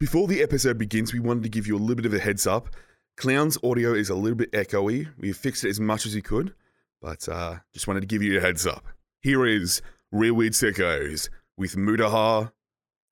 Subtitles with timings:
[0.00, 2.46] Before the episode begins, we wanted to give you a little bit of a heads
[2.46, 2.68] up.
[3.16, 5.08] Clown's audio is a little bit echoey.
[5.18, 6.54] We fixed it as much as we could,
[7.02, 8.84] but uh, just wanted to give you a heads up.
[9.22, 9.82] Here is
[10.12, 12.52] Real Weird Sickos with Mutaha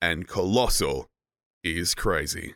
[0.01, 1.09] and Colossal
[1.61, 2.55] is Crazy.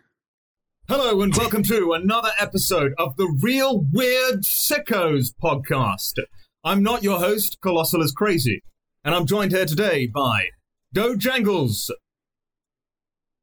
[0.88, 6.20] Hello and welcome to another episode of the Real Weird Sickos podcast.
[6.64, 8.64] I'm not your host, Colossal is Crazy,
[9.04, 10.52] and I'm joined here today by
[10.94, 11.92] Do Jangles.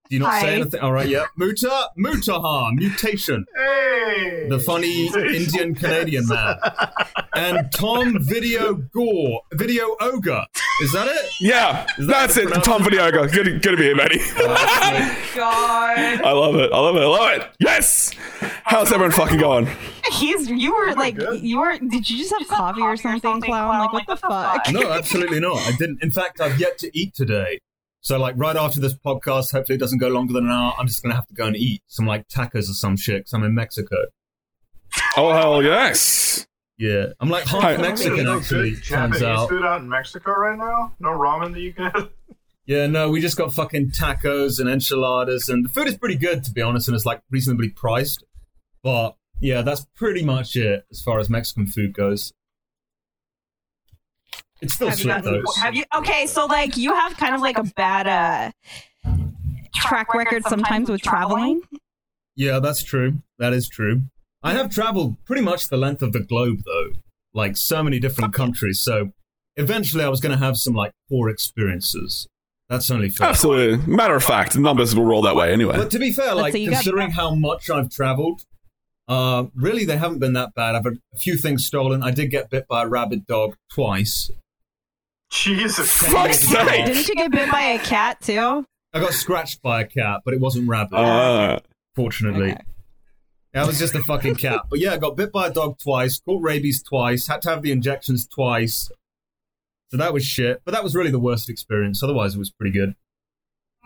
[0.08, 0.40] Do you not Hi.
[0.40, 0.80] say anything?
[0.80, 1.26] All right, yeah.
[1.36, 4.46] Muta, Mutaha, Mutation, Hey!
[4.48, 6.56] the funny Indian Canadian man.
[7.34, 10.44] And Tom Video Gore, Video Ogre.
[10.82, 11.30] Is that it?
[11.40, 12.48] Yeah, Is that that's it.
[12.64, 13.30] Tom Videoga.
[13.32, 14.18] Good, good to be here, buddy.
[14.20, 15.98] Oh, oh God.
[15.98, 16.72] I love it.
[16.72, 17.00] I love it.
[17.02, 17.48] I love it.
[17.60, 18.10] Yes.
[18.64, 19.68] How's everyone fucking going?
[20.10, 21.40] He's you were like good.
[21.42, 23.78] you were did you just have coffee or something, clown?
[23.78, 24.62] Like what the fuck?
[24.72, 25.58] No, absolutely not.
[25.58, 26.02] I didn't.
[26.02, 27.60] In fact, I've yet to eat today.
[28.00, 30.86] So, like, right after this podcast, hopefully it doesn't go longer than an hour, I'm
[30.86, 33.32] just going to have to go and eat some, like, tacos or some shit 'cause
[33.32, 33.96] I'm in Mexico.
[35.16, 36.46] Oh hell yes.
[36.78, 37.06] Yeah.
[37.20, 37.76] I'm, like, half Hi.
[37.76, 39.48] Mexican, no actually, good turns Japanese out.
[39.48, 40.94] food out in Mexico right now?
[41.00, 41.92] No ramen that you get?
[42.66, 46.44] Yeah, no, we just got fucking tacos and enchiladas, and the food is pretty good,
[46.44, 48.24] to be honest, and it's, like, reasonably priced.
[48.82, 52.32] But, yeah, that's pretty much it as far as Mexican food goes.
[54.60, 55.42] It's still Have you, shit, though.
[55.60, 58.50] have you okay, so like you have kind of like a bad uh
[59.74, 61.62] track record sometimes with traveling.
[62.34, 63.18] Yeah, that's true.
[63.38, 64.02] That is true.
[64.42, 66.92] I have traveled pretty much the length of the globe, though,
[67.34, 68.80] like so many different countries.
[68.80, 69.10] So
[69.56, 72.28] eventually, I was going to have some like poor experiences.
[72.68, 73.28] That's only fair.
[73.28, 73.84] Absolutely.
[73.92, 75.76] Matter of fact, numbers will roll that way anyway.
[75.76, 78.42] But to be fair, like say you got- considering how much I've traveled,
[79.08, 80.74] uh, really they haven't been that bad.
[80.74, 82.02] I've had a few things stolen.
[82.02, 84.30] I did get bit by a rabid dog twice.
[85.30, 85.90] Jesus.
[85.92, 86.86] Fuck's sake.
[86.86, 88.64] Didn't you get bit by a cat too?
[88.92, 90.94] I got scratched by a cat, but it wasn't rabid.
[90.94, 91.58] Uh,
[91.94, 92.52] fortunately.
[92.52, 92.62] Okay.
[93.52, 94.60] That was just a fucking cat.
[94.70, 97.62] But yeah, I got bit by a dog twice, caught rabies twice, had to have
[97.62, 98.90] the injections twice.
[99.90, 100.60] So that was shit.
[100.64, 102.02] But that was really the worst experience.
[102.02, 102.94] Otherwise, it was pretty good.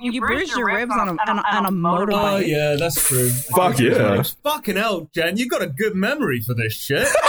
[0.01, 1.71] You, bruised your ribs on a on a, on a Oh,
[2.07, 2.47] motorbike.
[2.49, 3.29] yeah, that's true.
[3.29, 4.23] Fuck yeah.
[4.43, 7.07] Fucking hell, Jen, you got a good memory for this shit.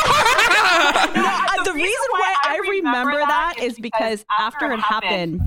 [1.16, 5.42] No, uh, the reason why I remember that is because after it happened,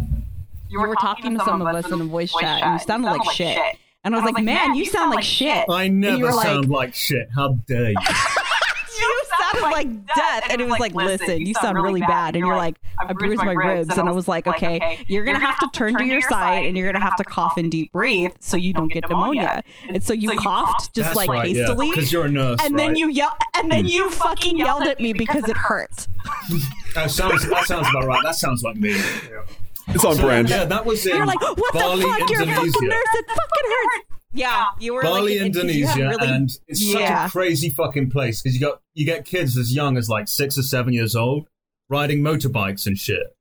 [0.69, 3.31] you were talking to some of us in a voice chat, and you sounded like
[3.32, 3.59] shit.
[4.04, 5.64] And I was like, man, you sound like shit.
[5.69, 7.28] I never sound like shit.
[7.34, 7.97] How dare you?
[8.98, 9.22] You
[9.71, 10.47] sounded like death.
[10.50, 12.37] And it was like, listen, you sound really bad.
[12.37, 13.97] And you're like, I bruised my ribs.
[13.97, 16.77] And I was like, okay, you're going to have to turn to your side and
[16.77, 19.62] you're going to have to cough and deep breathe so you don't get pneumonia.
[19.88, 21.91] And so you coughed just like hastily.
[21.91, 23.91] Because you're a nurse, And then you yell, and then hmm.
[23.91, 26.06] you fucking yelled at me because it hurt.
[26.94, 28.22] That sounds, that sounds about right.
[28.25, 28.94] That sounds like me.
[29.88, 30.49] it's on brand.
[30.49, 32.31] Yeah, that was in You're like, what Bali, the fuck?
[32.31, 33.06] You're a fucking nurse.
[33.15, 34.16] It fucking hurts.
[34.32, 37.25] Yeah, you were Bali, like, and- you Indonesia, really- and it's Yeah.
[37.25, 40.28] such a crazy fucking place because you got you get kids as young as like
[40.28, 41.48] six or seven years old
[41.88, 43.34] riding motorbikes and shit.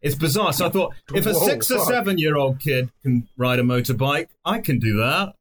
[0.00, 0.52] It's bizarre.
[0.52, 3.62] So I thought, if a Whoa, six or seven year old kid can ride a
[3.62, 5.34] motorbike, I can do that.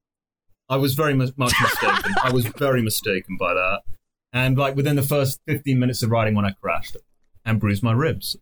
[0.69, 2.13] I was very mu- much mistaken.
[2.24, 3.81] I was very mistaken by that.
[4.34, 6.96] And like within the first fifteen minutes of riding, when I crashed
[7.46, 8.36] and bruised my ribs.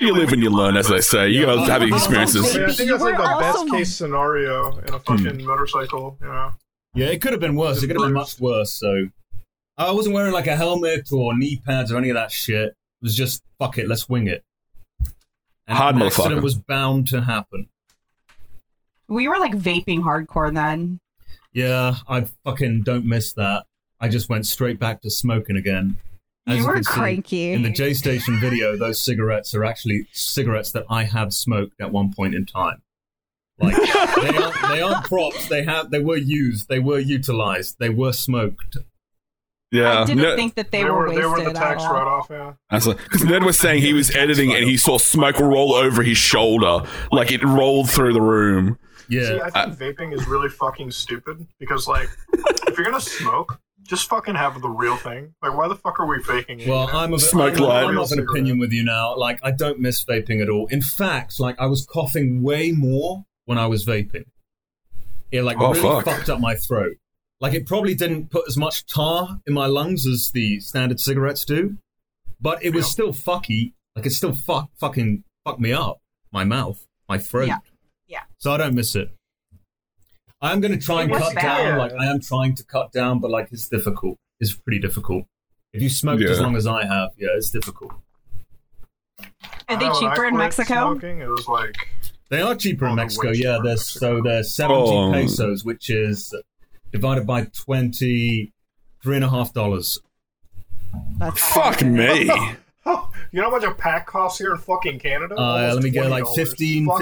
[0.00, 1.28] You live and you learn, as they say.
[1.28, 2.56] You gotta have experiences.
[2.56, 5.16] I, mean, I think that's like You the were best case scenario in a hmm.
[5.16, 6.52] fucking motorcycle, you know?
[6.94, 7.82] Yeah, it could have been worse.
[7.82, 8.72] It could have been much worse.
[8.72, 9.08] So
[9.76, 12.68] I wasn't wearing like a helmet or knee pads or any of that shit.
[12.68, 14.42] It was just fuck it, let's wing it.
[15.66, 16.18] And Hard an motherfucker.
[16.18, 17.68] accident was bound to happen.
[19.06, 20.98] We were like vaping hardcore then.
[21.52, 23.66] Yeah, I fucking don't miss that.
[24.00, 25.98] I just went straight back to smoking again.
[26.52, 27.52] As you were can see, cranky.
[27.52, 31.90] In the J Station video, those cigarettes are actually cigarettes that I have smoked at
[31.92, 32.82] one point in time.
[33.58, 33.76] Like
[34.22, 35.48] they aren't, they aren't props.
[35.48, 36.68] They have they were used.
[36.68, 37.78] They were utilized.
[37.78, 38.78] They were smoked.
[39.72, 40.00] Yeah.
[40.00, 41.82] I didn't No- think that they, They, were were, wasted they were the at tax
[41.84, 41.92] all.
[41.92, 42.54] write off, yeah.
[42.70, 46.84] Because Ned was saying he was editing and he saw smoke roll over his shoulder.
[47.12, 48.78] Like it rolled through the room.
[49.08, 49.26] Yeah.
[49.26, 52.08] See, I think uh, vaping is really fucking stupid because, like,
[52.68, 55.34] if you're gonna smoke, just fucking have the real thing.
[55.42, 56.68] Like, why the fuck are we faking it?
[56.68, 56.98] Well, you know?
[56.98, 57.84] I'm of, Smoke I'm, light.
[57.84, 59.16] I'm of an opinion with you now.
[59.16, 60.66] Like, I don't miss vaping at all.
[60.68, 64.24] In fact, like, I was coughing way more when I was vaping.
[65.32, 66.04] It like Oh, really fuck.
[66.04, 66.96] fucked up my throat.
[67.40, 71.44] Like, it probably didn't put as much tar in my lungs as the standard cigarettes
[71.44, 71.78] do,
[72.40, 72.90] but it was Yeah.
[72.90, 73.72] still fucky.
[73.96, 75.98] Like, it still fuck fucking fucked me up.
[76.32, 77.48] My mouth, my throat.
[77.48, 77.58] Yeah.
[78.06, 78.22] Yeah.
[78.38, 79.10] So I don't miss it.
[80.42, 81.42] I'm going to try and cut bad.
[81.42, 81.78] down.
[81.78, 84.18] Like, I am trying to cut down, but like, it's difficult.
[84.40, 85.24] It's pretty difficult.
[85.72, 87.92] If you smoked as long as I have, yeah, it's difficult.
[89.20, 89.26] Are
[89.68, 90.74] they I know, when I cheaper in Mexico?
[90.92, 91.76] Smoking, it was like
[92.30, 93.30] They are cheaper in Mexico.
[93.30, 94.16] Yeah, they're Mexico.
[94.16, 95.12] so they're seventy Oh.
[95.12, 96.34] pesos, which is
[96.90, 98.52] divided by twenty
[99.02, 99.98] three and a half dollars.
[101.18, 102.30] That's Fuck me.
[103.32, 105.36] You know how much a pack costs here in fucking Canada?
[105.36, 106.34] Uh, let me get, like, $20.
[106.34, 106.98] 15 Fuck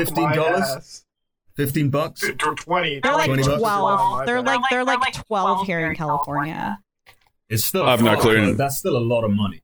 [1.58, 1.62] $15?
[1.62, 1.66] my ass.
[1.68, 2.20] Fifteen bucks.
[2.20, 3.00] T- t- Twenty.
[3.00, 3.58] They're like 20 bucks.
[3.58, 4.26] twelve.
[4.26, 6.78] They're My like they're like twelve here in California.
[7.48, 7.84] It's still.
[7.84, 8.46] I have no fuck, clue.
[8.46, 8.54] though.
[8.54, 9.62] That's still a lot of money.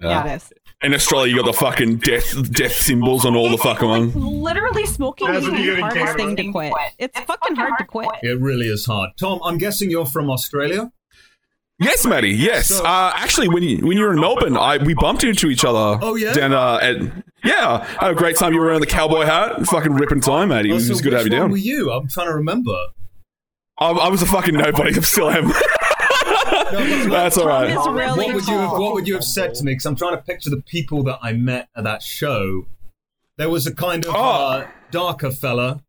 [0.00, 0.52] Yeah, it is.
[0.82, 4.42] In Australia, you got the fucking death death symbols on all the fucking Like, one.
[4.42, 6.72] literally smoking is the hardest thing to quit.
[6.98, 8.08] It's fucking hard to quit.
[8.22, 9.10] It really is hard.
[9.18, 10.90] Tom, I'm guessing you're from Australia.
[11.78, 12.30] Yes, Matty.
[12.30, 12.66] Yes.
[12.68, 15.64] So- Uh, actually, when you when you were in Melbourne, I we bumped into each
[15.64, 15.98] other.
[16.02, 16.32] Oh, yeah?
[16.32, 16.96] Down uh, at
[17.44, 18.52] yeah, I had a great time.
[18.52, 20.70] You were wearing the cowboy hat, fucking ripping time, Matty.
[20.70, 21.50] It was, it was good to have you one down.
[21.50, 21.90] Were you?
[21.90, 22.74] I'm trying to remember.
[23.78, 24.90] I, I was a fucking nobody.
[24.96, 25.52] I still am.
[26.72, 28.04] That's all Tom right.
[28.06, 28.72] really what would you have.
[28.72, 29.72] What would you have said to me?
[29.72, 32.66] Because I'm trying to picture the people that I met at that show.
[33.36, 34.18] There was a kind of Oh.
[34.20, 35.82] uh, darker fella.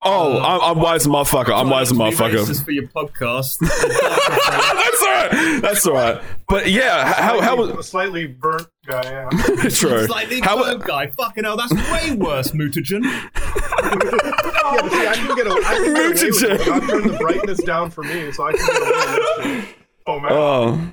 [0.00, 1.52] Oh, um, I'm, I'm wise as a motherfucker.
[1.58, 2.44] I'm wise as a Trying to be motherfucker.
[2.46, 3.60] racist for your podcast.
[3.60, 4.74] A darker fella.
[4.78, 5.62] That's all right.
[5.62, 6.22] That's all right.
[6.48, 9.02] But yeah, how how Slightly- was slightly burnt guy?
[9.02, 9.28] Yeah.
[9.70, 10.06] true?
[10.06, 11.08] Slightly How burnt guy.
[11.08, 13.02] Fucking hell, that's way worse, mutagen.
[13.04, 16.32] yeah, see, I can get, a, I can get away with it.
[16.34, 16.64] Mutagen.
[16.66, 19.76] God turned the brightness down for me, so I can get away with this shit.
[20.06, 20.32] Oh man.
[20.32, 20.92] Oh,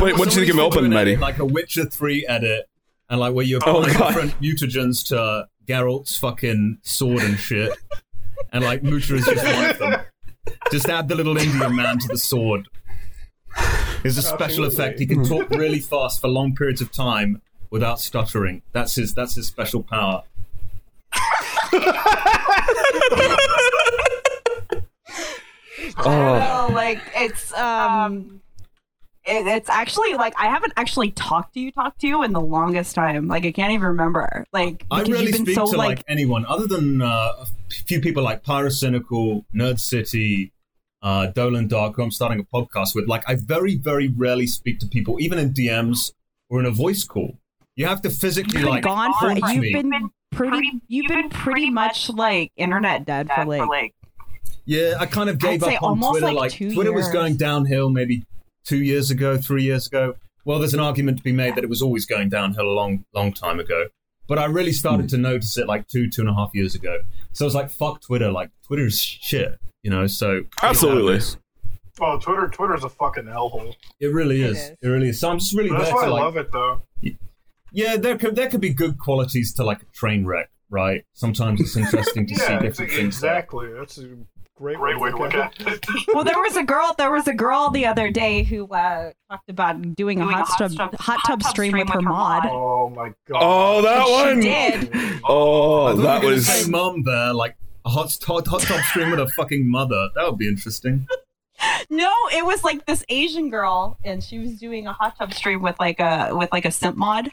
[0.00, 2.26] what, what did you think of Somebody should do Melbourne, an Like a Witcher 3
[2.26, 2.66] edit,
[3.10, 4.06] and like where you Oh, apply God.
[4.08, 7.72] different mutagens to Geralt's fucking sword and shit.
[8.52, 10.00] And like Mucha is just one of them.
[10.70, 12.68] Just add the little Indian man to the sword.
[14.04, 14.74] It's a special Absolutely.
[14.74, 14.98] effect.
[14.98, 17.40] He can talk really fast for long periods of time
[17.70, 18.62] without stuttering.
[18.72, 20.22] That's his that's his special power.
[25.98, 28.41] Oh, No, like it's um
[29.24, 32.40] it, it's actually like I haven't actually talked to you talked to you in the
[32.40, 33.28] longest time.
[33.28, 34.46] Like I can't even remember.
[34.52, 37.32] Like I because rarely you've been speak so to like, like, anyone other than uh,
[37.38, 40.52] a few people like Pyrocynical, Nerd City,
[41.02, 43.08] uh, Dolan Dark, who I'm starting a podcast with.
[43.08, 46.12] Like, I very, very rarely speak to people, even in DMs
[46.48, 47.38] or in a voice call.
[47.76, 49.72] You have to physically you've like gone for haunt you've me.
[49.72, 53.94] been pretty you've been pretty much like internet dead for like
[54.66, 56.26] Yeah, I kind of gave I'd up on almost, Twitter.
[56.26, 58.24] like, Like, two Twitter was going downhill maybe
[58.64, 60.14] two years ago, three years ago.
[60.44, 63.04] Well, there's an argument to be made that it was always going downhill a long,
[63.14, 63.86] long time ago.
[64.28, 66.98] But I really started to notice it like two, two and a half years ago.
[67.32, 68.30] So I was like, fuck Twitter.
[68.30, 70.06] Like, Twitter's shit, you know?
[70.06, 70.42] So.
[70.62, 71.20] Absolutely.
[72.00, 73.74] Oh, Twitter, Twitter's a fucking hellhole.
[74.00, 74.58] It really It is.
[74.58, 74.70] is.
[74.82, 75.20] It really is.
[75.20, 76.22] So I'm just really But that's there why I like.
[76.22, 76.82] love it, though.
[77.74, 81.04] Yeah, there could there could be good qualities to like a train wreck, right?
[81.14, 82.98] Sometimes it's interesting to see different ex- things.
[82.98, 83.72] exactly.
[83.72, 83.98] That's
[84.56, 85.84] a great, way to look at it.
[86.14, 89.48] well there was a girl there was a girl the other day who uh talked
[89.48, 92.44] about doing a hot tub hot tub stream with her mod.
[92.46, 93.40] Oh my god.
[93.40, 94.40] oh, that She one.
[94.40, 95.20] did.
[95.24, 96.46] Oh, thought that was.
[96.46, 100.08] say mum there, like a hot hot, hot tub stream with a fucking mother.
[100.14, 101.06] That would be interesting.
[101.90, 105.62] No, it was like this Asian girl, and she was doing a hot tub stream
[105.62, 107.30] with like a with like a simp mod,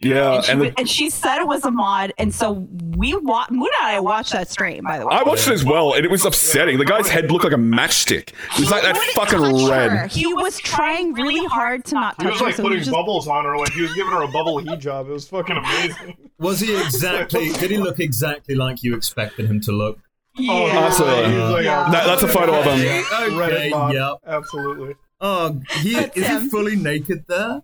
[0.00, 3.14] Yeah, and she, and the, and she said it was a mod, and so we
[3.16, 4.84] wa- Moon and I watched that stream.
[4.84, 6.76] By the way, I watched it as well, and it was upsetting.
[6.76, 8.28] The guy's head looked like a matchstick.
[8.54, 9.70] It was like that fucking touch her.
[9.70, 10.12] red.
[10.12, 12.84] He was trying really hard to not He touch was her, like so putting he
[12.84, 15.08] just bubbles on her, like he was giving her a bubble heat job.
[15.08, 16.16] It was fucking amazing.
[16.38, 17.48] Was he exactly?
[17.58, 19.98] did he look exactly like you expected him to look?
[20.38, 20.68] Oh.
[20.68, 21.30] Absolutely.
[21.32, 21.88] he like, Yeah.
[21.90, 22.74] That- that's a photo of him.
[22.74, 23.02] Okay,
[23.34, 23.94] Reddit mod.
[23.94, 24.12] yep.
[24.26, 24.94] Absolutely.
[25.22, 26.42] Oh, he is him.
[26.42, 27.62] he fully naked there?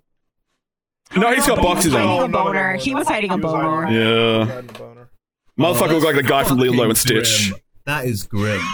[1.16, 2.24] No, he's got But he boxes was hiding on.
[2.24, 2.76] a boner.
[2.76, 3.90] He was hiding a boner.
[3.90, 4.44] Yeah.
[4.46, 5.10] hiding a boner.
[5.58, 7.52] Motherfucker Oh, looked like the guy from fucking Lilo and Stitch.
[7.86, 8.60] That is grim.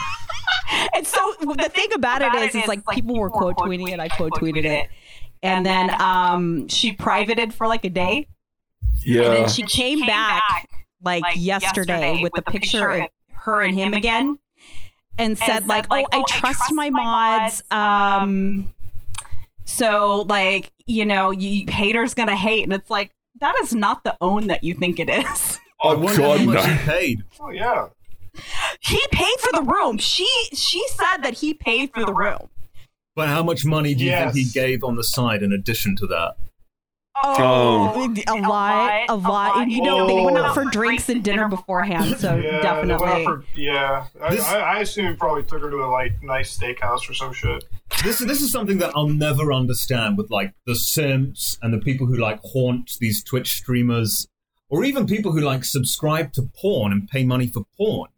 [0.94, 4.00] And so the thing about it is, is like people were quote tweeting it.
[4.00, 4.88] I quote tweeted it,
[5.42, 8.26] and then um she privated for like a day,
[9.04, 9.22] Yeah.
[9.22, 10.68] and then she came back
[11.02, 14.38] like yesterday with the picture of her and him again,
[15.16, 18.74] and said like, "Oh, I trust my mods." Um,
[19.64, 24.16] so like you know, you haters gonna hate, and it's like that is not the
[24.20, 25.60] own that you think it is.
[25.80, 26.62] Oh, I Oh wonder god, how much no.
[26.72, 27.22] he paid.
[27.38, 27.86] Oh yeah.
[28.80, 29.96] he paid for the room.
[29.98, 32.48] She she said that he paid for the room.
[33.14, 34.34] But how much money do you Yes.
[34.34, 36.34] think he gave on the side in addition to that?
[37.24, 37.92] Oh.
[37.96, 39.58] oh a lot, a lot.
[39.62, 40.70] And you know, they went out for Oh.
[40.70, 43.24] drinks and dinner beforehand, so Yeah, definitely.
[43.24, 47.08] for- yeah, I, This- I, I assume probably took her to a like nice steakhouse
[47.10, 47.64] or some shit.
[48.04, 52.06] This this is something that I'll never understand with like the simps and the people
[52.06, 54.26] who like haunt these Twitch streamers,
[54.68, 58.10] or even people who like subscribe to porn and pay money for porn.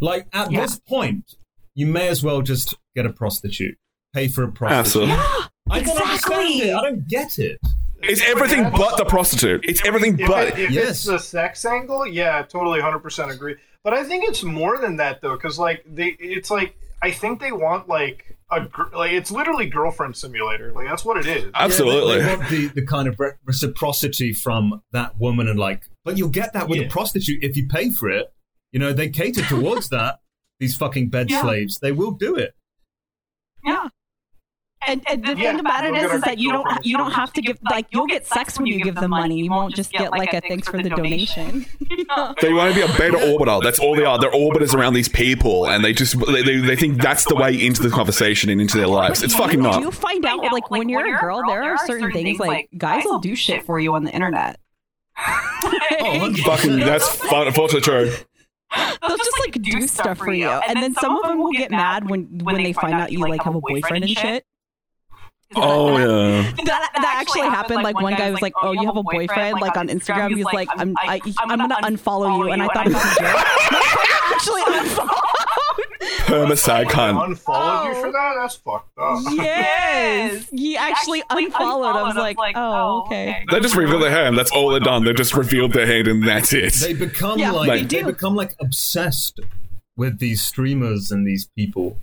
[0.00, 0.60] Like at Yeah.
[0.60, 1.34] this point,
[1.74, 3.76] you may as well just get a prostitute,
[4.14, 5.08] pay for a prostitute.
[5.10, 5.44] Absolutely.
[5.70, 6.74] I don't understand it.
[6.74, 7.58] I don't get it.
[8.02, 9.64] It's everything That's- but the prostitute.
[9.64, 10.48] It's everything If, but.
[10.48, 10.88] it, if Yes.
[10.90, 13.56] it's the sex angle, yeah, totally, hundred percent agree.
[13.84, 17.40] But I think it's more than that though, because like they, it's like I think
[17.40, 20.72] they want like a gr- like it's literally girlfriend simulator.
[20.72, 21.50] Like that's what it is.
[21.54, 22.16] Absolutely.
[22.18, 26.16] Yeah, they, they want the, the kind of reciprocity from that woman, and like, but
[26.18, 26.86] you'll get that with Yeah.
[26.86, 28.32] a prostitute if you pay for it.
[28.72, 30.20] You know, they cater towards that.
[30.60, 31.40] These fucking bed Yeah.
[31.42, 32.54] slaves, they will do it.
[33.64, 33.88] Yeah.
[34.86, 37.32] And, and the Yeah, thing about it is, is, that you don't you don't have
[37.32, 39.38] to give like you'll get sex when you give them money.
[39.38, 41.66] You won't just get like a thanks for the donation.
[42.40, 43.62] They want to be a beta orbiter.
[43.62, 44.18] That's all they are.
[44.18, 47.54] They're orbiters around these people, and they just they, they, they think that's the way
[47.54, 49.22] into the conversation and into their lives.
[49.22, 49.82] It's fucking you not.
[49.82, 53.18] do find out like when you're a girl, there are certain things like guys will
[53.18, 54.60] do shit for you on the internet.
[56.00, 58.12] Oh, Fucking that's fun, unfortunately true.
[59.02, 62.08] They'll just like do stuff for you, and then some of them will get mad
[62.08, 64.44] when when they find out you like have a boyfriend and shit.
[65.56, 66.42] Oh yeah.
[66.64, 67.82] That, that actually happened.
[67.82, 70.44] Like one guy was like, oh, "Oh, you have a boyfriend?" Like on Instagram, he's
[70.44, 74.34] like, "I'm I, I'm gonna unfollow you," and I thought it was a joke.
[74.34, 75.14] actually unfollowed.
[76.26, 77.24] Permasag I cunt.
[77.24, 77.84] unfollowed oh.
[77.88, 78.00] you Oh.
[78.02, 78.34] for that.
[78.38, 79.22] That's fucked up.
[79.32, 81.96] Yes, he actually unfollowed.
[81.96, 84.36] I was like, "Oh, oh okay." They just revealed their hand.
[84.36, 85.04] That's all they've done.
[85.04, 86.74] They've just revealed their hand, and that's it.
[86.74, 89.40] They become Yeah, like they they, become like obsessed
[89.96, 91.96] with these streamers and these people.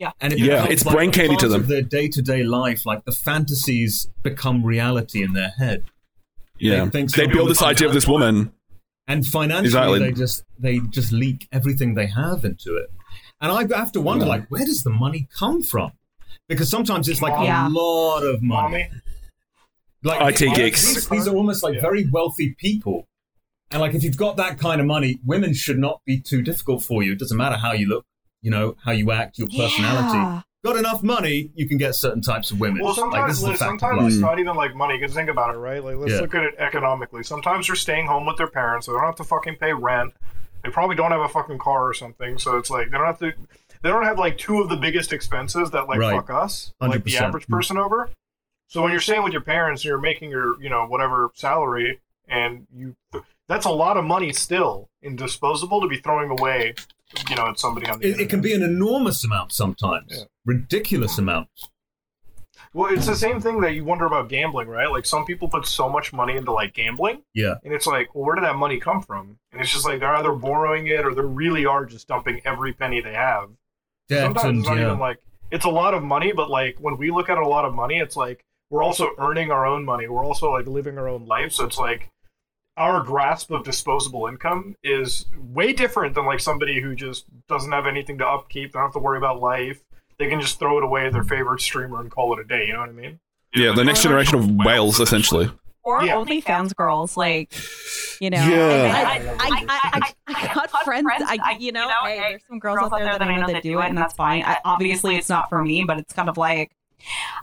[0.00, 0.10] Yeah.
[0.20, 1.60] and it Yeah, it's like, brain candy to part them.
[1.60, 5.84] Of their day to day life, like the fantasies become reality in their head.
[6.58, 8.52] Yeah, They think they build this idea of this woman.
[9.06, 9.98] and financially Exactly.
[9.98, 12.88] they just they just leak everything they have into it
[13.40, 14.30] and i have to wonder Yeah.
[14.34, 15.92] like where does the money come from
[16.48, 17.66] because sometimes it's like Yeah.
[17.66, 18.88] a lot of money Mommy,
[20.04, 20.94] like IT geeks.
[20.94, 21.80] these, these are almost like Yeah.
[21.80, 23.08] very wealthy people
[23.72, 26.82] and like if you've got that kind of money women should not be too difficult
[26.84, 28.04] for you it doesn't matter how you look
[28.42, 30.42] you know how you act your personality Yeah.
[30.64, 33.44] got enough money you can get certain types of women Well, like this sometimes, is
[33.44, 34.98] a fact of sometimes it's not even like money.
[34.98, 35.82] Because think about it, right?
[35.82, 36.20] Like, let's Yeah.
[36.20, 37.22] look at it economically.
[37.22, 38.86] Sometimes they're staying home with their parents.
[38.86, 40.14] So they don't have to fucking pay rent.
[40.64, 42.38] They probably don't have a fucking car or something.
[42.38, 43.32] So it's like they don't have to.
[43.82, 46.14] They don't have like two of the biggest expenses that like Right.
[46.16, 47.22] fuck us, like the 100%.
[47.22, 48.10] average person over.
[48.68, 52.00] So when you're staying with your parents, and you're making your you know whatever salary,
[52.28, 52.96] and you
[53.48, 56.74] that's a lot of money still in disposable to be throwing away.
[57.28, 60.24] You know, at somebody on the it, it can be an enormous amount sometimes Yeah.
[60.44, 61.68] ridiculous amounts
[62.72, 64.90] Well, it's the same thing that you wonder about gambling, right?
[64.90, 68.24] Like some people put so much money into like gambling, yeah and it's like, well,
[68.24, 69.38] where did that money come from?
[69.52, 72.72] And it's just like they're either borrowing it or they really are just dumping every
[72.72, 73.50] penny they have.
[74.08, 74.86] Debt Sometimes and it's not yeah.
[74.86, 75.18] even like
[75.50, 77.98] it's a lot of money, but like when we look at a lot of money,
[77.98, 80.06] it's like we're also earning our own money.
[80.06, 81.52] We're also like living our own life.
[81.52, 82.08] So it's like
[82.76, 87.86] our grasp of disposable income is way different than like somebody who just doesn't have
[87.86, 88.72] anything to upkeep.
[88.72, 89.80] They don't have to worry about life.
[90.18, 92.66] They can just throw it away at their favorite streamer and call it a day.
[92.66, 93.18] You know what I mean?
[93.54, 95.50] Yeah, the next generation of whales, essentially.
[95.82, 96.14] Or Yeah.
[96.14, 97.52] OnlyFans girls, like
[98.20, 98.36] you know.
[98.46, 98.92] Yeah.
[98.94, 101.06] I, I, I, I, I got friends.
[101.10, 103.86] I, you know, hey, there's some girls out there that I know that do it,
[103.86, 104.42] and that's fine.
[104.44, 106.70] I, obviously, it's not for me, but it's kind of like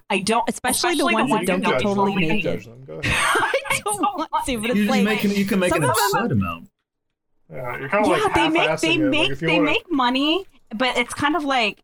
[0.09, 2.67] I don't, especially, the ones that don't get totally You can naked.
[3.77, 4.03] judge them.
[4.03, 4.27] Go ahead.
[4.31, 5.83] I don't want to, but you, it's can like make an, you can make an
[5.83, 6.69] absurd amount.
[7.49, 8.99] Yeah, you're kind of yeah, like they make they it.
[8.99, 11.79] Make if you they wanna- make money, but it's kind of like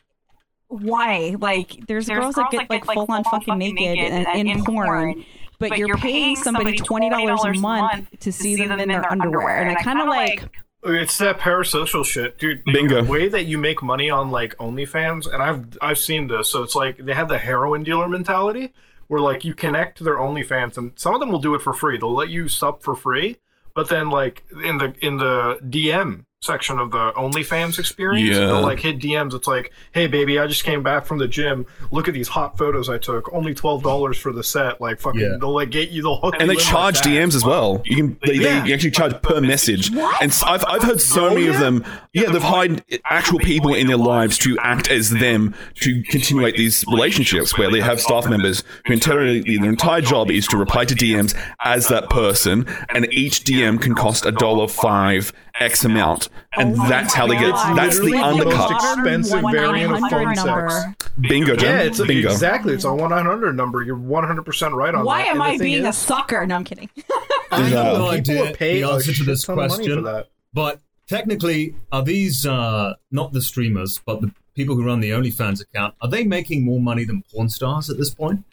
[0.68, 1.36] why?
[1.40, 5.24] Like there's, girls, that get like full on fucking naked and in porn,
[5.60, 9.70] but, you're paying somebody twenty dollars a month to see them in their underwear, and
[9.70, 10.44] I kind of like
[10.84, 12.64] It's that parasocial shit, dude.
[12.66, 13.04] Bingo.
[13.04, 16.50] The way that you make money on like OnlyFans, and I've I've seen this.
[16.50, 18.74] So it's like they have the heroin dealer mentality,
[19.14, 21.72] where like you connect to their OnlyFans, and some of them will do it for
[21.72, 22.00] free.
[22.00, 23.38] They'll let you sub for free,
[23.76, 28.48] but then like in the in the DM section of the OnlyFans experience, Yeah.
[28.48, 29.34] they'll like hit DMs.
[29.34, 31.66] It's like, hey baby, I just came back from the gym.
[31.92, 33.32] Look at these hot photos I took.
[33.34, 34.82] Only twelve dollars for the set.
[34.82, 35.38] Like fucking, Yeah.
[35.40, 36.02] they'll like get you.
[36.04, 37.06] They'll hook And they charge like.
[37.06, 37.82] DMs as well.
[37.86, 38.64] You can they, Yeah.
[38.66, 39.90] they actually charge per message.
[39.92, 41.60] And s- I've I've heard so Oh, many of yeah?
[41.62, 41.86] them.
[42.14, 46.84] Yeah, they've hired actual people in their lives to act as them to continuate these
[46.92, 50.94] relationships where they have staff members who entirely their entire job is to reply to
[50.96, 51.34] DMs
[51.64, 56.88] as that person, and each DM can cost a dollar five X amount, and Oh
[56.88, 57.52] that's how they get.
[57.52, 57.78] God.
[57.78, 61.10] That's the Literally the most expensive variant of 1-900 phone sex.
[61.20, 61.80] Bingo, Jen.
[61.80, 62.32] Yeah, it's a, bingo.
[62.32, 62.74] exactly.
[62.74, 63.84] It's a one nine hundred number.
[63.84, 65.26] You're one hundred percent right on Why that.
[65.26, 66.46] Why am I thing being a sucker?
[66.46, 66.90] No, I'm kidding.
[67.52, 69.86] I have no people idea will pay the a answer to this ton of money
[69.86, 70.24] question,
[70.54, 75.62] but technically, are these uh, not the streamers, but the people who run the OnlyFans
[75.62, 75.96] account?
[76.02, 78.44] Are they making more money than porn stars at this point?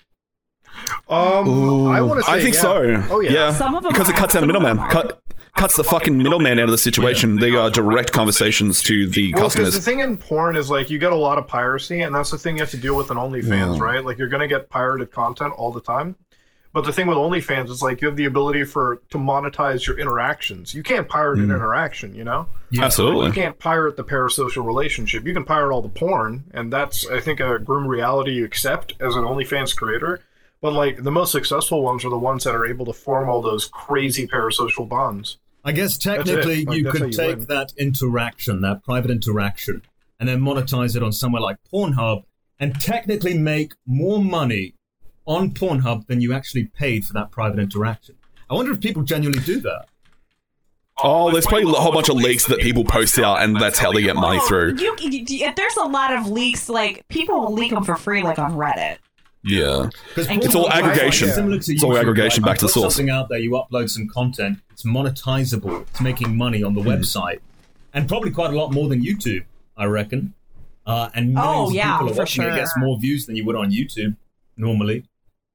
[1.09, 2.61] Um, Ooh, I want to say I think yeah.
[2.61, 3.05] so.
[3.11, 3.53] Oh yeah.
[3.53, 4.91] Some of them because it cuts out a Some of them middleman.
[4.91, 5.23] Cut
[5.57, 7.37] cuts the fucking middleman out of the situation.
[7.37, 9.75] They are direct conversations to the Well, customers.
[9.75, 12.39] the thing in porn is like you get a lot of piracy, and that's the
[12.39, 13.83] thing you have to deal with in OnlyFans, Yeah.
[13.85, 14.05] right?
[14.05, 16.15] Like you're gonna get pirated content all the time.
[16.73, 19.99] But the thing with OnlyFans is like you have the ability for to monetize your
[19.99, 20.73] interactions.
[20.73, 21.45] You can't pirate Mm.
[21.45, 22.47] an interaction, you know.
[22.71, 22.89] Yeah.
[22.97, 25.27] You can't pirate the parasocial relationship.
[25.27, 28.95] You can pirate all the porn, and that's I think a grim reality you accept
[29.01, 30.21] as an OnlyFans creator.
[30.61, 33.41] But like the most successful ones are the ones that are able to form all
[33.43, 35.39] those crazy parasocial bonds.
[35.65, 37.47] I guess technically Like, you could you take win.
[37.49, 39.83] that interaction, that private interaction,
[40.19, 42.25] and then monetize it on somewhere like Pornhub
[42.59, 44.75] and technically make more money
[45.27, 48.17] on Pornhub than you actually paid for that private interaction.
[48.51, 49.87] I wonder if people genuinely do that.
[51.03, 53.91] Oh, there's probably a whole bunch of leaks that people post out, and that's how
[53.93, 54.77] they get money through.
[54.77, 56.69] You, you, you- there's a lot of leaks.
[56.69, 58.99] Like people will leak them for free, like on Reddit.
[59.43, 59.89] Yeah.
[60.15, 61.29] Because It's all aggregation.
[61.31, 62.51] Similar to It's all aggregation right?
[62.51, 62.95] back to the source.
[62.95, 64.59] Something out there, you upload some content.
[64.71, 65.83] It's monetizable.
[65.83, 66.89] It's making money on the Hmm.
[66.89, 67.41] website,
[67.95, 69.45] and probably quite a lot more than YouTube,
[69.77, 70.35] I reckon.
[70.87, 72.53] Uh, and millions Oh, of yeah, people are for watching it.
[72.53, 74.17] It gets more views than you would on YouTube
[74.57, 75.05] normally.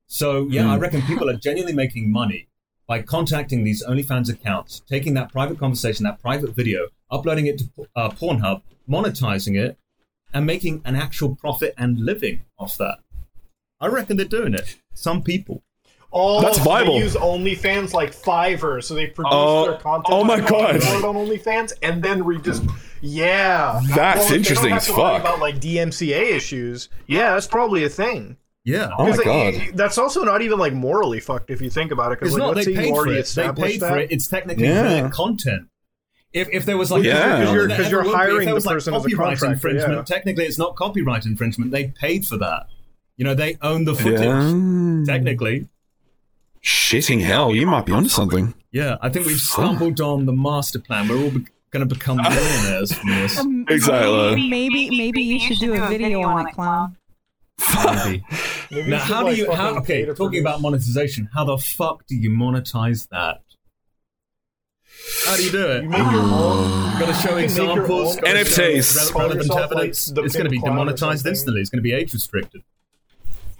[0.08, 0.70] So yeah, Hmm.
[0.72, 2.48] I reckon people are genuinely making money
[2.88, 7.70] by contacting these OnlyFans accounts, taking that private conversation, that private video, uploading it to
[7.96, 9.78] uh, Pornhub, monetizing it,
[10.34, 13.00] and making an actual profit and living off that.
[13.82, 14.78] I reckon they're doing it.
[14.94, 15.64] Some people.
[16.18, 16.94] Oh, That's so viable.
[16.94, 20.06] They use OnlyFans like Fiverr, so they produce Oh, their content.
[20.10, 20.76] oh my God.
[20.76, 22.64] on OnlyFans, and then re just
[23.02, 23.82] yeah.
[23.94, 25.22] That's if they interesting don't as have to worry fuck.
[25.22, 28.38] About like DMCA issues, yeah, that's probably a thing.
[28.64, 28.92] Yeah.
[28.98, 29.78] Oh my 'Cause it- God.
[29.78, 32.20] that's also not even like morally fucked if you think about it.
[32.20, 32.56] Because It's like, not.
[32.56, 33.16] let's They say paid you for already it.
[33.16, 33.90] They established paid that.
[33.92, 34.12] for it.
[34.12, 34.84] It's technically Yeah.
[34.84, 35.68] their content.
[36.34, 37.40] If, if there was like Yeah.
[37.40, 39.28] Because you're- you're ever would be- if hiring there the like person as a copyright
[39.40, 40.16] contractor, infringement, yeah.
[40.16, 41.72] technically it's not copyright infringement.
[41.72, 42.68] They paid for that.
[43.18, 44.20] You know, they own the footage.
[44.22, 45.04] Yeah.
[45.06, 45.68] Technically,
[46.64, 48.54] Shitting hell, you might be onto something.
[48.72, 48.98] yeah.
[49.02, 51.08] I think we've stumbled on the master plan.
[51.08, 53.38] We're all be- going to become millionaires from this.
[53.40, 54.50] Um, Exactly.
[54.50, 56.98] Maybe, maybe you should do a video on it, clown.
[57.86, 58.26] Maybe.
[58.72, 59.52] Maybe Now, how do you?
[59.52, 63.42] How, okay, talking about monetization, how the fuck do you monetize that?
[65.26, 65.84] How do you do it?
[65.84, 66.90] You make your own.
[66.92, 68.18] You've got to show You can make your examples.
[68.18, 69.12] NFTs.
[69.12, 70.08] show Relevant yourself, like, evidence.
[70.18, 71.62] it's going to be pimp clown or demonetized instantly.
[71.62, 72.64] It's going to be age restricted.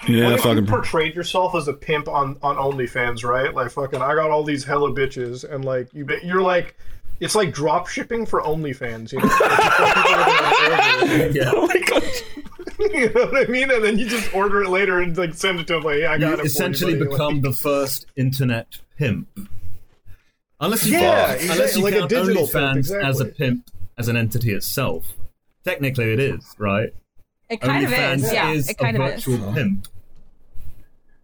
[0.08, 3.54] Yeah, what if you portrayed yourself as a pimp on on OnlyFans, right?
[3.54, 6.76] Like fucking, I got all these hella bitches, and like you, you're like,
[7.20, 9.26] it's like drop shipping for OnlyFans, you know?
[11.34, 11.52] Yeah.
[11.56, 12.04] Oh my god.
[12.94, 13.72] you know what I mean?
[13.72, 16.12] And then you just order it later and like send it to them, like, yeah,
[16.12, 16.46] I got You it.
[16.46, 17.10] essentially buddy.
[17.10, 19.28] become Like, the first internet pimp.
[20.60, 23.70] Unless you Yeah, exactly, unless you like a count digital OnlyFans pimp, as a pimp
[23.98, 25.14] as an entity itself.
[25.64, 26.94] Technically, it is right.
[27.50, 28.34] It kind OnlyFans of is.
[28.34, 29.26] Yeah, is it kind a of is.
[29.26, 29.88] pimp.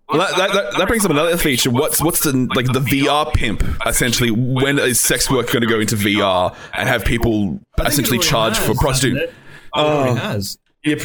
[0.09, 1.71] Well, that, that, that, that brings up another feature.
[1.71, 3.63] What's what's the like the VR pimp?
[3.85, 7.87] Essentially, when is sex work going to go into VR and have people I think
[7.87, 9.13] it essentially charge has, for prostitute?
[9.17, 9.35] hasn't It, It
[9.73, 10.13] Oh.
[10.15, 10.57] has.
[10.83, 10.99] Yep.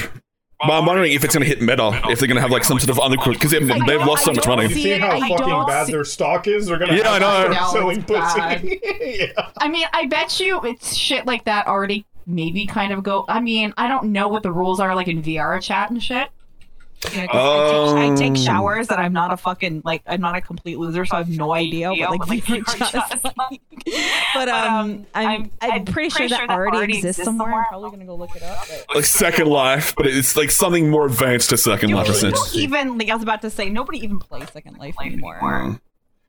[0.59, 2.01] But I'm wondering if it's going to hit meta.
[2.09, 4.33] If they're going to have like some sort of undercooked because they've, they've lost so
[4.33, 4.63] much money.
[4.65, 6.67] you see see how I fucking bad see- their stock is?
[6.67, 7.67] They're gonna Yeah, have I know.
[7.73, 8.63] selling bad.
[8.63, 8.81] pussy.
[8.83, 9.51] yeah.
[9.59, 13.25] I mean, I bet you it's shit like that already maybe kind of go.
[13.29, 16.29] I mean, I don't know what the rules are like in VR chat and shit.
[17.15, 20.21] Yeah, 'cause I, take, I take Um, showers and I'm not a fucking like I'm
[20.23, 23.61] not a complete loser, so I have no idea what like VR chat is like.
[24.35, 27.53] But um, I'm I'm pretty sure that already exists somewhere.
[27.53, 28.59] I'm probably gonna go look it up.
[28.89, 32.07] But Like Second Life, but it's like something more advanced to Second Life.
[32.07, 32.63] Dude, Essentially.
[32.63, 35.79] even like I was about to say nobody even plays Second Life anymore.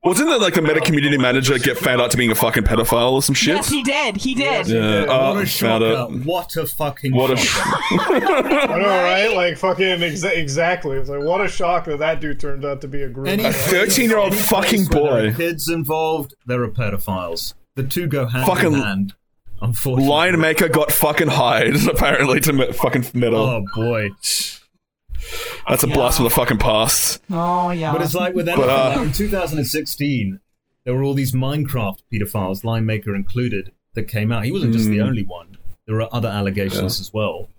[0.07, 2.63] Well, didn't that like a meta community manager get found out to being a fucking
[2.63, 3.55] pedophile or some shit?
[3.55, 4.15] Yes, he did.
[4.15, 4.65] He did.
[4.69, 5.01] Yeah.
[5.01, 6.05] what Uh, a shocker!
[6.23, 7.77] What a fucking What a shocker.
[7.91, 9.35] I know, right?
[9.35, 10.95] Like fucking exa- exactly.
[10.95, 13.27] It's like what a shock that that dude turned out to be a groom.
[13.27, 15.33] Any- A 13-year-old fucking place there are boy.
[15.35, 17.53] Kids involved, there are pedophiles.
[17.75, 19.13] The two go hand Fucking in hand.
[19.61, 20.09] Unfortunately.
[20.09, 23.39] Lion Maker got fucking hired apparently to me- fucking metal.
[23.41, 24.11] Oh boy.
[25.67, 27.21] That's a blast from the fucking past.
[27.29, 27.91] Oh yeah.
[27.91, 28.69] But it's like with anything.
[28.69, 30.39] uh, like in 2016,
[30.85, 34.45] there were all these Minecraft pedophiles, Lion Maker included, that came out.
[34.45, 35.07] He wasn't just the Mm.
[35.07, 35.57] only one.
[35.85, 37.49] There were other allegations as well.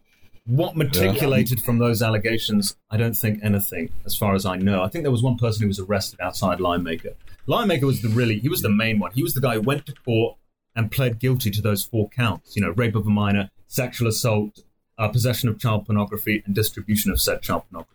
[0.46, 2.74] What matriculated from those allegations?
[2.90, 4.82] I don't think anything, as far as I know.
[4.82, 7.10] I think there was one person who was arrested outside Lion Maker.
[7.46, 9.12] Lion Maker was the really, he was the main one.
[9.12, 10.36] He was the guy who went to court
[10.74, 12.56] and pled guilty to those four counts.
[12.56, 14.62] You know, rape of a minor, sexual assault,
[14.98, 17.94] uh, possession of child pornography, and distribution of said child pornography.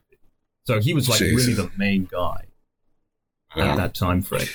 [0.66, 1.48] So he was like Jesus.
[1.48, 2.46] really the main guy
[3.56, 4.48] at that time frame.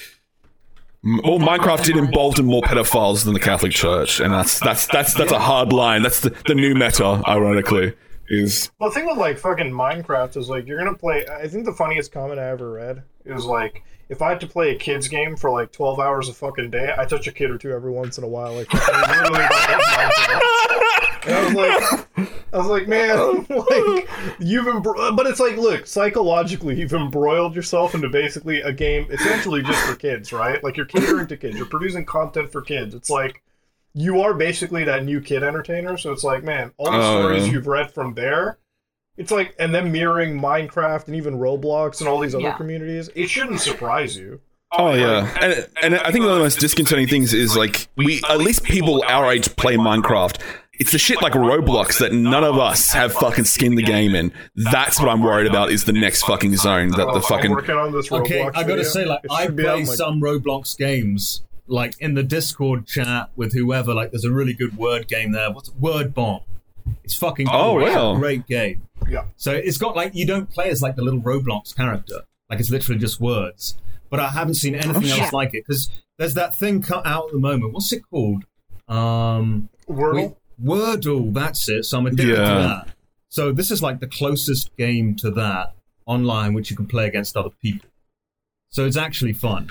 [1.05, 5.15] Well, Minecraft did involve in more pedophiles than the Catholic Church, and that's that's that's
[5.15, 6.03] that's a hard line.
[6.03, 7.95] That's the, the new meta, ironically,
[8.29, 11.25] is Well, the thing with like fucking Minecraft is like you're gonna play.
[11.27, 14.75] I think the funniest comment I ever read is like if I had to play
[14.75, 17.59] a kids game for like 12 hours a fucking day, I touch a kid or
[17.59, 18.55] two every once in a while.
[18.55, 18.69] Like
[21.23, 21.27] fucking literally.
[21.27, 21.27] that much Minecraft.
[21.27, 24.09] And I was like, I I was like, man, like
[24.41, 29.63] you've embro- but it's like, look, psychologically, you've embroiled yourself into basically a game essentially
[29.63, 30.63] just for kids, right?
[30.65, 32.95] Like you're catering to kids, you're producing content for kids.
[32.95, 33.43] It's like
[33.95, 35.97] you are basically that new kid entertainer.
[35.97, 37.53] So it's like, man, all the Oh, stories yeah.
[37.53, 38.59] you've read from there,
[39.17, 42.57] it's like, and then mirroring Minecraft and even Roblox and all these other Yeah.
[42.57, 44.41] communities, it shouldn't surprise you.
[44.71, 47.89] Oh, oh yeah, and and I think one of the most disconcerting things is like
[47.97, 50.41] we at least people our age play Minecraft.
[50.79, 54.33] It's the shit like Roblox that none of us have fucking skinned the game in.
[54.55, 55.71] That's what I'm worried about.
[55.73, 58.63] Is the next fucking zone that Oh, the fucking working on this Roblox Okay, I
[58.63, 62.87] gotta say, like, I play out in, like, some Roblox games, like in the Discord
[62.87, 63.93] chat with whoever.
[63.93, 65.51] Like, there's a really good word game there.
[65.51, 65.75] What's it?
[65.77, 66.41] Word Bomb?
[67.05, 67.87] It's fucking Oh, cool.
[67.87, 68.15] It's a wow.
[68.17, 68.83] great game.
[69.09, 69.25] Yeah.
[69.37, 72.21] So it's got like you don't play as like the little Roblox character.
[72.49, 73.77] Like it's literally just words.
[74.11, 77.27] But I haven't seen anything Oh, else like it because there's that thing cut out
[77.27, 77.75] at the moment.
[77.75, 78.45] What's it called?
[78.89, 80.37] Um, Wordle.
[80.63, 81.33] Wordle.
[81.33, 81.85] That's it.
[81.85, 82.89] So I'm addicted to that.
[83.29, 85.75] So this is like the closest game to that
[86.07, 87.89] online, which you can play against other people.
[88.71, 89.69] So it's actually fun.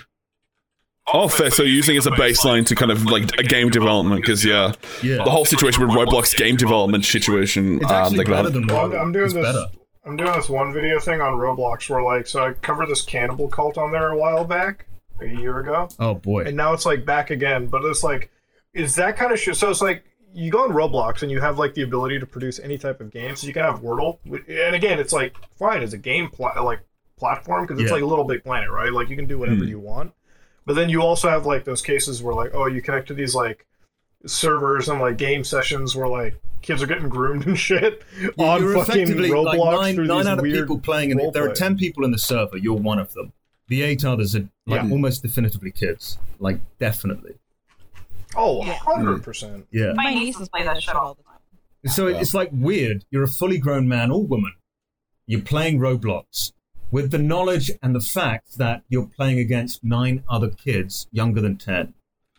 [1.14, 1.50] oh fair.
[1.52, 4.44] So you're using it as a baseline to kind of like a game development because
[4.46, 5.24] yeah, Yeah.
[5.24, 7.78] the whole situation with Roblox game development situation.
[7.78, 9.44] It's Um, actually they're gonna better have- than Well, I'm, I'm doing it's this.
[9.44, 9.66] better.
[10.06, 13.48] I'm doing this one video thing on Roblox where like, so I covered this cannibal
[13.50, 14.86] cult on there a while back,
[15.22, 16.44] a year ago, Oh boy.
[16.44, 17.68] and now it's like back again.
[17.68, 18.30] But it's like,
[18.74, 19.56] is that kind of shit?
[19.58, 22.60] So it's like you go on Roblox and you have like the ability to produce
[22.60, 23.36] any type of game.
[23.36, 26.80] So you can have Wordle, and again, it's like fine as a game pla- like
[27.18, 27.96] platform because it's Yeah.
[27.96, 28.92] like a little big planet, right?
[28.94, 29.68] Like you can do whatever Hmm.
[29.70, 30.12] you want.
[30.66, 33.34] But then you also have like those cases where like, oh, you connect to these
[33.34, 33.66] like
[34.26, 38.04] servers and like game sessions where like kids are getting groomed and shit
[38.38, 41.50] on You're fucking Roblox like nine, through nine these out of people playing, and there
[41.50, 42.58] are ten people in the server.
[42.58, 43.32] You're one of them.
[43.70, 44.92] The eight others are like Yeah.
[44.92, 46.18] almost definitively kids.
[46.40, 47.36] Like definitely.
[48.38, 48.70] Oh, Hmm.
[49.08, 49.66] 100%.
[49.72, 49.94] Yeah.
[49.96, 51.92] My nieces play that shit all the time.
[51.94, 53.06] So it's like weird.
[53.12, 54.54] You're a fully grown man or woman.
[55.26, 56.52] You're playing Roblox
[56.92, 61.58] with the knowledge and the fact that you're playing against nine other kids younger than
[61.58, 61.94] ten,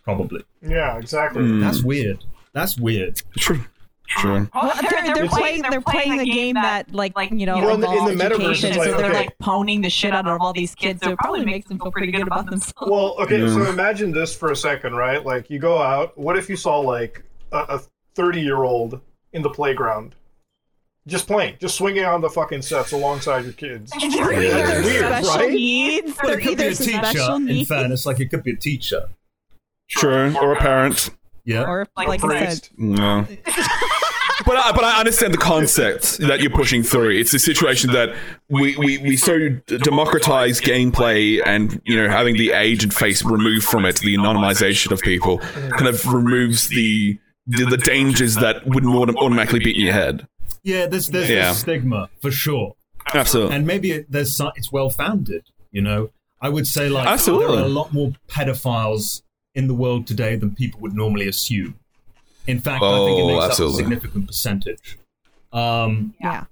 [0.04, 0.44] probably.
[0.62, 1.42] Yeah, exactly.
[1.42, 1.61] Mm.
[1.61, 2.24] That's weird.
[2.52, 3.22] That's weird.
[3.37, 3.64] True.
[4.09, 4.49] True.
[4.55, 7.81] Well, they're, they're, playing they're playing a game that like like, you know Well, in
[7.81, 9.16] the- in involves the metaverse, like, so they're okay.
[9.18, 11.03] like poning the shit out of all these kids.
[11.03, 12.90] So it probably makes them feel pretty good about themselves.
[12.90, 15.25] Well, okay, so imagine this for a second, right?
[15.25, 16.16] Like, you go out.
[16.16, 17.81] What if you saw, like, a
[18.14, 19.01] 30 year old
[19.35, 20.14] in the playground
[21.07, 23.92] just playing, just swinging on the fucking sets alongside your kids?
[24.01, 24.83] They're Yeah.
[24.85, 25.51] Weird, special right?
[25.51, 26.14] needs.
[26.16, 27.33] But They're it could be a teacher.
[27.37, 29.09] In needs, fairness, like it could be a teacher.
[29.90, 30.35] True.
[30.40, 31.11] Or a parent.
[31.44, 31.64] Yeah.
[31.64, 32.71] or like I said, Priest.
[32.79, 33.27] No.
[34.46, 37.11] But I, but I understand the concept that you're pushing through.
[37.11, 38.14] It's a situation that
[38.48, 43.64] we, we, we so democratize gameplay and you know having the age and face removed
[43.64, 48.94] from it, the anonymization of people, kind of removes the the, the dangers that wouldn't
[49.16, 50.27] automatically beat in your head.
[50.62, 51.53] Yeah, there's there's Yeah.
[51.53, 52.74] stigma for sure,
[53.14, 53.57] Absolutely.
[53.57, 55.44] and maybe it, there's it's well founded.
[55.72, 57.57] You know, I would say like Absolutely.
[57.57, 59.22] there are a lot more pedophiles
[59.55, 61.74] in the world today than people would normally assume.
[62.48, 63.74] In fact, I think it Oh, makes absolutely.
[63.74, 64.98] up a significant percentage.
[65.52, 66.44] Um, yeah.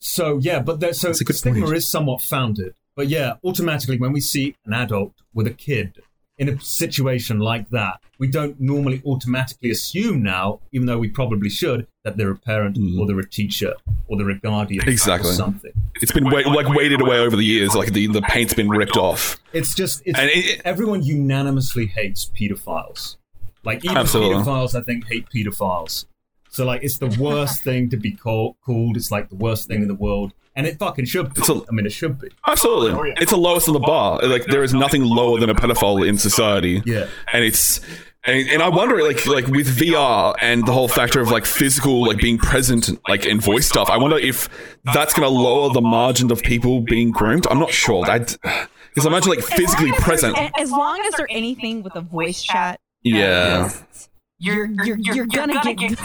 [0.00, 1.76] so yeah, but there, so That's a good the stigma point.
[1.76, 2.74] is somewhat founded.
[2.96, 6.00] But yeah, automatically when we see an adult with a kid
[6.38, 11.48] in a situation like that, we don't normally automatically assume now, even though we probably
[11.50, 12.98] should, that they're a parent Mhm.
[12.98, 13.74] or they're a teacher
[14.08, 15.30] or they're a guardian Exactly.
[15.30, 15.72] or something.
[16.00, 17.74] It's been wa- like weighted away over the years.
[17.74, 19.38] Like the, the paint's been ripped off.
[19.52, 23.16] It's just it's And it- everyone unanimously hates pedophiles.
[23.64, 24.42] Like even Absolutely.
[24.42, 26.06] pedophiles, I think hate pedophiles.
[26.50, 28.56] So like it's the worst thing to be called.
[28.64, 31.40] Called it's like the worst thing in the world, and it fucking should be.
[31.40, 32.28] It's a- I mean, it should be.
[32.46, 32.92] Absolutely.
[32.92, 33.14] Oh, yeah.
[33.18, 34.20] It's the lowest on the bar.
[34.22, 36.82] Like there is nothing lower than a pedophile in society.
[36.84, 37.06] Yeah.
[37.32, 37.80] and it's
[38.24, 42.04] and, and I wonder like like with VR and the whole factor of like physical
[42.06, 43.88] like being present like in voice stuff.
[43.90, 44.48] I wonder if
[44.92, 47.46] that's going to lower the margin of people being groomed.
[47.50, 48.04] I'm not sure.
[48.04, 48.36] That
[48.94, 50.36] because imagine like physically As long as present.
[50.58, 53.64] As long as there's anything with a voice chat, Yeah.
[53.66, 55.76] exists, you're you're you're gonna get.
[55.80, 56.00] It's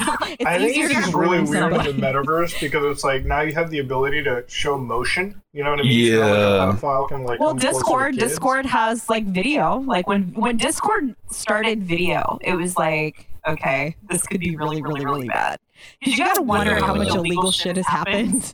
[0.45, 1.91] I think easier it's just really weird with somebody.
[1.93, 5.41] the metaverse because it's like now you have the ability to show motion.
[5.53, 6.11] You know what I mean?
[6.11, 7.03] So, like, Yeah.
[7.03, 8.15] a can, like, Well, come closer to Discord.
[8.17, 9.79] Discord has like video.
[9.79, 15.03] Like when when Discord started video, it was like, okay, this could be really, really,
[15.05, 15.57] really bad.
[15.99, 18.51] Because you gotta wonder how much illegal shit has happened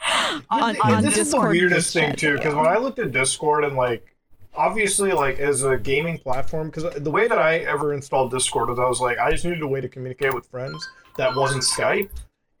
[0.50, 1.50] on, on this is the Discord.
[1.52, 4.04] weirdest thing too, because when I looked at Discord and like,
[4.54, 8.78] obviously, like as a gaming platform, because the way that I ever installed Discord was
[8.78, 10.86] I was like, I just needed a way to communicate with friends
[11.16, 12.10] that wasn't Skype,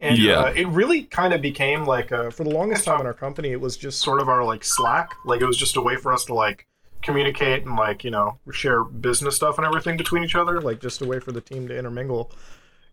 [0.00, 0.38] and Yeah.
[0.40, 3.50] uh, it really kind of became like, uh, for the longest time in our company,
[3.52, 6.12] it was just sort of our like Slack, like it was just a way for
[6.12, 6.66] us to like
[7.02, 11.00] communicate and like you know share business stuff and everything between each other, like just
[11.00, 12.30] a way for the team to intermingle.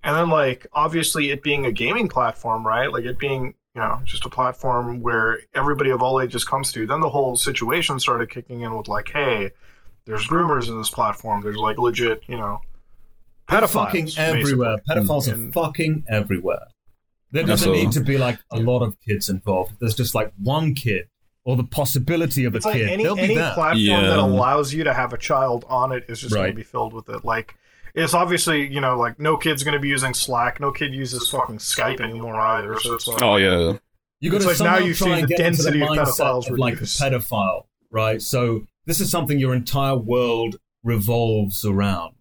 [0.03, 2.91] and then like obviously it being a gaming platform, right?
[2.91, 6.87] Like it being you know just a platform where everybody of all ages comes to.
[6.87, 9.51] Then the whole situation started kicking in with like, hey,
[10.05, 11.41] there's rumors in this platform.
[11.43, 12.59] There's like legit, you know,
[13.47, 14.77] pedophiles fucking everywhere.
[14.87, 14.95] basically.
[15.05, 16.65] Pedophiles And- are fucking everywhere.
[17.31, 19.73] There doesn't need to be like a lot of kids involved.
[19.79, 21.07] There's just like one kid
[21.43, 22.89] or the possibility of a It's like kid.
[22.89, 23.53] any They'll any be there.
[23.53, 24.01] platform Yeah.
[24.01, 26.93] that allows you to have a child on it is just going to be filled
[26.93, 27.23] with it.
[27.25, 27.53] Like
[27.97, 30.59] it's obviously you know like no kid's going to be using Slack.
[30.59, 32.79] No kid uses fucking Skype anymore either.
[32.79, 33.77] So it's like Oh yeah.
[34.19, 36.05] You got to like now somehow you see the get into the density of mindset
[36.17, 36.99] pedophiles of like a reduce.
[36.99, 38.21] pedophile, right?
[38.21, 42.15] So this is something your entire world revolves around.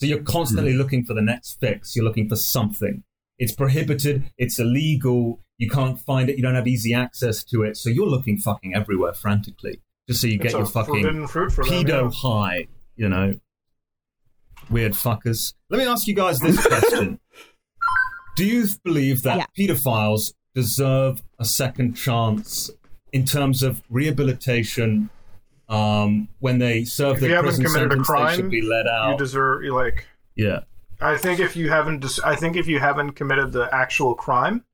[0.00, 0.78] So you're constantly Hmm.
[0.78, 1.94] looking for the next fix.
[1.96, 3.02] You're looking for something.
[3.38, 4.30] It's prohibited.
[4.36, 5.40] It's illegal.
[5.58, 6.36] You can't find it.
[6.36, 7.76] You don't have easy access to it.
[7.76, 11.50] So you're looking fucking everywhere frantically, just so you it's get your fucking forbidden fruit
[11.52, 11.72] for them.
[11.72, 12.10] pedo yeah.
[12.10, 12.66] high.
[12.96, 13.32] You know,
[14.70, 15.54] weird fuckers.
[15.70, 17.18] Let me ask you guys this question:
[18.36, 19.46] Do you believe that Yeah.
[19.58, 22.70] pedophiles deserve a second chance
[23.12, 25.10] in terms of rehabilitation?
[25.68, 28.50] Um, when they serve If their you haven't prison committed a sentence, they crime, should
[28.50, 29.10] be let out.
[29.12, 30.06] You deserve you like.
[30.34, 30.60] yeah,
[30.98, 34.64] I think if you haven't, I think if you haven't committed the actual crime,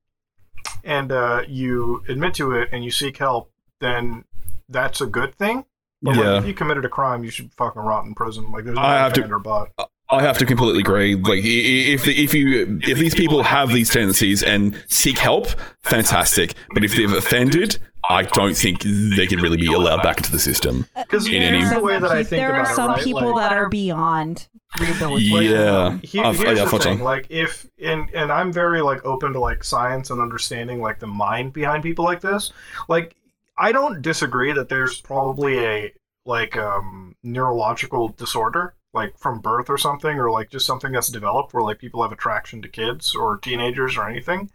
[0.85, 4.25] and uh, you admit to it and you seek help, then
[4.69, 5.65] that's a good thing.
[6.05, 6.39] But like, Yeah.
[6.39, 8.53] if you committed a crime, you should fucking rot in prison.
[8.53, 9.71] Like there's no I have to- or but.
[10.11, 11.15] I have to completely agree.
[11.17, 15.19] Like, i- i- if the, if you if these people have these tendencies and seek
[15.19, 15.47] help,
[15.83, 16.55] fantastic.
[16.75, 20.39] But if they've offended, I don't think they can really be allowed back into the
[20.39, 20.87] system.
[20.95, 23.03] Uh, because in any- the way that I think there about are it, some right?
[23.03, 24.47] people Like- that are beyond
[24.79, 25.43] rehabilitation.
[25.43, 27.01] Yeah, Here- uh, here's yeah, the thing.
[27.03, 31.07] Like if and and I'm very like open to like science and understanding like the
[31.07, 32.53] mind behind people like this.
[32.89, 33.17] Like
[33.57, 35.93] I don't disagree that there's probably a
[36.27, 41.53] like um neurological disorder like from birth or something or like just something that's developed
[41.53, 44.51] where like people have attraction to kids or teenagers or anything.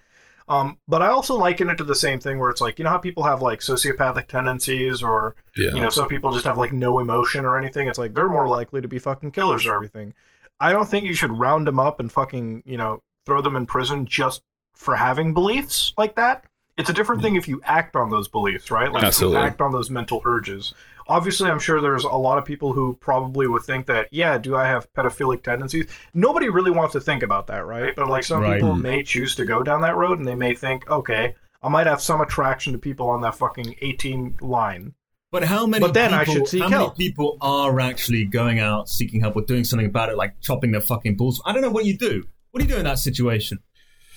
[0.47, 2.89] Um, but I also liken it to the same thing where it's like you know
[2.89, 5.73] how people have like sociopathic tendencies or Yeah.
[5.73, 7.87] you know, some people just have like no emotion or anything.
[7.87, 10.13] It's like they're more likely to be fucking killers or everything.
[10.59, 13.65] I don't think you should round them up and fucking, you know, throw them in
[13.65, 14.41] prison just
[14.73, 16.45] for having beliefs like that.
[16.79, 18.91] It's a different thing if you act on those beliefs, right?
[18.91, 19.39] Like Absolutely.
[19.39, 20.73] you act on those mental urges.
[21.07, 24.55] Obviously, I'm sure there's a lot of people who probably would think that, yeah, do
[24.55, 25.87] I have pedophilic tendencies?
[26.13, 27.95] Nobody really wants to think about that, right?
[27.95, 28.59] But like some Right.
[28.61, 28.81] people Mm.
[28.81, 31.99] may choose to go down that road and they may think, okay, I might have
[32.01, 34.93] some attraction to people on that fucking 18 line.
[35.31, 35.81] But how many?
[35.85, 36.97] But then I should seek how many help.
[36.97, 40.81] people are actually going out seeking help or doing something about it, like chopping their
[40.81, 41.41] fucking balls?
[41.45, 42.23] I don't know what you do.
[42.51, 43.59] What do you do in that situation?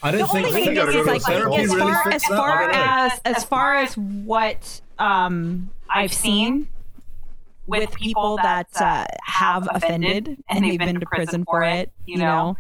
[0.03, 1.29] I don't the think, only I thing think is, is to like
[1.61, 6.69] as far fix as far as as far as what um I've seen
[7.67, 12.57] with people that uh, have offended and they've been to prison for it, you know.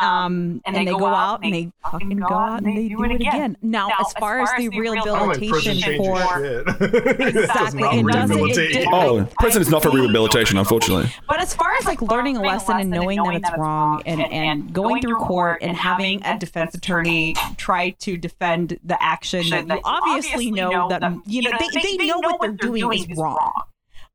[0.00, 3.56] Um, and, they go out and they fucking go out and they do it again.
[3.62, 6.44] Now, as far as the I'm rehabilitation changes for.
[6.44, 11.10] It Exactly, it doesn't- it rehabilitate did- Oh, prison is not for rehabilitation, unfortunately.
[11.28, 14.72] But as far as like learning a lesson and knowing that it's wrong and, and
[14.72, 19.80] going through court and having a defense attorney try to defend the action that you
[19.84, 23.52] obviously know that, you know, they, they know what they're doing is wrong.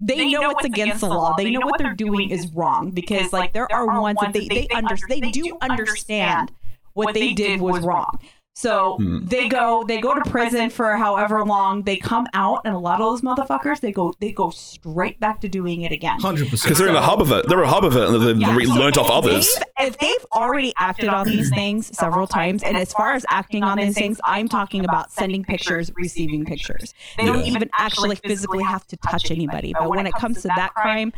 [0.02, 1.36] They know it's against the law.
[1.36, 4.68] They know what they're doing is wrong because like there are ones that they they
[4.74, 6.52] under they do understand
[6.94, 8.20] what they did was wrong.
[8.60, 9.20] So Hmm.
[9.24, 11.84] they go they go to prison for however long.
[11.84, 15.40] They come out and a lot of those motherfuckers they go they go straight back
[15.42, 16.20] to doing it again.
[16.20, 16.64] hundred percent.
[16.64, 17.48] Because they're in the hub of it.
[17.48, 19.56] They're a hub of it, and they've Yeah, re- so learned off if others.
[19.78, 23.64] they've- If they've already acted on these things several times, and as far as acting
[23.64, 26.94] on these things, I'm talking about sending pictures, receiving pictures.
[27.18, 27.46] They don't Yeah.
[27.54, 29.72] even actually physically have to touch anybody.
[29.72, 31.14] But when it comes to that crime,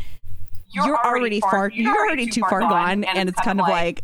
[0.74, 4.04] you're already far you're already too far gone, and it's kind of like.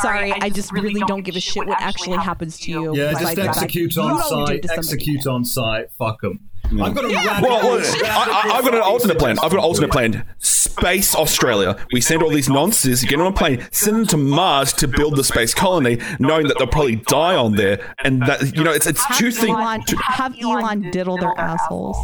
[0.00, 2.96] Sorry, I just really don't give a shit what actually happens to you.
[2.96, 4.46] Yeah, just execute on site.
[4.46, 4.78] did to somebody.
[4.80, 5.92] Execute on site.
[5.92, 6.40] Fuck them.
[6.80, 9.38] I've got a radical, Well, well, I, I, I've got an alternate plan.
[9.38, 10.24] I've got an alternate plan.
[10.38, 11.76] Space Australia.
[11.92, 15.16] We send all these nonsense, get on a plane, send them to Mars to build
[15.16, 17.94] the space colony, knowing that they'll probably die on there.
[18.02, 19.56] And that you know, it's it's two Have things.
[19.56, 21.96] Elon, have Elon diddle their assholes.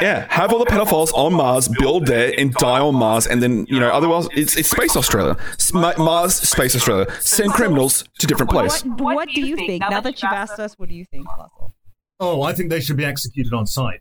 [0.00, 3.66] Yeah, have all the pedophiles on Mars, build there, and die on Mars, and then
[3.68, 7.06] you know, otherwise it's it's Space Australia, Sm- Mars, Space Australia.
[7.20, 8.84] Send criminals to different place.
[8.84, 9.82] What, what do you think?
[9.88, 11.74] Now that you've asked us, what do you think, Russell?
[12.20, 14.00] Oh, I think they should be executed on site.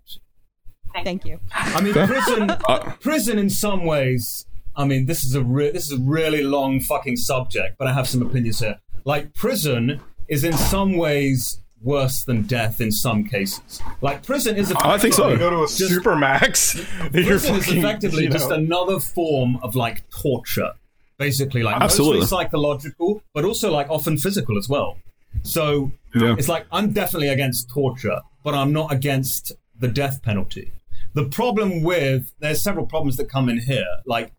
[1.03, 1.39] Thank you.
[1.51, 2.51] I mean, prison.
[2.69, 4.45] Uh, prison, in some ways.
[4.75, 7.93] I mean, this is a re- this is a really long fucking subject, but I
[7.93, 8.79] have some opinions here.
[9.06, 13.82] Like, prison is in some ways worse than death in some cases.
[14.02, 14.72] Like, prison is.
[14.72, 15.30] I think so.
[15.30, 16.76] You go to a Just- supermax.
[17.13, 20.72] you're Prison is effectively you know, just another form of like torture.
[21.17, 22.19] basically, like Absolutely.
[22.22, 24.98] mostly psychological, but also like often physical as well.
[25.43, 26.36] So Yeah.
[26.38, 30.72] it's like I'm definitely against torture, but I'm not against the death penalty.
[31.13, 33.86] The problem with there's several problems that come in here.
[34.06, 34.32] Like,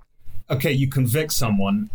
[0.51, 1.91] okay, you convict someone,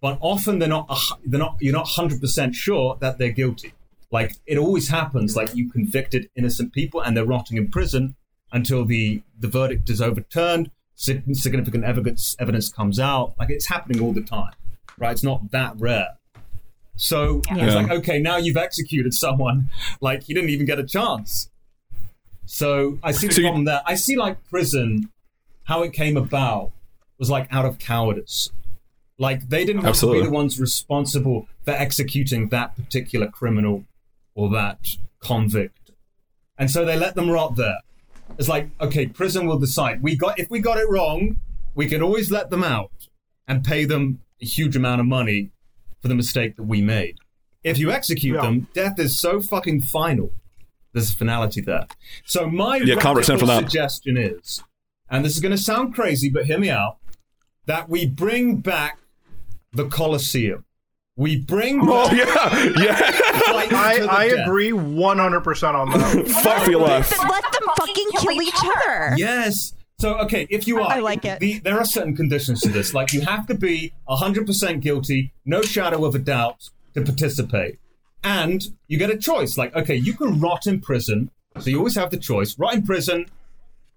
[0.00, 0.86] but often they're not
[1.26, 3.72] they're not you're not hundred percent sure that they're guilty.
[4.12, 5.34] Like it always happens.
[5.36, 8.14] Like you convicted innocent people and they're rotting in prison
[8.52, 10.70] until the the verdict is overturned.
[10.94, 13.34] Significant evidence evidence comes out.
[13.38, 14.52] Like it's happening all the time,
[14.98, 15.12] right?
[15.12, 16.10] It's not that rare.
[16.94, 19.70] So it's like, okay, now you've executed someone.
[20.02, 21.48] Like he didn't even get a chance.
[22.44, 23.80] So I see the So you- problem there.
[23.86, 25.10] I see like prison,
[25.64, 26.72] how it came about
[27.18, 28.50] was like out of cowardice.
[29.18, 30.20] Like they didn't want Absolutely.
[30.20, 33.84] to be the ones responsible for executing that particular criminal
[34.34, 34.86] or that
[35.20, 35.90] convict,
[36.58, 37.78] and so they let them rot there.
[38.38, 40.02] It's like, okay, prison will decide.
[40.02, 41.40] We got if we got it wrong,
[41.74, 42.90] we can always let them out
[43.46, 45.50] and pay them a huge amount of money
[46.00, 47.18] for the mistake that we made.
[47.62, 48.42] If you execute Yeah.
[48.42, 50.32] them, death is so fucking final.
[50.92, 51.86] There's a finality there.
[52.24, 53.60] So my Yeah, can't return from that.
[53.64, 54.62] suggestion is,
[55.08, 56.96] and this is going to sound crazy, but hear me out,
[57.66, 58.98] that we bring back
[59.72, 60.64] the Colosseum.
[61.16, 62.98] We bring Oh back yeah, yeah.
[63.74, 64.46] I, I death.
[64.46, 66.28] agree 100% on that.
[66.42, 67.10] Fight for your life.
[67.10, 69.14] Then let them fucking kill each other.
[69.16, 69.74] Yes.
[69.98, 71.38] So okay, if you are, I like it.
[71.38, 72.92] The, there are certain conditions to this.
[72.94, 77.78] Like you have to be hundred percent guilty, no shadow of a doubt, to participate,
[78.24, 79.56] and you get a choice.
[79.56, 82.84] Like okay, you can rot in prison, so you always have the choice: rot in
[82.84, 83.26] prison,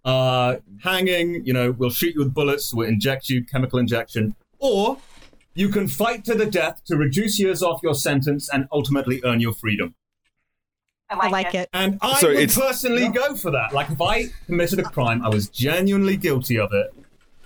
[0.04, 1.44] uh, hanging.
[1.44, 4.98] You know, we'll shoot you with bullets, we'll inject you, chemical injection, or
[5.56, 9.40] you can fight to the death to reduce years off your sentence and ultimately earn
[9.40, 9.96] your freedom.
[11.10, 11.70] I like it.
[11.72, 13.72] And I So would it's- personally go for that.
[13.74, 16.94] Like, if I committed a crime, I was genuinely guilty of it,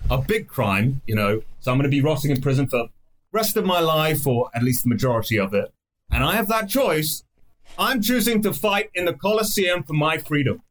[0.10, 2.88] a big crime, you know, so I'm going to be rotting in prison for
[3.32, 5.72] rest of my life, or at least the majority of it,
[6.10, 7.24] and I have that choice.
[7.78, 10.64] I'm choosing to fight in the Colosseum for my freedom,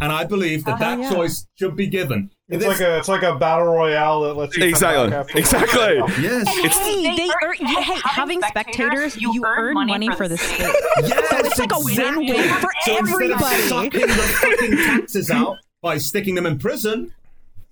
[0.00, 1.10] and I believe that Oh, that yeah.
[1.12, 2.30] choice should be given.
[2.50, 5.10] It's This- like a it's like a battle royale that lets you come Exactly.
[5.10, 6.22] back after- Exactly.
[6.22, 10.38] yes, hey, they they earn- earn, hey, having spectators, you, earn earn money, for the
[10.38, 10.60] state.
[10.60, 12.26] yes, So it's like a exactly.
[12.32, 13.62] win-win for so Instead of everybody.
[13.68, 17.12] sucking the fucking taxes out by sticking them in prison,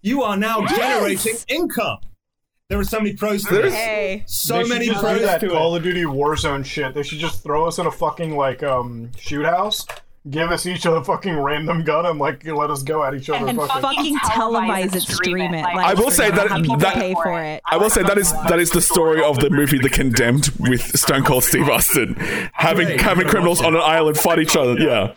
[0.02, 1.98] you are now generating income.
[2.68, 3.72] There are so many pros to this.
[3.72, 5.78] Hey, So they many just pros do that to Call it.
[5.78, 6.92] of Duty Warzone shit.
[6.94, 9.86] They should just throw us in a fucking like um shoot house,
[10.30, 13.30] give us each other a fucking random gun, and like let us go at each
[13.30, 13.46] other.
[13.46, 13.82] and fucking.
[13.82, 15.62] fucking televise it, stream it.
[15.62, 17.62] Like, I will say that- have people that- pay for it.
[17.66, 20.98] I will say that is that is the story of the movie The Condemned with
[20.98, 22.14] Stone Cold Steve Austin
[22.52, 23.00] having Great.
[23.00, 24.74] having criminals on an island fight each other.
[24.78, 25.12] Yeah,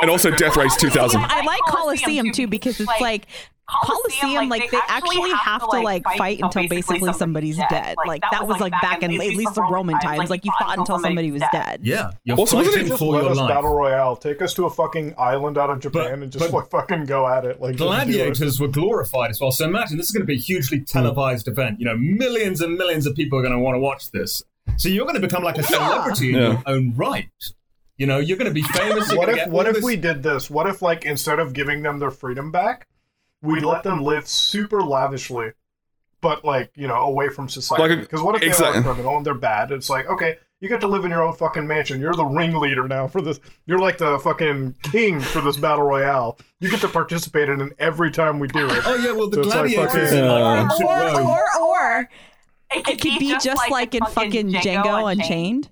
[0.00, 1.20] and also Death Race 2000.
[1.22, 3.26] I like Coliseum too because it's like
[3.68, 7.96] Coliseum, like they actually have to like fight until basically somebody's dead.
[8.06, 10.30] Like that was like back in at least the Roman times.
[10.30, 11.80] Like you fought until somebody was dead.
[11.82, 13.48] Yeah, you're Also, wasn't fighting it just for let your us life.
[13.48, 14.16] battle royale.
[14.16, 17.06] Take us to a fucking island out of Japan But- and just but- like fucking
[17.06, 17.60] go at it.
[17.60, 17.88] Like just do it.
[17.88, 19.50] Gladiators were glorified as well.
[19.50, 20.84] So imagine this is going to be a hugely hmm.
[20.84, 21.80] televised event.
[21.80, 24.42] You know, millions and millions of people are going to want to watch this.
[24.76, 27.28] So you're going to become like a celebrity in your own right.
[27.98, 29.12] You know, you're going to be famous.
[29.14, 30.50] What if what if we did this?
[30.50, 32.86] What if like instead of giving them their freedom back,
[33.46, 35.52] we let them live super lavishly,
[36.20, 37.88] but like you know away from society?
[37.96, 38.78] Like Because what if they exactly.
[38.78, 39.70] are a criminal and they're bad?
[39.72, 42.00] It's like okay, you get to live in your own fucking mansion.
[42.00, 43.38] You're the ringleader now for this.
[43.66, 46.38] You're like the fucking king for this battle royale.
[46.60, 48.82] You get to participate in it every time we do it.
[48.86, 50.62] Oh yeah, well the So it's like fucking- in like Yeah.
[50.62, 52.10] ancient Or, or, or
[52.72, 55.70] It it could be just like in fucking Django Unchained,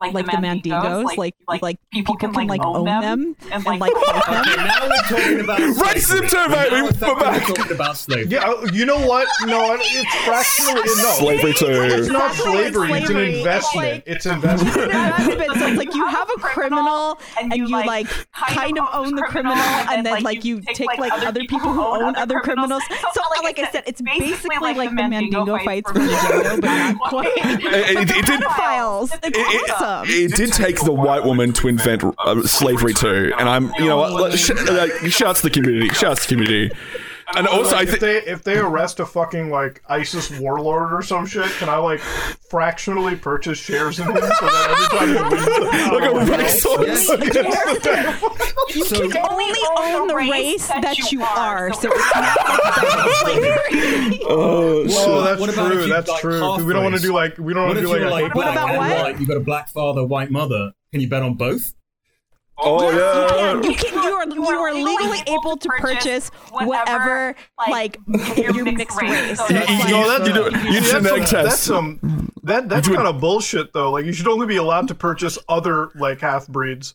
[0.00, 3.92] like the mandingos, like like people can like own them and like fight
[4.40, 4.66] Okay, them.
[4.66, 6.28] now we're talking about Racism slavery.
[6.28, 7.46] too, we're We're talking- back.
[7.46, 8.26] talking about slavery.
[8.36, 9.26] Yeah, uh, you know what?
[9.46, 11.16] No, it's fractionally no.
[11.18, 12.92] Slavery It's not slavery.
[12.92, 13.30] It's an slavery.
[13.30, 13.86] It's investment.
[13.86, 14.74] like- It's investment.
[14.92, 15.26] That has
[15.60, 19.56] so it's like you have a criminal and you like kind of own the criminal
[19.56, 22.82] and then like you take like other people who own other criminals.
[23.14, 27.28] So like I said, it's basically like the Mandingo fights from Django, but not quite.
[27.36, 28.40] It, it- it did.
[28.42, 29.10] Pedophiles.
[30.06, 33.98] It, did take the white woman to invent uh, slavery too, and I'm, you know,
[33.98, 34.38] what?
[34.38, 36.74] sh- uh, shouts to the community, shouts to the community,
[37.34, 41.02] and also I if think they if they arrest a fucking like ISIS warlord or
[41.02, 42.00] some shit, can I like
[42.50, 45.46] fractionally purchase shares in him so that every time he wins
[45.92, 47.08] like a royale racehorse.
[47.10, 48.32] against the
[48.74, 52.36] You So- can only own the race that you are, so it's not
[54.28, 55.24] Oh, Oh, shit.
[55.24, 55.88] that's What about if true.
[55.88, 56.38] That's like, true.
[56.40, 58.36] 'Cause we don't want to do like we don't want to do like, like a,
[58.36, 58.78] What about what?
[58.78, 59.20] white?
[59.20, 60.72] You got a black father, white mother.
[60.92, 61.72] Can you bet on both?
[62.58, 63.28] Oh You yeah.
[63.28, 63.62] can.
[63.62, 64.02] You can.
[64.02, 64.26] You are.
[64.28, 67.34] You are legally able to purchase whatever,
[67.68, 67.98] like
[68.36, 69.38] your mixed race.
[69.38, 71.58] So You, that's you, like- you, you, do, uh, you See, that's genetic some, That's
[71.58, 73.90] some that that's kind of bullshit though.
[73.90, 76.94] Like you should only be allowed to purchase other like half breeds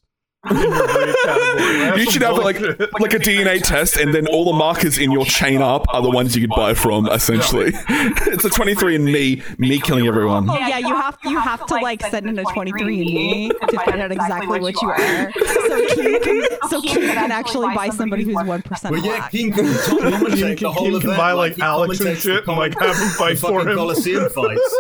[0.50, 1.80] in your breed category.
[1.80, 5.12] That's You should have like like a DNA test, and then all the markers in
[5.12, 7.08] your chain up are the ones you could buy from.
[7.10, 10.50] Essentially, it's a 23 and me, me killing everyone.
[10.50, 14.12] Oh yeah, you have you have to like send in a 23andMe to find out
[14.12, 15.32] exactly what you are.
[15.34, 19.32] So Keem can so Keem can actually buy somebody who's one percent Well, yeah, black.
[19.32, 21.04] Keem can commentate the whole event.
[21.04, 23.76] can buy, like, Alex and shit the and, like, have him the fight for him.
[23.76, 24.76] Coliseum fights.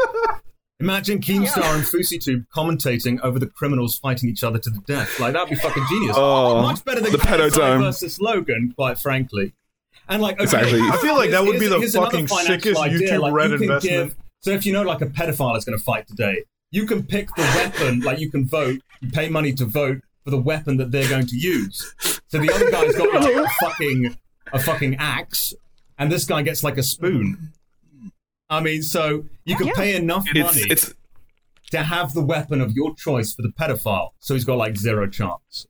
[0.81, 5.19] Imagine Keemstar and FouseyTube commentating over the criminals fighting each other to the death.
[5.19, 6.15] Like that'd be fucking genius.
[6.19, 7.79] Oh, Much better than the KSI pedodome.
[7.81, 9.53] versus Logan, quite frankly.
[10.09, 10.79] And like, okay, Exactly.
[10.81, 13.11] I feel like that would be the fucking sickest idea.
[13.11, 14.09] YouTube Like, Red you can investment.
[14.09, 17.03] give- so if you know like a pedophile is going to fight today, you can
[17.03, 17.99] pick the weapon.
[17.99, 18.79] Like you can vote.
[19.01, 21.93] You pay money to vote for the weapon that they're going to use.
[22.27, 24.17] So the other guy's got like a fucking
[24.53, 25.53] a fucking axe,
[25.99, 27.53] and this guy gets like a spoon.
[28.51, 29.73] I mean, so you can Yeah.
[29.75, 30.93] pay enough It's money it's
[31.71, 35.07] to have the weapon of your choice for the pedophile, so he's got like zero
[35.07, 35.67] chance.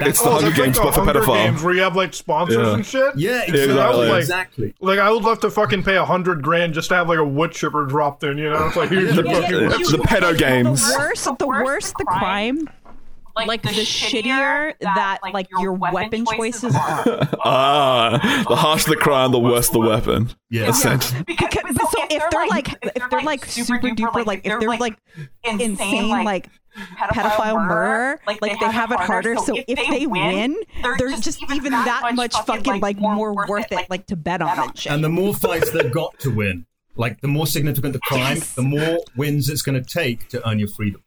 [0.00, 1.44] it's the Oh, Hunger that's like the but for Hunger pedophile.
[1.46, 2.74] Games where you have like sponsors Yeah.
[2.74, 3.16] and shit.
[3.16, 3.62] Yeah, exactly.
[3.64, 4.08] exactly.
[4.08, 4.74] Like- exactly.
[4.80, 7.24] Like I would love to fucking pay a hundred grand just to have like a
[7.24, 8.38] wood chipper dropped in.
[8.38, 9.60] You know, it's like here's your Yeah, yeah, fucking.
[9.60, 9.68] yeah.
[9.68, 9.82] weapon.
[9.92, 10.92] the pedo games.
[10.92, 12.68] The worse, the worse the crime,
[13.36, 17.28] like the shittier that like your weapon choices are.
[17.44, 20.30] Ah, the harsher the crime, the worse the weapon.
[20.50, 20.68] Yeah.
[20.68, 21.22] Essentially.
[21.26, 24.96] Because, so if they're like if they're like super duper like if they're like
[25.44, 26.48] insane like
[26.96, 30.56] pedophile murder like like, they have it harder so if they win
[30.98, 34.78] they're just even that much fucking like more worth it like to bet on and
[34.78, 36.66] shit And the more fights they've got to win,
[36.96, 38.54] like the more significant the crime, Yes.
[38.54, 41.02] the more wins it's going to take to earn your freedom.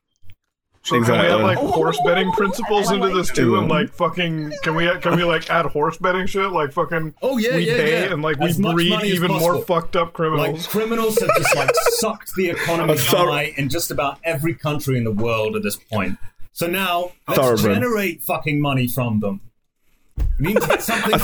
[0.85, 1.43] So can we have Exactly.
[1.43, 5.49] like horse betting principles into this too, and like fucking can we can we like
[5.49, 8.11] add horse betting shit like fucking Oh, yeah, we yeah, pay yeah.
[8.13, 10.41] and like As we much breed even more fucked up criminals.
[10.49, 11.17] Like criminals.
[11.17, 11.69] criminals have just like
[11.99, 16.17] sucked the economy dry in just about every country in the world at this point.
[16.51, 19.39] So now let's generate fucking money from them.
[20.37, 21.17] We need to get something.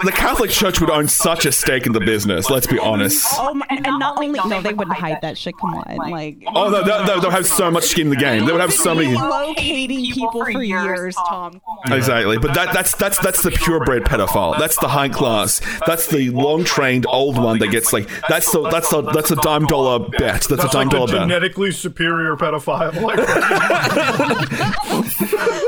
[0.00, 0.04] A.
[0.04, 2.50] The Catholic Church would own such a stake in the business.
[2.50, 3.26] Let's be oh, honest.
[3.38, 6.70] oh my, and, not only no they wouldn't hide that shit come on like Oh,
[6.70, 8.46] no, they, they, they'll have so much skin in the game.
[8.46, 9.14] They would have so many.
[9.14, 14.58] locating people for years tom Exactly, but that, that's that's that's the purebred pedophile.
[14.58, 15.60] That's the high class.
[15.86, 19.36] That's the long trained old one that gets like that's the that's the that's a
[19.36, 20.18] dime dollar bet.
[20.18, 21.20] That's, a That's dime like the dollar bet.
[21.22, 22.94] genetically superior pedophile.
[23.00, 23.18] Like,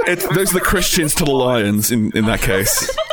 [0.06, 2.96] It's there's the Christians to the lions in in that case.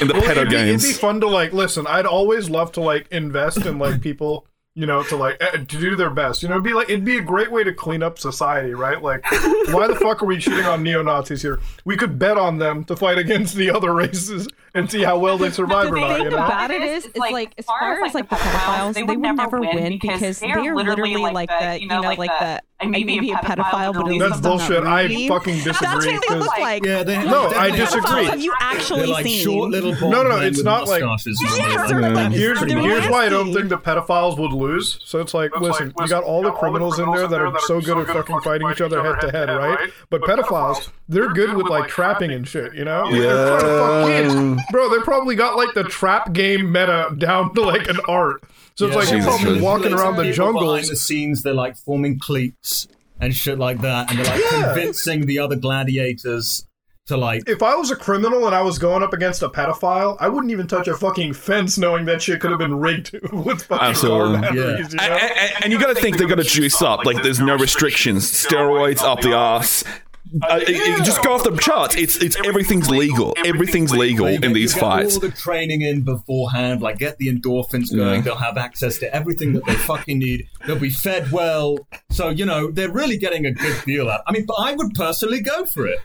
[0.00, 1.86] In the Well, pedo it'd be, it'd be fun to like listen.
[1.86, 5.64] I'd always love to like invest in like people, you know, to like eh, to
[5.64, 6.42] do their best.
[6.42, 9.00] You know, it'd be like it'd be a great way to clean up society, right?
[9.02, 9.24] Like,
[9.70, 11.60] why the fuck are we shitting on neo Nazis here?
[11.84, 15.36] We could bet on them to fight against the other races and see how well
[15.36, 16.16] they survive the or not.
[16.16, 16.36] thing You know?
[16.46, 19.98] about it is, it's like as far as like the pedophiles, they would never win
[20.00, 22.60] because they're literally like the, you know, like the.
[22.82, 24.84] I may be a pedophile, but That's bullshit.
[24.84, 25.28] I rude.
[25.28, 26.12] fucking That's disagree.
[26.14, 26.84] what they look 'cause- like.
[26.84, 28.24] Yeah, they No, I definitely- disagree.
[28.24, 29.44] Have you actually like seen?
[29.44, 31.40] short little bald No, no, it's not like- mustaches.
[31.56, 34.98] Yeah, sort of like- Here's, here's why I don't think the pedophiles would lose.
[35.04, 37.98] So it's like, listen, you got all the criminals in there that are so good
[37.98, 39.78] at fucking fighting each other head to head, right?
[40.10, 43.10] But pedophiles, they're good with like trapping and shit, you know?
[43.12, 44.06] They're trying to fuck
[44.56, 44.62] kids.
[44.72, 48.42] Bro, they probably got like the trap game meta down to like an art.
[48.90, 50.88] So it's like they're probably walking around the People Behind jungles.
[50.88, 52.86] the scenes, they're like forming cliques
[53.20, 54.64] and shit like that, and they're like Yeah.
[54.74, 56.66] convincing the other gladiators
[57.06, 57.48] to like.
[57.48, 60.52] If I was a criminal and I was going up against a pedophile, I wouldn't
[60.52, 64.40] even touch a fucking fence knowing that shit could have been rigged with fucking Absolutely.
[64.40, 65.04] car batteries, you know?
[65.04, 67.04] And, and- and you got to think they're going to juice up.
[67.04, 68.24] Like there's no restrictions.
[68.30, 69.82] Steroids up the ass.
[70.42, 71.96] Uh, it- just go off the charts.
[71.96, 73.34] It's it's everything's legal.
[73.44, 75.14] Everything's legal in these fights.
[75.14, 78.14] all the training in beforehand, like get the endorphins going.
[78.16, 78.20] Yeah.
[78.20, 80.48] They'll have access to everything that they fucking need.
[80.66, 81.78] They'll be fed well.
[82.10, 84.22] So you know they're really getting a good deal out.
[84.26, 85.98] I mean, but I would personally go for it.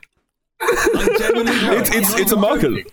[0.61, 1.53] I genuinely.
[1.79, 2.87] It's it's it's a market.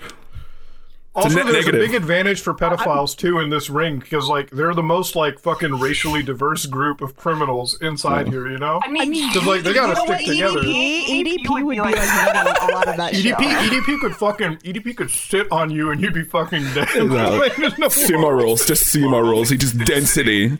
[1.15, 1.23] Joking.
[1.31, 1.81] Also, net there's negative.
[1.81, 5.39] a big advantage for pedophiles too in this ring because like they're the most like
[5.39, 8.49] fucking racially diverse group of criminals inside here.
[8.51, 10.59] You know, I mean, 'Cause, like, they gotta you know stick what, together.
[10.61, 13.35] EDP, EDP would be like winning a lot of that shit.
[13.37, 16.89] EDP EDP could fucking EDP could sit on you and you'd be fucking dead.
[16.95, 17.39] Exactly.
[17.45, 19.49] Like, there's no Sumo rules, just sumo rules.
[19.51, 20.59] He just density.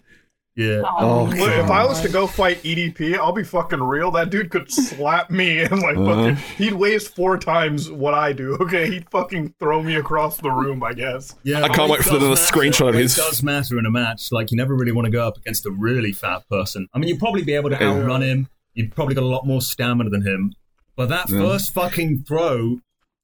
[0.57, 0.83] Yeah.
[1.01, 4.13] Oh, Look, if I was to go fight EDP, I'll be fucking real.
[4.13, 6.15] That dude could slap me and like Uh-huh.
[6.33, 6.37] fucking.
[6.57, 8.57] He'd waste four times what I do.
[8.61, 10.85] Okay, he'd fucking throw me across the room.
[10.85, 11.35] I guess.
[11.43, 13.91] Yeah, I can't wait for the- does screenshot of his- It does matter in a
[13.91, 14.31] match.
[14.31, 16.87] Like you never really want to go up against a really fat person.
[16.95, 18.49] I mean, you'd probably be able to outrun him.
[18.75, 20.53] You've probably got a lot more stamina than him.
[20.97, 21.41] But that Yeah.
[21.41, 22.79] first fucking throw,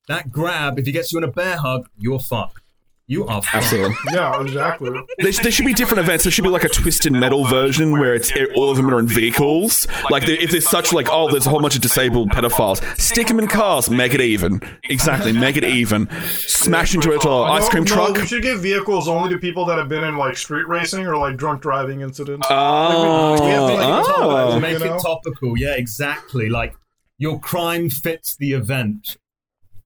[0.08, 2.59] that grab, if he gets you in a bear hug, you're fucked.
[3.10, 3.54] You are fucked.
[3.56, 3.96] Absolutely.
[4.12, 4.90] Yeah, exactly.
[5.18, 6.22] There, there should be different events.
[6.22, 9.08] There should be like a twisted metal version where it's all of them are in
[9.08, 9.88] vehicles.
[10.10, 13.26] Like there- if there's such like oh, there's a whole bunch of disabled pedophiles, stick
[13.26, 14.60] them in cars, make it even.
[14.84, 16.08] Exactly, make it even.
[16.28, 18.14] Smash into a ice cream truck.
[18.14, 21.04] No, we should give vehicles only to people that have been in like street racing
[21.04, 22.46] or like drunk driving incidents.
[22.48, 23.98] Oh, We have to ah.
[23.98, 24.60] make, topical, oh.
[24.60, 25.58] make it topical.
[25.58, 26.48] Yeah, exactly.
[26.48, 26.76] Like
[27.18, 29.16] your crime fits the event.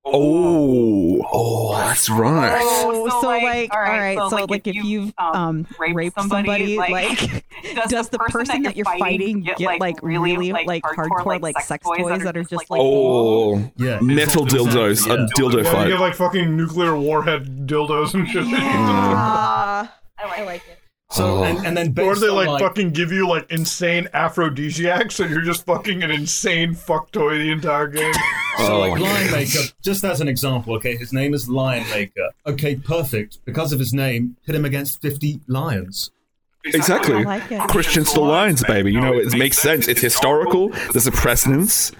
[0.06, 2.58] Oh, oh, that's right.
[2.62, 4.84] Oh, so, so, like, like, all all right, right, so, so, like, like, if if
[4.84, 6.90] you've, you've um, um raped raped somebody, somebody, like,
[7.22, 7.44] like,
[7.88, 12.36] does the person that you're fighting get like really like hardcore like sex toys that
[12.36, 15.14] are just like Oh, Yeah, metal dildos, Yeah.
[15.14, 15.90] a dildo Yeah, you fight.
[15.90, 18.46] have like fucking nuclear warhead dildos and shit.
[18.46, 18.58] Yeah.
[20.18, 20.78] I like it.
[21.14, 21.44] So Oh.
[21.44, 25.14] and, and then based Or they on, like, like fucking give you like insane aphrodisiacs
[25.14, 28.12] so you're just fucking an insane fuck toy the entire game.
[28.56, 32.28] So, like, Oh, Lion Maker, just as an example, okay, his name is Lion Maker.
[32.46, 33.44] Okay, perfect.
[33.44, 36.12] Because of his name, hit him against 50 lions.
[36.64, 37.16] Exactly.
[37.16, 37.60] I like it.
[37.68, 38.92] Christians lions, baby.
[38.92, 39.88] You know, it makes sense.
[39.88, 40.68] It's historical.
[40.92, 41.90] There's a precedence.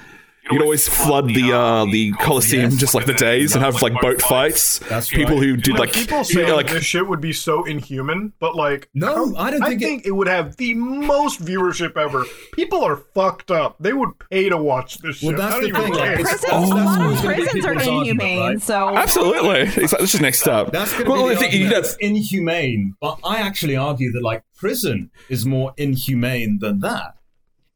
[0.51, 4.21] You'd always flood the uh, the Colosseum just like the days and have like boat
[4.21, 4.79] fights.
[4.81, 5.45] That's People right.
[5.45, 8.55] who did like People you say know, like this shit would be so inhuman, but
[8.55, 10.11] like No, I don't I think, think it...
[10.13, 12.25] would have the most viewership ever.
[12.53, 13.77] People are fucked up.
[13.81, 15.37] They would pay to watch this shit.
[15.37, 16.65] Well, that's I the don't even thing, like, Prisons, Oh.
[16.65, 18.63] a lot of That's gonna be prisons are inhumane, right?
[18.63, 19.61] so absolutely.
[19.85, 20.73] It's like, that's just next step.
[20.73, 21.97] That's going to well, be the think you argument.
[22.03, 27.15] know, inhumane, but I actually argue that like prison is more inhumane than that.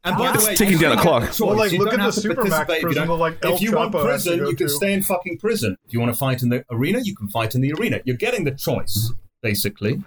[0.08, 1.22] And by That's the way, taking you down don't a clock.
[1.22, 1.40] have a choice.
[1.40, 3.72] Well, like, You look at the Supermax participate if you prison like, El If you
[3.72, 4.68] want Chapo has prison, you can to.
[4.68, 5.76] stay in fucking prison.
[5.86, 8.00] If you want to fight in the arena, you can fight in the arena.
[8.04, 10.02] You're getting the choice, basically.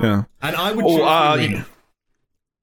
[0.00, 0.24] yeah.
[0.40, 1.66] And I would choose uh, the arena.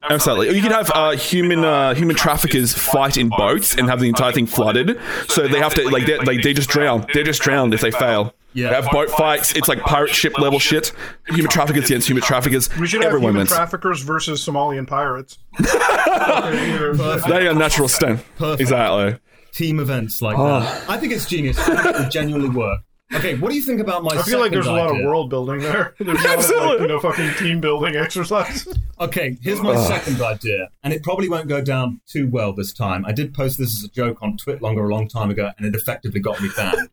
[0.10, 0.56] Absolutely.
[0.56, 4.32] You can have uh, human uh, human traffickers fight in boats and have the entire
[4.32, 4.98] thing flooded.
[5.28, 7.06] So they have to like they like they just drown.
[7.14, 8.34] They're just drowned if they fail.
[8.54, 8.74] Yeah.
[8.74, 9.54] Have boat fights.
[9.56, 10.92] It's like pirate ship level shit.
[11.28, 12.76] Human traffickers against human traffickers.
[12.78, 13.50] We should have Everyone human wins.
[13.52, 15.38] traffickers versus Somalian pirates.
[15.60, 18.26] They are natural strength.
[18.38, 18.62] Perfect.
[18.62, 19.20] Exactly.
[19.52, 20.60] team events like Oh.
[20.62, 20.90] that.
[20.90, 21.58] I think it's genius.
[21.60, 22.82] I think it would genuinely work.
[23.12, 24.12] Okay, what do you think about my?
[24.12, 25.96] I feel like there's a lot of world building there.
[26.00, 28.68] There's a lot of like, you know, fucking team building exercise.
[29.00, 29.88] Okay, here's my ah.
[29.88, 33.06] second idea, and it probably won't go down too well this time.
[33.08, 35.66] I did post this as a joke on Twitter longer a long time ago, and
[35.66, 36.88] it effectively got me banned.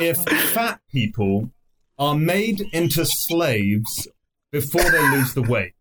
[0.00, 1.50] What about if fat people
[1.98, 4.08] are made into slaves
[4.52, 5.72] before they lose the weight?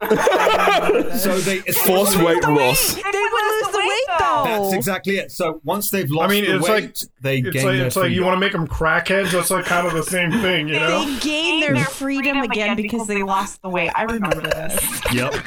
[0.04, 2.94] so they force weight loss.
[2.94, 4.42] they would lose the weight though.
[4.44, 5.30] That's exactly it.
[5.30, 7.86] So once they've lost I mean, the it's weight, like- they It's gain like their
[7.86, 9.30] it's like you want to make them crackheads.
[9.30, 11.04] That's like kind of the same thing, you know.
[11.04, 13.90] They gain their freedom again because they lost the weight.
[13.94, 15.00] I remember this.
[15.12, 15.34] Yep.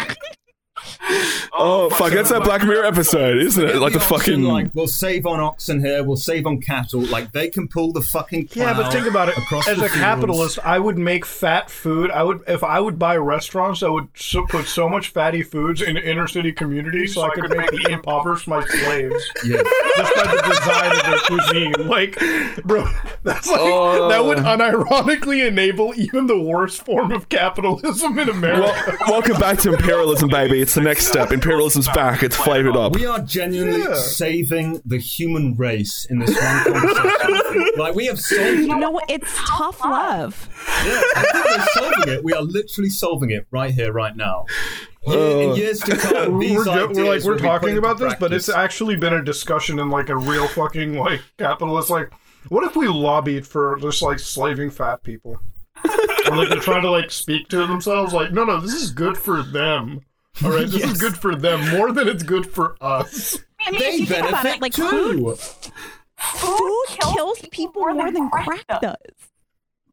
[1.60, 2.12] Oh, oh fuck!
[2.14, 3.76] That's that Black Mirror episode, isn't it?
[3.78, 4.44] Like the option, fucking.
[4.44, 7.02] like we'll save on oxen here, we'll save on cattle.
[7.02, 9.38] Like they can pull the fucking Yeah, but think about it.
[9.38, 9.96] across As a fields.
[9.96, 12.12] capitalist, I would make fat food.
[12.12, 13.82] I would if I would buy restaurants.
[13.84, 17.50] I would so, put so much fatty foods in inner city communities, so I could
[17.56, 19.62] make the impoverished my slaves Yeah.
[19.98, 21.88] just by the design of their cuisine.
[21.88, 22.88] Like, bro,
[23.24, 24.10] that's like Oh.
[24.10, 28.98] that would unironically enable even the worst form of capitalism in America.
[29.02, 30.62] Well, welcome back to imperialism, baby.
[30.62, 31.32] It's the next step.
[31.32, 32.22] Imperialism's back.
[32.22, 32.96] It's flavored up.
[32.96, 33.96] We are genuinely Yeah.
[33.96, 37.72] saving the human race in this one conversation.
[37.78, 39.06] like we have solved You know what?
[39.10, 40.48] It's tough love.
[40.86, 42.24] Yeah, I think we're solving it.
[42.24, 44.46] We are literally solving it right here, right now.
[45.08, 47.48] Uh, Year- in years to come, these we're, ju- we're like we're will be put
[47.48, 51.22] talking about this, but it's actually been a discussion in like a real fucking like
[51.40, 51.90] capitalist.
[51.90, 52.12] Like,
[52.50, 55.40] what if we lobbied for just like slaving fat people?
[55.84, 58.14] and like they're trying to like speak to themselves.
[58.14, 60.02] Like, no, no, this is good for them.
[60.44, 60.92] All right, this Yes.
[60.94, 63.38] is good for them more than it's good for us.
[63.60, 65.36] I mean, they if you think about benefit it, like too.
[65.36, 65.40] food,
[66.18, 66.86] food
[67.16, 68.96] kills people more than crack does.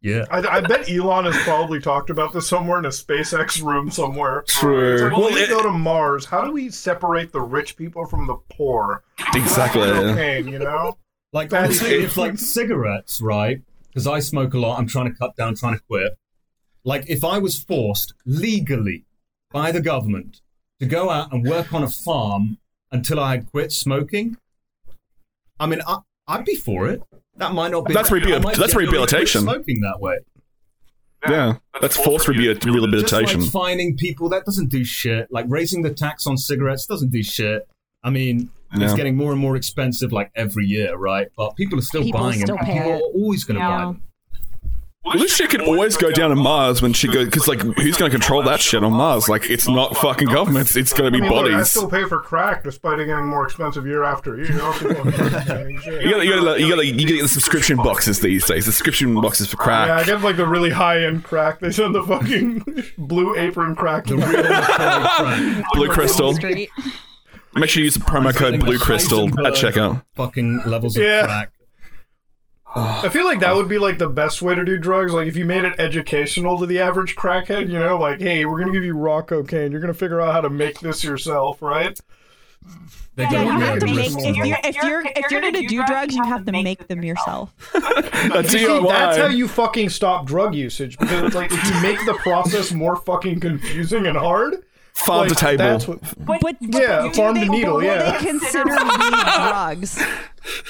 [0.02, 0.26] Yeah.
[0.30, 4.44] I, I bet Elon has probably talked about this somewhere in a SpaceX room somewhere.
[4.46, 4.98] True.
[5.08, 6.26] like, well, Well, we go to Mars.
[6.26, 9.02] How do we separate the rich people from the poor?
[9.34, 9.80] exactly.
[9.90, 10.98] Cocaine, you know.
[11.32, 12.16] Like That's honestly, it.
[12.18, 13.62] like cigarettes, right?
[13.88, 16.12] Because I smoke a lot, I'm trying to cut down, trying to quit.
[16.84, 19.06] Like if I was forced legally
[19.54, 20.40] by the government
[20.80, 22.58] to go out and work on a farm
[22.92, 24.36] until I had quit smoking,
[25.58, 27.00] I mean, I, I'd be for it.
[27.36, 27.94] That might not be.
[27.94, 29.42] That's rehabil- that's rehabilitation.
[29.42, 30.18] Smoking that way.
[31.28, 33.40] Yeah, that's forced rehabil- Just rehabilitation.
[33.42, 35.32] like fining people, that doesn't do shit.
[35.32, 37.66] Like raising the tax on cigarettes doesn't do shit.
[38.02, 41.28] I mean, it's getting more and more expensive like every year, right?
[41.36, 42.66] But people are still People buying still them.
[42.66, 42.94] pay People it.
[42.96, 43.70] are always going to Yeah.
[43.78, 44.02] buy them.
[45.04, 47.96] Well, this shit can always go down to Mars when she goes, because like, who's
[47.98, 49.28] going to control that shit on Mars?
[49.28, 51.70] Like, it's not fucking governments; it's going to I be mean, look, I bodies.
[51.70, 54.46] still pay for crack despite it getting more expensive year after year.
[56.04, 58.64] You gotta, you gotta, you gotta, you get the subscription boxes these days.
[58.66, 59.88] The subscription boxes for crack.
[59.88, 61.60] Yeah, I get like the really high end crack.
[61.60, 62.64] They send the fucking
[62.98, 64.06] blue apron crack.
[64.06, 65.64] The real.
[65.74, 66.32] Blue Crystal.
[67.56, 70.02] Make sure you use the promo code Blue Crystal at checkout.
[70.16, 71.24] Fucking levels of Yeah.
[71.24, 71.50] crack.
[72.76, 75.12] I feel like that would be like the best way to do drugs.
[75.12, 78.58] Like if you made it educational to the average crackhead, you know, like, hey, we're
[78.58, 79.70] gonna give you raw cocaine.
[79.70, 81.98] You're gonna figure out how to make this yourself, right?
[83.16, 86.16] They Yeah, you have to make if you're if you're if you're gonna do drugs,
[86.16, 87.52] you have to make them yourself.
[87.72, 92.04] That's See, that's how you fucking stop drug usage because it's like if you make
[92.06, 94.64] the process more fucking confusing and hard,
[94.94, 95.78] farm to table.
[95.78, 98.18] What, But, but Yeah, do farm to needle, yeah.
[98.18, 100.00] they consider weed drugs?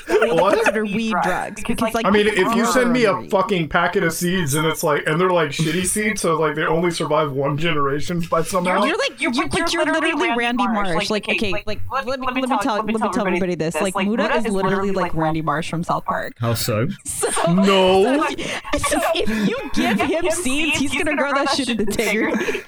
[0.09, 0.55] Will they What?
[0.55, 1.63] consider weed drugs?
[1.67, 4.83] Because like I mean, if you send me a fucking packet of seeds and it's
[4.83, 8.85] like, and they're like shitty seeds, so like they only survive one generation by somehow.
[8.85, 11.11] You're like, you're, but you're literally Randy Marsh.
[11.11, 13.75] Like, okay, like, let me let me tell let me tell everybody this.
[13.75, 16.35] Like, Muda is literally like Randy Marsh from South Park.
[16.39, 16.89] How so?
[17.05, 22.63] So, no, so if you give him seeds, he's gonna grow that shit into integrity.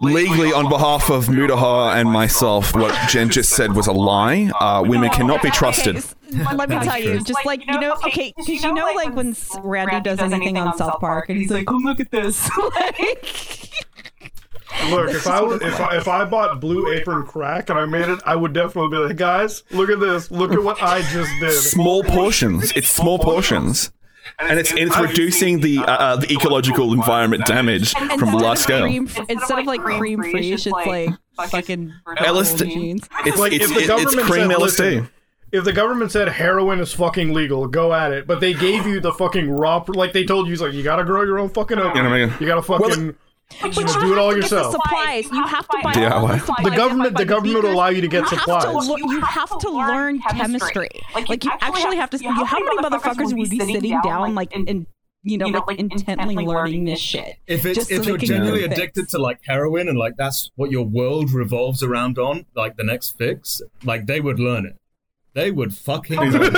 [0.00, 4.48] Legally, on behalf of Mutahar and myself, what Jen just said was a lie.
[4.60, 5.96] Uh, women cannot be trusted.
[5.96, 9.34] Okay, let me tell you, just like you know, okay, because you know, like when
[9.60, 12.98] Randy does anything on South Park, and he's like, "Come look at this," like,
[14.90, 18.08] look, if I was, if I, if I bought Blue Apron crack and I made
[18.08, 21.30] it, I would definitely be like, guys, look at this, look at what I just
[21.40, 21.52] did.
[21.52, 22.72] Small portions.
[22.76, 23.90] It's small portions.
[24.38, 28.82] And it's it's reducing the uh, uh, the ecological environment damage from instead large scale.
[28.82, 33.06] cream, instead of like cream free, it's like fucking LSD.
[33.24, 35.10] It's Like, it's, if the it's government cream said, LSD.
[35.50, 38.26] If the government said heroin is fucking legal, go at it.
[38.26, 41.04] But they gave you the fucking raw, like they told you, it's like you gotta
[41.04, 41.96] grow your own fucking opium.
[41.96, 42.34] You know what I mean?
[42.40, 43.06] You gotta fucking.
[43.06, 43.16] But
[43.50, 44.72] You you do it have all to yourself.
[44.72, 45.24] The supplies.
[45.30, 46.10] You have to buy DIY.
[46.10, 46.64] all the supplies.
[46.64, 48.64] The government, the government will allow you to get you supplies.
[48.64, 50.90] Have to, lo- you have to learn chemistry.
[51.14, 52.18] Like you actually have to.
[52.18, 54.86] You, how many motherfuckers would be sitting down, like, and
[55.22, 57.36] you know, like intently learning this shit?
[57.46, 58.80] If it's Just so you're can genuinely get a fix.
[58.80, 62.84] addicted to like heroin and like that's what your world revolves around on, like the
[62.84, 64.76] next fix, like they would learn it.
[65.34, 66.52] They would fucking learn it.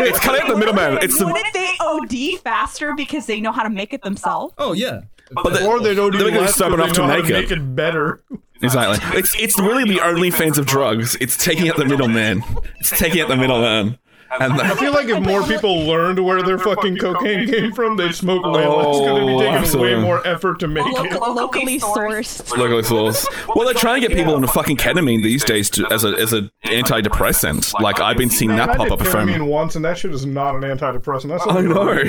[0.00, 0.98] It's cutting out the middleman.
[1.02, 4.54] It's the Wouldn't they OD faster because they know how to make it themselves?
[4.56, 5.02] Oh yeah.
[5.32, 7.32] But the- or they don't they're even gonna stop because enough to make it.
[7.32, 8.20] make it better.
[8.62, 9.18] Exactly.
[9.18, 11.16] It's it's really the only fans of drugs.
[11.20, 12.42] It's taking out the middleman.
[12.80, 13.98] It's taking out the middleman.
[14.40, 18.14] And I feel like if more people learned where their fucking cocaine came from, they'd
[18.14, 19.94] smoke way less because they'd be Oh, taking absolutely.
[19.94, 21.12] way more effort to make it.
[21.12, 22.54] Local, locally sourced.
[22.58, 23.26] locally sourced.
[23.56, 26.34] Well, they're trying to get people into fucking ketamine these days to, as a as
[26.34, 27.80] a antidepressant.
[27.80, 29.50] Like I've been seeing that pop up a fair ketamine amount.
[29.50, 31.28] once, and that shit is not an antidepressant.
[31.28, 32.04] That's I something know.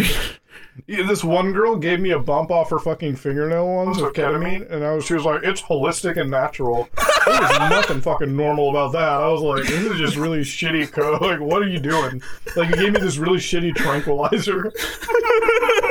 [0.87, 4.69] Yeah, This one girl gave me a bump off her fucking fingernail once with ketamine,
[4.71, 6.89] and I was, she was like, "It's holistic and natural."
[7.29, 9.03] There was nothing fucking normal about that.
[9.07, 11.21] I was like, "This is just really shitty code.
[11.29, 12.21] Like, what are you doing?"
[12.55, 14.71] Like, you gave me this really shitty tranquilizer.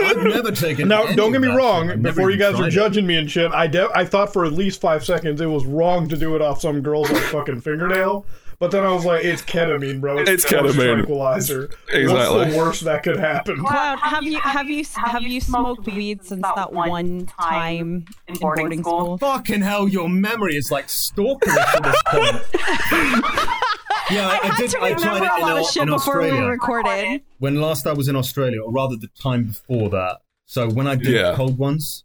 [0.04, 0.88] I've never taken.
[0.88, 2.02] Now, don't get me wrong.
[2.02, 2.70] Before you guys are tried it.
[2.70, 5.64] judging me and shit, I de- I thought for at least five seconds it was
[5.64, 8.24] wrong to do it off some girl's like fucking fingernail.
[8.60, 10.18] But then I was like, it's ketamine, bro.
[10.18, 10.94] It's just ketamine.
[10.96, 11.70] tranquilizer.
[11.92, 12.08] Exactly.
[12.38, 13.58] What's the worst that could happen?
[13.64, 18.80] Cloud, have you have you have you smoked weed since that one time in boarding
[18.82, 19.16] school?
[19.18, 22.42] Fucking hell, your memory is like stalkerish at this point.
[24.10, 24.72] yeah, I, I I did.
[24.72, 27.22] had to I tried remember it a lot of shit before we recorded.
[27.38, 30.18] when last I was in Australia, or rather the time before that.
[30.46, 31.34] So when I did Yeah.
[31.36, 32.04] cold ones,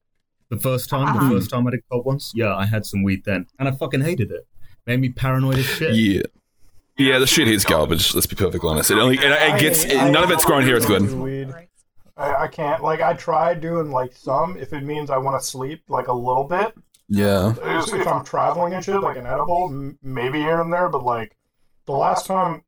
[0.50, 1.30] the first time, Uh-huh.
[1.30, 3.72] the first time I did cold ones, yeah, I had some weed then, and I
[3.72, 4.46] fucking hated it.
[4.86, 5.96] Made me paranoid as shit.
[5.96, 6.22] Yeah.
[6.98, 8.14] Yeah, the shit is garbage.
[8.14, 8.92] Let's be perfectly honest.
[8.92, 11.02] It only it, it gets it, none of it's grown here is good.
[11.12, 11.54] Weed.
[12.16, 12.84] I, I can't.
[12.84, 16.14] Like, I tried doing like some if it means I want to sleep like a
[16.14, 16.74] little bit.
[17.10, 17.54] Yeah.
[17.82, 20.90] If if I'm traveling and shit, like an edible, m- maybe here and there.
[20.90, 21.36] But like
[21.86, 22.64] the last time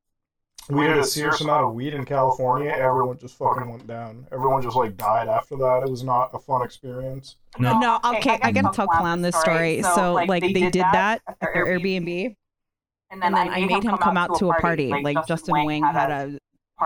[0.70, 4.28] we did a serious amount of weed in California, everyone just fucking went down.
[4.32, 5.84] Everyone just like died after that.
[5.86, 7.36] It was not a fun experience.
[7.60, 9.84] No, No, okay, I gotta tell Clown this story.
[9.84, 12.36] So, like, they did that at their Airbnb,
[13.12, 14.90] and then I made him come out to a party.
[14.90, 16.40] Like, Justin Wang had a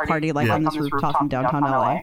[0.05, 0.55] party, like, Yeah.
[0.55, 2.01] on this rooftop in downtown LA.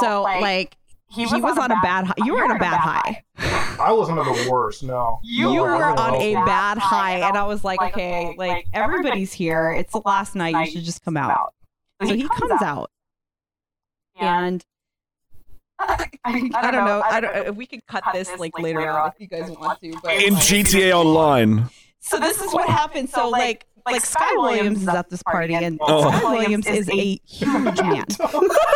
[0.00, 0.76] So, like,
[1.10, 2.14] he was on a bad high.
[2.24, 3.24] You were on a bad high.
[3.80, 4.82] I wasn't at the worst.
[4.82, 9.32] No, You No, were on a bad high, and I was like, okay, like, everybody's
[9.32, 9.72] here.
[9.72, 10.56] It's the last night.
[10.66, 11.52] You should just come out.
[12.02, 12.90] So he comes out,
[14.18, 14.64] and
[15.78, 17.02] I, I don't know.
[17.04, 17.36] I don't.
[17.48, 19.92] If we could cut this like later on if you guys want to.
[20.02, 21.68] But In GTA Online.
[22.02, 23.08] So this is what happened.
[23.08, 26.08] So like like Sky Williams is at this party, and Oh.
[26.10, 28.04] Sky Williams is a huge man.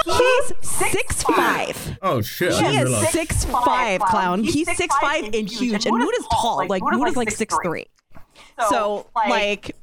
[0.05, 1.99] He's six five.
[2.03, 2.53] Oh shit!
[2.55, 4.43] I He is six five, clown.
[4.43, 6.67] He's six five and huge, and Muda's tall.
[6.69, 7.87] Like Muda's like six three.
[8.69, 9.77] So like.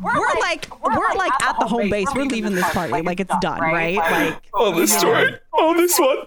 [0.00, 2.06] We're like we're like at the home base.
[2.14, 3.02] We're leaving this party.
[3.02, 3.96] Like it's done, right?
[3.96, 5.34] Like Oh, this story.
[5.52, 6.18] Oh, this one.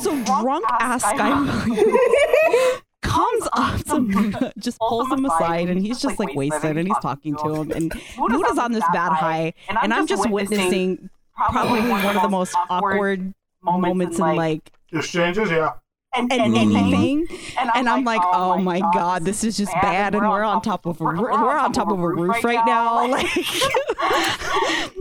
[0.00, 1.30] so drunk ass Sky
[1.66, 6.88] Williams comes up to Muda, just pulls him aside, and he's just like wasted, and
[6.88, 11.88] he's talking to him, and Muda's on this bad high, and I'm just witnessing probably
[11.88, 13.32] one of the most awkward
[13.62, 15.72] moments in like Exchanges, yeah.
[16.16, 16.56] And mm-hmm.
[16.56, 17.26] anything.
[17.74, 20.86] And I'm like, oh, oh my god, this is just bad, and we're on top
[20.86, 23.08] of a we're on top of a roof right now.
[23.08, 24.92] Like, it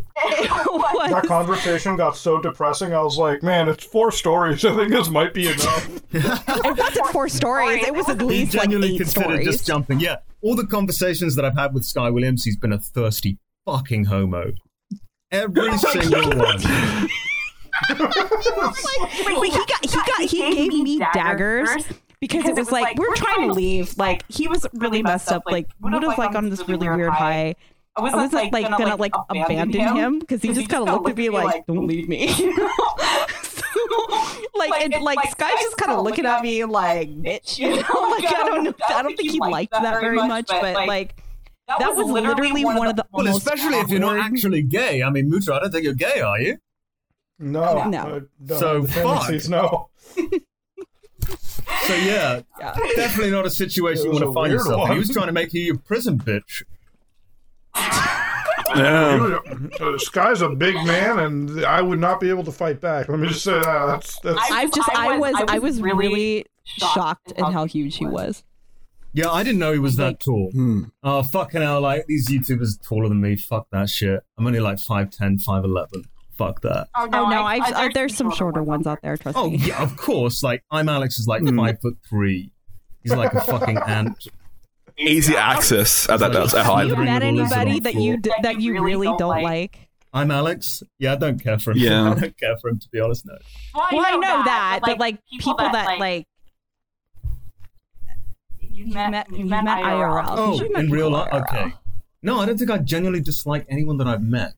[0.71, 2.93] was- That conversation got so depressing.
[2.93, 4.63] I was like, man, it's four stories.
[4.73, 5.89] I think this might be enough.
[6.13, 7.85] it wasn't four stories.
[7.85, 9.45] It was at He least like genuinely eight considered stories.
[9.45, 9.99] just jumping.
[9.99, 14.05] Yeah, all the conversations that I've had with Sky Williams, he's been a thirsty fucking
[14.05, 14.53] homo.
[15.31, 17.09] Every oh single one.
[17.89, 21.85] Wait, wait, he got he got he gave me daggers
[22.19, 23.97] because it was like we're trying to leave.
[23.97, 25.43] Like he was really messed up.
[25.45, 27.55] Like Muda's like on this really weird high.
[27.95, 31.17] Oh, I wasn't like gonna like abandon him because he just kind of looked at
[31.17, 32.27] me like, "Don't leave me."
[34.55, 38.09] like and like Sky's just kind of looking at me like, "Bitch," you know.
[38.09, 38.73] Like I don't know.
[38.89, 41.21] I don't think he liked that very much, but like
[41.67, 45.03] that was literally one of the Well, most especially if you're not actually gay.
[45.03, 46.57] I mean, Mutra, I don't think you're gay, are you?
[47.39, 47.87] No.
[47.89, 47.99] No.
[47.99, 49.89] I don't So, have the tendencies, no.
[51.87, 52.73] So yeah, Yeah.
[52.95, 54.87] definitely not a situation you want to find yourself.
[54.87, 54.93] in.
[54.93, 56.63] He was trying to make you a prison bitch.
[58.75, 59.37] Yeah.
[59.79, 63.07] Uh, Sky's a big man, and I would not be able to fight back.
[63.07, 63.63] Let me just say that.
[63.85, 68.43] That's, that's, I just I was I was really shocked at how huge he was.
[69.13, 70.49] Yeah, I didn't know he was that tall.
[70.53, 70.85] Hmm.
[71.03, 73.35] Oh, fucking hell, like, these YouTubers taller than me.
[73.35, 74.21] Fuck that shit.
[74.39, 76.05] I'm only like 5'10", 5'11".
[76.47, 76.87] Fuck that.
[76.95, 79.17] Oh no, I've, uh, there's some shorter ones out there.
[79.17, 79.57] Trust Oh, me.
[79.57, 80.43] yeah, of course.
[80.43, 81.57] Like, I'm Alex is like Hmm.
[81.57, 82.51] five foot three.
[83.01, 84.27] He's like a fucking ant.
[84.97, 86.87] Easy access at that, that Have height.
[86.87, 89.89] you met anybody that you d- that you really don't like?
[90.13, 90.83] I'm Alex.
[90.99, 91.77] Yeah, I don't care for him.
[91.79, 92.11] Yeah.
[92.11, 93.35] I don't care for him, to be honest, no.
[93.73, 96.27] Well, I know that, but like people that like
[98.71, 100.23] you've met you've met IRL.
[100.27, 101.33] Oh, You've met in real life?
[101.33, 101.73] Okay.
[102.21, 104.53] No, I don't think I genuinely dislike anyone that I've met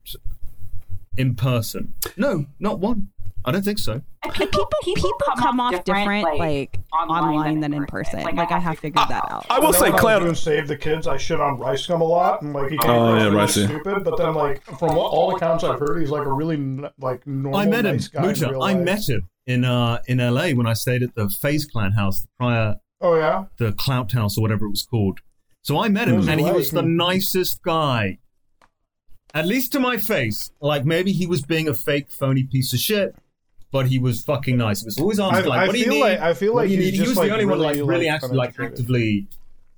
[1.18, 1.94] in person.
[2.18, 3.10] No, not one.
[3.48, 4.02] I don't think so.
[4.34, 8.22] People people come off different like online than in person.
[8.24, 9.46] Like I have figured that out.
[9.52, 10.20] I will say, when I was Cloud.
[10.20, 12.90] doing Save the Kids, I shit on Rice Gum a lot, and like he came
[12.90, 14.04] Oh, across yeah, really stupid.
[14.04, 16.58] But then, like from what, all accounts I've heard, he's like a really
[17.00, 18.22] like normal, I met him, nice guy.
[18.22, 18.60] in Mucha.
[18.60, 22.22] I met him in uh in LA when I stayed at the FaZe Clan house,
[22.22, 25.20] the prior Oh yeah, the Clout House or whatever it was called.
[25.62, 28.18] So I met him, What was he and he was the nicest guy.
[29.36, 30.50] At least to my face.
[30.62, 33.16] Like maybe he was being a fake, phony piece of shit,
[33.72, 34.82] but he was fucking nice.
[34.82, 36.70] It was always I, asking like, I "What do you need?" like I feel like
[36.70, 39.28] he's just he was like the only one like really, really like, actually like actively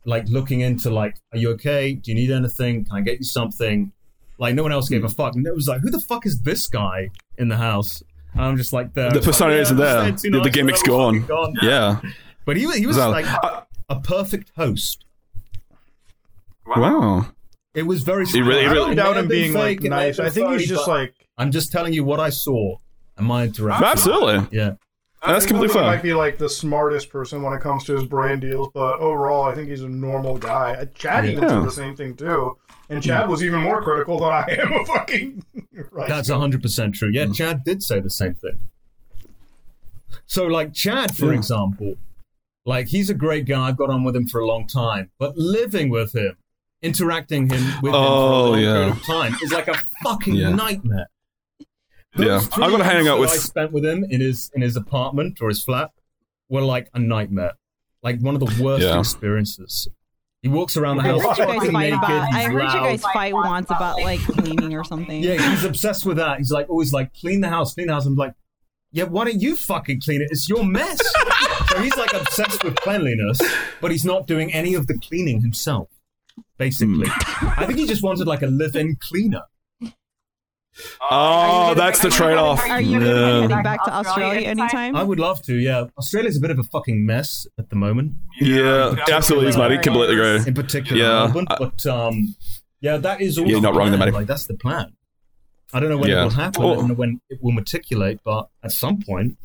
[0.05, 1.93] like looking into like, "Are you okay?
[1.93, 2.85] Do you need anything?
[2.85, 3.91] Can I get you something?"
[4.39, 5.33] Like no one else gave a fuck.
[5.35, 8.03] And it was like, "Who the fuck is this guy in the house?"
[8.33, 9.09] And I'm just like, there.
[9.09, 10.01] The persona Yeah, isn't there.
[10.03, 11.55] saying too The- the nice, gimmick's whatever, gone.
[11.63, 11.99] Yeah.
[12.45, 15.03] But he was he was So, like uh, a perfect host.
[16.67, 17.31] Wow.
[17.77, 18.25] It was very.
[18.25, 20.17] He really- he I really- don't I doubt him being like fake, it may nice.
[20.17, 22.77] have I think he's phony, just like I'm just telling you what I saw
[23.17, 23.85] and my interaction.
[23.85, 24.57] Absolutely.
[24.57, 24.73] Yeah.
[25.25, 27.93] That's I completely think he might be like the smartest person when it comes to
[27.95, 30.73] his brand deals, but overall, I think he's a normal guy.
[30.73, 31.49] Uh, Chad even Yeah.
[31.49, 32.55] said the same thing too,
[32.89, 35.43] and Chad was even more critical than I am of fucking.
[35.91, 36.51] Rice That's Gum.
[36.51, 37.09] 100% true.
[37.11, 38.59] Yeah, Chad did say the same thing.
[40.25, 41.37] So, like, Chad, for Yeah.
[41.39, 41.95] example,
[42.65, 43.67] like, he's a great guy.
[43.67, 45.09] I've got on with him for a long time.
[45.19, 46.37] But living with him,
[46.81, 48.73] interacting him with him for a Oh, long yeah.
[48.73, 50.49] period of time is like a fucking Yeah.
[50.49, 51.07] nightmare.
[52.15, 52.25] Yeah.
[52.25, 53.29] Those three I've got to hang out with.
[53.29, 55.91] I spent with him in his in his apartment or his flat
[56.49, 57.53] were like a nightmare.
[58.03, 58.99] Like one of the worst Yeah.
[58.99, 59.87] experiences.
[60.43, 61.97] He walks around the I house heard you guys fucking fight naked.
[61.97, 62.11] about.
[62.33, 65.21] I he's heard you guys fight once about like cleaning or something.
[65.23, 66.37] Yeah, he's obsessed with that.
[66.37, 68.05] He's like always like clean the house, clean the house.
[68.05, 68.33] I'm like,
[68.91, 70.29] yeah, why don't you fucking clean it?
[70.31, 70.99] It's your mess.
[71.69, 73.39] so he's like obsessed with cleanliness,
[73.81, 75.89] but he's not doing any of the cleaning himself.
[76.57, 77.47] Basically, hmm.
[77.57, 79.43] I think he just wanted like a live-in cleaner.
[81.09, 82.59] Oh, that's the trade off.
[82.67, 83.41] Are you gonna be Yeah.
[83.41, 84.95] heading back to Australia anytime?
[84.95, 85.55] I would love to.
[85.55, 89.77] Yeah, Australia's a bit of a fucking mess at the moment, Yeah, absolutely, Matty.
[89.79, 90.47] Completely agree.
[90.47, 91.47] in particular Yeah, Melbourne.
[91.57, 92.35] But um,
[92.81, 94.93] yeah, that is also You're not the wrong there, Like that's the plan.
[95.73, 96.21] I don't know when Yeah.
[96.21, 96.61] it will happen.
[96.61, 99.37] I Well- don't know when it will matriculate, but at some point,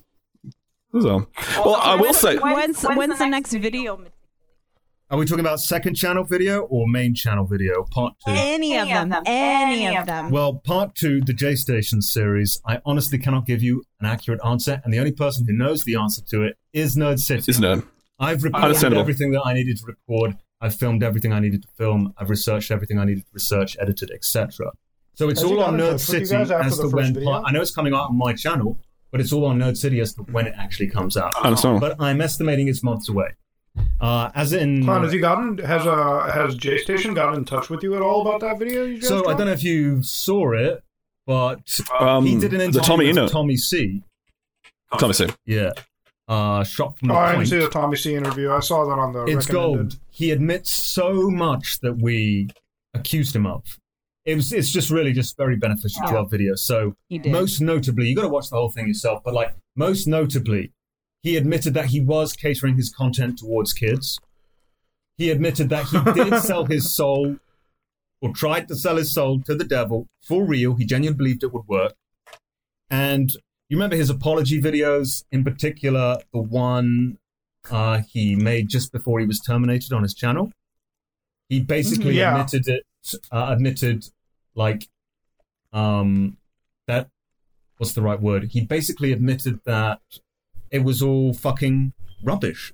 [0.92, 1.26] So,
[1.64, 3.98] well, I will say, When's when's the next video?
[5.12, 7.84] Are we talking about second channel video or main channel video?
[7.90, 8.32] Part two.
[8.32, 9.12] Any of them.
[9.26, 10.30] Any of them.
[10.30, 14.80] Well, part two, the J Station series, I honestly cannot give you an accurate answer,
[14.82, 17.44] and the only person who knows the answer to it is Nerd City.
[17.46, 17.84] Isn't it?
[18.18, 20.38] I've recorded everything that I needed to record.
[20.62, 22.14] I've filmed everything I needed to film.
[22.16, 24.70] I've researched everything I needed to research, edited, etc.
[25.12, 27.12] So it's Has all on Nerd touch with you City as to when.
[27.12, 27.30] video?
[27.30, 28.78] Part, I know it's coming out on my channel,
[29.10, 31.36] but it's all on Nerd City as to when it actually comes out.
[31.36, 31.86] Understandable.
[31.86, 33.32] But I'm estimating it's months away.
[34.00, 37.70] Uh, as in, Con, has he gotten has uh has J Station gotten in touch
[37.70, 38.84] with you at all about that video?
[38.84, 40.82] You just so I don't know if you saw it,
[41.26, 44.02] but Um, he did an the interview Tommy with Tommy C.
[44.98, 45.28] Tommy C.
[45.46, 45.70] Yeah,
[46.28, 48.52] uh, shot from the Oh, I didn't see the Tommy C interview.
[48.52, 49.24] I saw that on the.
[49.24, 49.98] It's gold.
[50.10, 52.48] He admits so much that we
[52.92, 53.62] accused him of.
[54.24, 56.54] It was, it's just really just very beneficial to our video.
[56.54, 59.22] So most notably, you got to watch the whole thing yourself.
[59.24, 60.72] But like most notably,
[61.22, 64.18] he admitted that he was catering his content towards kids.
[65.16, 67.36] He admitted that he did sell his soul,
[68.20, 70.74] or tried to sell his soul to the devil for real.
[70.74, 71.94] He genuinely believed it would work.
[72.90, 73.30] And
[73.68, 77.18] you remember his apology videos, in particular, the one
[77.70, 80.52] uh, he made just before he was terminated on his channel.
[81.48, 82.32] He basically Yeah.
[82.32, 82.84] admitted it,
[83.30, 84.06] uh, admitted
[84.54, 84.88] like,
[85.72, 86.36] um,
[86.86, 87.08] that
[87.78, 88.50] what's the right word?
[88.52, 90.00] He basically admitted that
[90.72, 91.92] it was all fucking
[92.24, 92.72] rubbish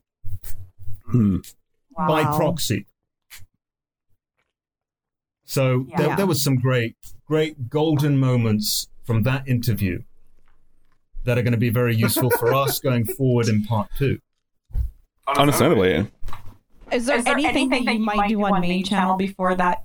[1.11, 1.39] Hmm.
[1.97, 2.87] by proxy.
[5.45, 6.17] So there, Yeah.
[6.17, 6.97] there was some great,
[7.27, 10.03] great golden moments from that interview
[11.25, 14.19] that are going to be very useful for us going forward in part two.
[15.37, 16.05] Understandably, yeah.
[16.93, 19.85] Is there, anything, that you might do on main channel before that?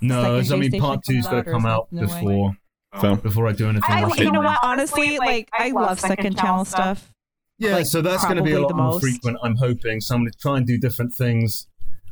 [0.00, 2.06] No, Second I mean J Station part two's comes going to come out that no
[2.06, 2.20] way?
[2.20, 2.56] before
[3.00, 4.18] So, before I do anything I, else.
[4.18, 4.58] you know what?
[4.62, 7.12] Honestly, like I love second channel stuff.
[7.60, 9.02] Yeah, like, so that's going to be a lot more most.
[9.02, 9.36] frequent.
[9.42, 10.00] I'm hoping.
[10.00, 11.68] So I'm going to try and do different things.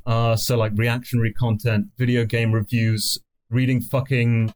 [0.06, 3.18] Uh, so like reactionary content, video game reviews,
[3.50, 4.52] reading fucking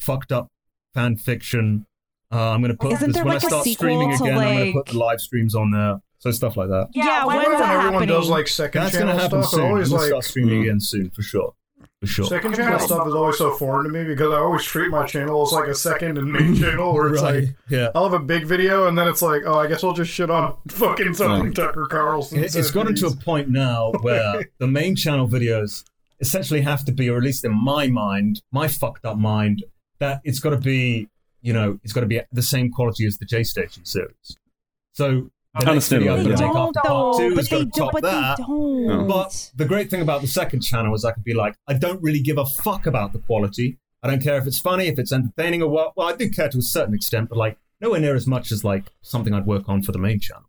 [0.00, 0.48] fucked up
[0.94, 1.86] fan fiction.
[2.32, 4.24] Uh, I'm going to put Isn't this there when like I a start streaming to,
[4.24, 4.38] again.
[4.38, 6.00] I'm going to put the live streams on there.
[6.18, 6.88] So stuff like that.
[6.92, 8.08] Yeah, When, when's that everyone happening?
[8.08, 9.60] does like second That's going to happen stuff, soon.
[9.60, 10.62] it I'm always going to like start streaming Mm.
[10.62, 11.54] again soon for sure.
[12.00, 12.24] For sure.
[12.24, 15.42] second channel stuff is always so foreign to me because I always treat my channel
[15.42, 17.44] as like a second and main channel where it's Right.
[17.44, 17.90] like yeah.
[17.94, 20.30] I'll have a big video and then it's like, oh, I guess I'll just shit
[20.30, 21.54] on fucking something Right.
[21.54, 22.38] Tucker Carlson.
[22.42, 25.84] It- It's gotten to a point now where the main channel videos
[26.20, 29.62] essentially have to be, or at least in my mind, my fucked up mind,
[29.98, 31.08] that it's got to be,
[31.42, 34.38] you know, it's got to be the same quality as the J Station series.
[34.94, 36.46] So the I'm Understandable, going to yeah.
[36.48, 37.86] make don't part though, two but they going to don't.
[37.86, 38.36] top But that.
[38.38, 39.08] they don't.
[39.08, 42.00] But the great thing about the second channel is I could be like, I don't
[42.02, 43.78] really give a fuck about the quality.
[44.02, 45.96] I don't care if it's funny, if it's entertaining or what.
[45.96, 48.64] Well, I do care to a certain extent, but like nowhere near as much as
[48.64, 50.44] like something I'd work on for the main channel.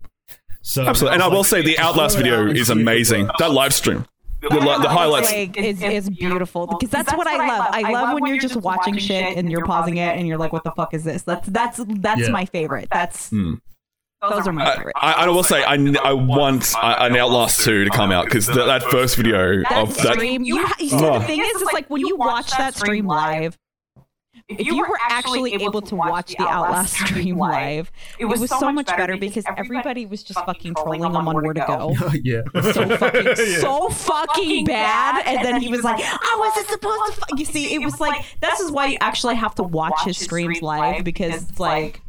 [0.62, 1.16] So Absolutely.
[1.16, 2.82] And I will like, say the Outlast throw it out video is see if it
[2.82, 3.24] amazing.
[3.26, 3.36] works.
[3.40, 4.06] That live stream.
[4.42, 5.32] The, li- the highlights.
[5.32, 7.68] like is, is beautiful because that's what I love.
[7.72, 10.64] I love when you're just watching shit and you're pausing it and you're like, "What
[10.64, 12.30] the fuck is this?" That's that's that's Yeah.
[12.30, 12.88] my favorite.
[12.92, 13.56] That's Hmm.
[14.30, 14.94] Those are my uh, I, favorite.
[14.98, 18.48] I, I will say I, I want I- an Outlast 2 to come out because
[18.48, 21.20] that, that first video That of that stream, you, ha- you see, Oh.
[21.20, 23.58] the thing is, is like when you watch that stream live.
[24.48, 28.88] If you were actually able to watch the Outlast stream live, it was so much
[28.88, 31.96] better because everybody was just fucking trolling him on where to go.
[32.22, 32.42] yeah.
[32.74, 33.60] so fucking Yeah.
[33.60, 37.38] so fucking bad and then he was like i wasn't supposed to fu-.
[37.38, 40.62] you see it was like this is why you actually have to watch his streams
[40.62, 42.02] live because it's like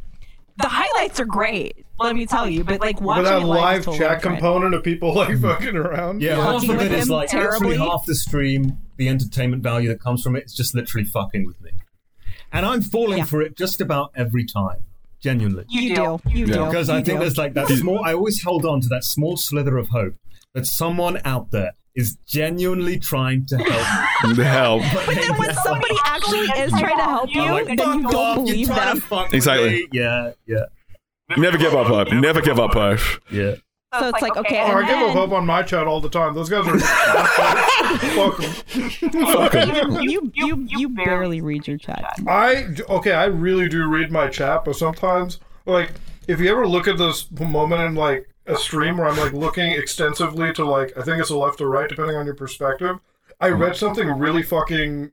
[0.57, 3.97] the highlights are great let me tell you but like But watching that live live
[3.97, 4.21] chat different.
[4.39, 6.21] component of people like fucking around.
[6.21, 7.77] Yeah, half of it is him like literally terribly.
[7.77, 11.61] half the stream, the entertainment value that comes from it is just literally fucking with
[11.61, 11.71] me.
[12.51, 13.23] And I'm falling Yeah.
[13.25, 14.83] for it just about every time.
[15.21, 15.63] Genuinely.
[15.69, 17.23] you do you do Because I you think do.
[17.23, 20.15] there's like that small I always hold on to that small slither of hope
[20.53, 24.35] that someone out there is genuinely trying to help.
[24.35, 24.79] the hell.
[24.79, 28.05] but then when somebody actually is trying to help you I'm like, then you don't
[28.15, 29.69] off, believe you're trying them to fuck with Exactly.
[29.69, 30.65] me." Yeah, yeah,
[31.37, 32.11] Never give up hope.
[32.11, 32.99] Never give up hope.
[33.31, 33.55] yeah.
[33.99, 36.33] so it's like okay Oh, I give up hope on my chat all the time.
[36.33, 36.79] Those guys are
[38.15, 39.67] fuck 'em.
[39.69, 44.27] even you you you barely read your chat I okay, I really do read my
[44.27, 45.91] chat, but sometimes like
[46.27, 49.71] if you ever look at this moment in like a stream where I'm like looking
[49.71, 52.99] extensively to like I think it's a left or right depending on your perspective.
[53.39, 55.11] I read something really fucking.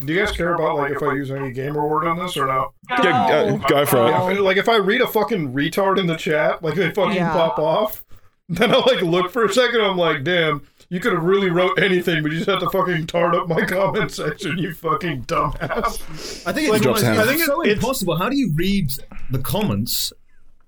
[0.00, 2.46] Do you guys care about like if I use any gamer word on this or
[2.46, 2.72] no?
[2.88, 4.40] Yeah, uh, go for it.
[4.40, 7.32] Like if I read a fucking retard in the chat, like they fucking Yeah.
[7.32, 8.04] pop off,
[8.48, 9.80] then I'll like look for a second.
[9.80, 13.08] I'm like, damn, you could have really wrote anything, but you just had to fucking
[13.08, 16.46] tart up my comment section, you fucking dumbass.
[16.46, 17.18] I think Like, it's, drops almost- down.
[17.18, 18.16] I think it's so it's- impossible.
[18.16, 18.90] How do you read
[19.32, 20.12] the comments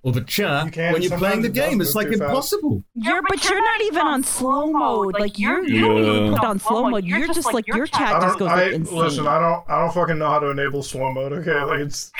[0.02, 1.80] or the chat You can, when you're playing the game.
[1.80, 2.82] It's like impossible.
[2.94, 5.14] You're, but you're not even on slow mode.
[5.18, 7.04] Like you're, you don't even put on slow mode.
[7.04, 8.48] You're just like your chat I just don't.
[8.48, 8.98] goes I like insane.
[8.98, 9.26] listen.
[9.26, 9.64] I don't.
[9.68, 11.32] I don't fucking know how to enable slow mode.
[11.32, 12.10] Okay, like it's.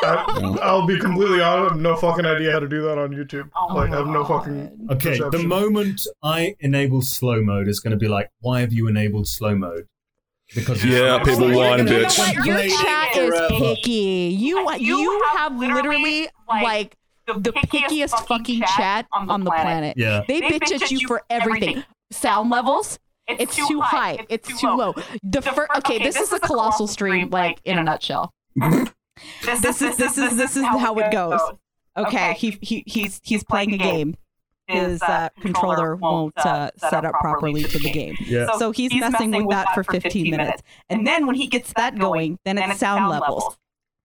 [0.00, 1.70] I, I'll be completely honest.
[1.70, 3.50] I have no fucking idea how to do that on YouTube.
[3.56, 4.88] Oh like, I have no fucking.
[4.92, 8.86] Okay, the moment I enable slow mode is going to be like, why have you
[8.88, 9.88] enabled slow mode?
[10.54, 12.16] Because Yeah, people like, whine a you're bit.
[12.16, 12.64] gonna know what?
[12.66, 14.36] Your chat is picky.
[14.38, 16.96] You you, you have have literally literally, like
[17.26, 19.96] the pickiest fucking chat on the planet.
[19.96, 20.24] Yeah.
[20.26, 21.84] They bitch at you for everything.
[22.10, 22.98] Sound levels.
[23.26, 24.24] It's too high.
[24.28, 24.94] It's too low.
[25.22, 25.70] The first.
[25.78, 28.32] Okay, this is a colossal stream, like in a nutshell.
[29.42, 31.40] This is this is this is how it goes.
[31.96, 34.14] Okay, he he he's he's playing a game.
[34.68, 38.14] His uh, controller won't uh, set up properly for the game.
[38.20, 38.52] Yeah.
[38.58, 40.62] So he's, messing, with that for 15 minutes.
[40.90, 43.56] And then when he gets that going, then it's sound levels.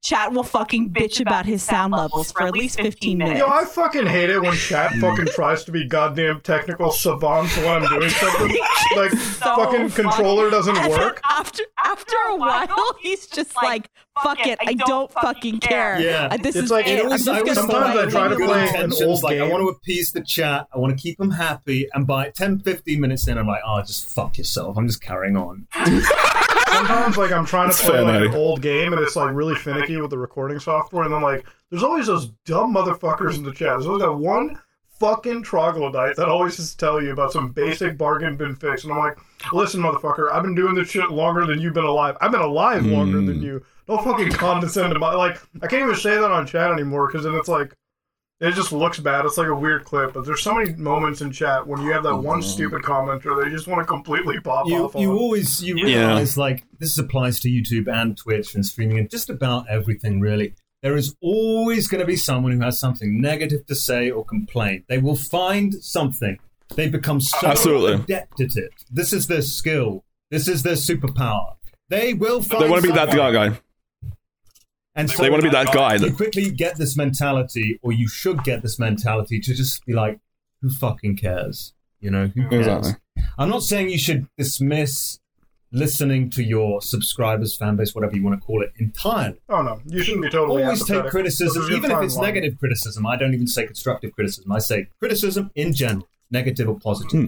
[0.04, 3.40] Chat will fucking bitch about his sound levels for at least 15 minutes.
[3.40, 7.68] Yo, I fucking hate it when chat fucking tries to be goddamn technical savants when
[7.84, 8.58] I'm doing something.
[8.98, 11.22] Like, fucking controller doesn't And work.
[11.30, 12.68] After after a while,
[13.02, 13.90] he's just like,
[14.22, 15.98] "Fuck it, I don't fucking care.
[16.02, 16.28] Yeah.
[16.32, 17.00] Uh, This It's is like- it.
[17.00, 19.24] it I'm always- just I gonna always sometimes I try to play an intentions, old
[19.24, 22.30] like I want to appease the chat, I want to keep them happy, and by
[22.32, 24.76] 10, 15 minutes in, I'm like, oh, just fuck yourself.
[24.78, 25.66] I'm just carrying on.
[26.74, 29.56] Sometimes, like, I'm trying to It's play like, an old game and it's like really
[29.56, 33.52] finicky with the recording software, and then like, there's always those dumb motherfuckers in the
[33.52, 33.70] chat.
[33.70, 34.60] There's always that one
[35.00, 39.00] fucking troglodyte that always just tell you about some basic bargain bin fix, and I'm
[39.00, 39.18] like,
[39.52, 42.16] listen, motherfucker, I've been doing this shit longer than you've been alive.
[42.22, 43.44] I've been alive longer than hmm.
[43.44, 43.66] you.
[43.88, 45.38] Don't fucking condescend to my like.
[45.62, 47.74] I can't even say that on chat anymore because then it's like.
[48.40, 49.26] It just looks bad.
[49.26, 52.04] It's like a weird clip, but there's so many moments in chat when you have
[52.04, 52.50] that one mm-hmm.
[52.50, 55.18] stupid commenter that you just want to completely pop You, off you on.
[55.18, 56.08] always you Yeah.
[56.08, 60.56] realize like this applies to YouTube and Twitch and streaming and just about everything really.
[60.82, 64.84] There is always going to be someone who has something negative to say or complain.
[64.90, 66.38] They will find something.
[66.76, 67.94] They become so Absolutely.
[67.94, 68.72] adept at it.
[68.92, 70.04] This is their skill.
[70.32, 71.56] This is their superpower.
[71.88, 72.64] They will find.
[72.64, 73.34] They want to be that something.
[73.34, 73.60] guy,
[74.96, 75.02] guy.
[75.02, 75.96] And so They want to be that guy.
[75.96, 80.20] you quickly get this mentality, or you should get this mentality to just be like,
[80.62, 81.74] who fucking cares?
[82.00, 82.68] You know, who cares?
[82.68, 82.94] Exactly.
[83.38, 85.20] I'm not saying you should dismiss
[85.72, 89.40] listening to your subscribers, fan base, whatever you want to call it, entirely.
[89.50, 90.64] Oh no, you shouldn't be totally.
[90.64, 92.34] Always take criticism, even if it's line.
[92.34, 93.06] negative criticism.
[93.08, 94.52] I don't even say constructive criticism.
[94.52, 97.12] I say criticism in general, negative or positive.
[97.12, 97.26] Hmm.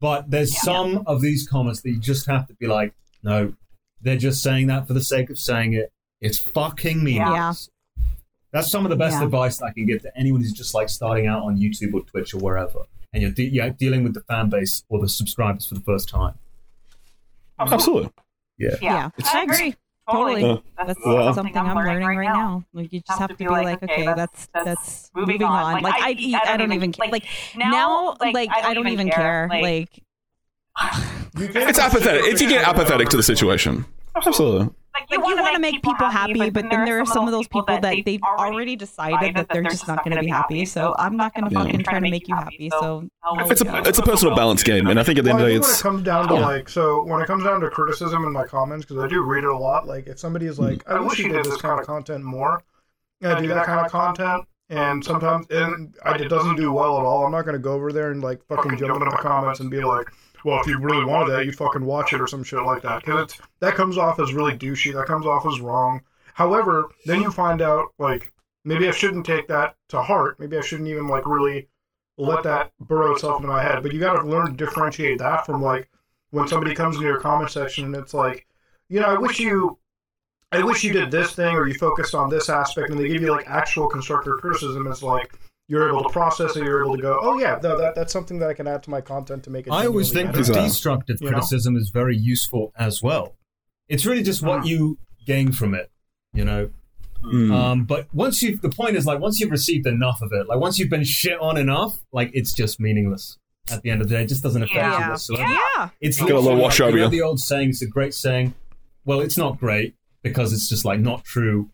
[0.00, 3.54] But there's some of these comments that you just have to be like, no,
[4.02, 5.90] they're just saying that for the sake of saying it.
[6.20, 7.68] It's fucking meaningless.
[8.52, 9.24] That's some of the best Yeah.
[9.24, 12.34] advice I can give to anyone who's just like starting out on YouTube or Twitch
[12.34, 12.80] or wherever,
[13.12, 16.08] and you're, de- you're dealing with the fan base or the subscribers for the first
[16.08, 16.34] time.
[17.58, 18.10] absolutely.
[18.58, 18.76] Yeah.
[18.80, 19.74] Yeah, I agree.
[20.10, 20.44] Totally.
[20.44, 21.32] Uh, That's Yeah.
[21.32, 22.62] something I'm learning right now.
[22.74, 25.82] Like you just have to be like, okay, that's that's moving on.
[25.82, 27.08] Like I I don't even care.
[27.08, 27.24] Like
[27.56, 29.48] now, like I don't even care.
[29.50, 29.88] Like
[31.38, 32.24] You can't It's apathetic.
[32.26, 34.74] If you get apathetic to the situation, absolutely.
[35.10, 37.78] Like you want to make people happy, but then there are some of those people
[37.80, 40.64] that they've already decided that they're just not going to be happy.
[40.64, 42.70] So I'm not going to fucking try to make you happy.
[42.70, 45.46] So It's a it's a personal balance game, and I think at the end of
[45.46, 47.60] I the day, when it it's comes down to like, so when it comes down
[47.60, 49.86] to criticism in my comments, because I do read it a lot.
[49.86, 50.64] Like, if somebody is hmm.
[50.64, 52.62] like, "I wish you did this kind of content more,"
[53.20, 57.04] and I do that kind of content, and sometimes and it doesn't do well at
[57.04, 57.24] all.
[57.24, 59.70] I'm not going to go over there and like fucking jump into my comments and
[59.70, 60.06] be like,
[60.44, 63.04] "Well, if you really wanted that, you'd fucking watch it or some shit like that,"
[63.04, 64.92] because it's that comes off as really douchey.
[64.92, 66.02] That comes off as wrong.
[66.34, 68.32] However, then you find out like
[68.64, 70.38] maybe I shouldn't take that to heart.
[70.40, 71.68] Maybe I shouldn't even like really
[72.16, 73.82] let that burrow itself into my head.
[73.82, 75.88] But you got to learn to differentiate that from like
[76.30, 78.46] when somebody comes into your comment section and it's like,
[78.88, 79.78] you know, I wish you,
[80.52, 83.22] I wish you did this thing or you focused on this aspect, and they give
[83.22, 84.86] you like actual constructive criticism.
[84.86, 85.34] It's like
[85.68, 86.64] you're able to process it.
[86.64, 88.90] You're able to go, oh yeah, no, that that's something that I can add to
[88.90, 89.72] my content to make it.
[89.72, 90.40] I always think that better.
[90.40, 90.64] Exactly.
[90.68, 91.32] destructive You know?
[91.34, 93.36] criticism is very useful as well.
[93.88, 94.66] It's really just what Mm.
[94.66, 95.90] you gain from it,
[96.32, 96.70] you know.
[97.24, 97.54] Mm.
[97.54, 100.58] Um, but once you, the point is like once you've received enough of it, like
[100.60, 103.38] once you've been shit on enough, like it's just meaningless.
[103.70, 105.04] At the end of the day, it just doesn't affect Yeah.
[105.06, 105.50] you whatsoever.
[105.76, 107.08] yeah, It's Get a little wash like, over you know.
[107.10, 108.52] The old saying, it's a great saying.
[109.06, 111.70] Well, it's not great because it's just like not true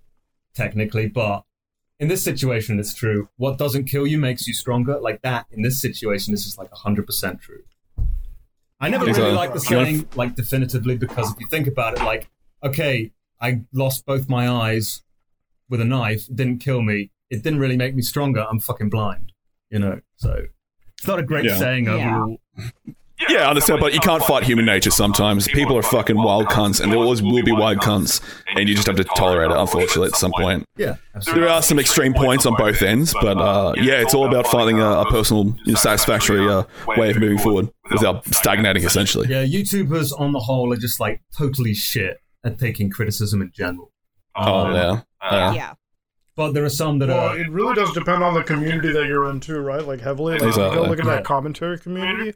[0.54, 1.42] technically, but
[2.00, 3.28] in this situation, it's true.
[3.36, 4.98] What doesn't kill you makes you stronger.
[4.98, 7.62] Like that in this situation, this is like hundred percent true.
[8.80, 9.34] I never really Exactly.
[9.36, 12.28] like the saying like definitively because if you think about it, like
[12.64, 15.02] okay, I lost both my eyes
[15.68, 17.10] with a knife, it didn't kill me.
[17.28, 18.44] It didn't really make me stronger.
[18.50, 19.32] I'm fucking blind,
[19.70, 20.00] you know.
[20.16, 20.46] So
[20.98, 21.58] it's not a great Yeah.
[21.58, 22.40] saying overall.
[22.58, 22.64] Yeah,
[23.28, 25.46] I understand, but you can't fight human nature sometimes.
[25.48, 28.20] People are fucking wild cunts, and there always will be wild cunts,
[28.56, 30.64] and you just have to tolerate it, unfortunately, at some point.
[30.76, 31.42] Yeah, absolutely.
[31.42, 34.80] There are some extreme points on both ends, but uh, yeah, it's all about finding
[34.80, 36.64] a, a personal, you know, satisfactory uh,
[36.96, 39.28] way of moving forward without stagnating, essentially.
[39.28, 43.92] Yeah, YouTubers on the whole are just like totally shit at taking criticism in general.
[44.34, 45.00] Oh, Um, yeah.
[45.22, 45.52] yeah.
[45.52, 45.72] Yeah.
[46.36, 47.38] But there are some that Well, are.
[47.38, 49.86] it really does depend on the community that you're in too, right?
[49.86, 50.38] Like heavily.
[50.38, 51.16] Like, if you go look at Yeah.
[51.16, 52.34] that commentary community.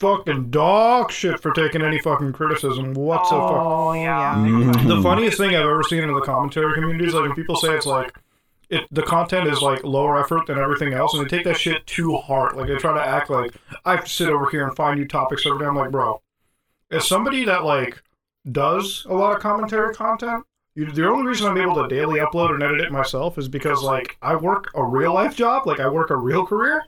[0.00, 3.58] Fucking dog shit for taking any fucking criticism whatsoever.
[3.58, 4.34] Oh yeah.
[4.36, 4.88] Mhm.
[4.88, 7.74] The funniest thing I've ever seen in the commentary community is like when people say
[7.74, 8.12] it's like
[8.70, 11.86] it the content is like lower effort than everything else, and they take that shit
[11.86, 12.56] too hard.
[12.56, 15.06] Like they try to act like I have to sit over here and find new
[15.06, 15.66] topics every day.
[15.66, 16.20] I'm like, bro,
[16.90, 18.02] as somebody that like
[18.50, 22.52] does a lot of commentary content, you, the only reason I'm able to daily upload
[22.52, 25.88] and edit it myself is because like I work a real life job, like I
[25.88, 26.82] work a real career.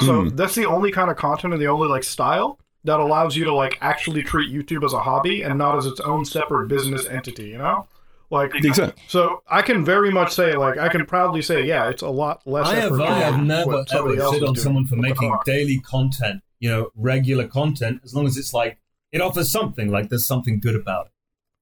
[0.00, 0.36] So Mhm.
[0.36, 3.54] that's the only kind of content and the only like style that allows you to
[3.54, 7.48] like actually treat YouTube as a hobby and not as its own separate business entity,
[7.48, 7.86] you know?
[8.30, 9.02] Like Exactly.
[9.08, 12.40] so I can very much say like I can proudly say yeah, it's a lot
[12.46, 15.78] less I have, I have never ever else shit is on someone for making daily
[15.80, 18.78] content, you know, regular content, as long as it's like
[19.12, 21.12] it offers something, like there's something good about it,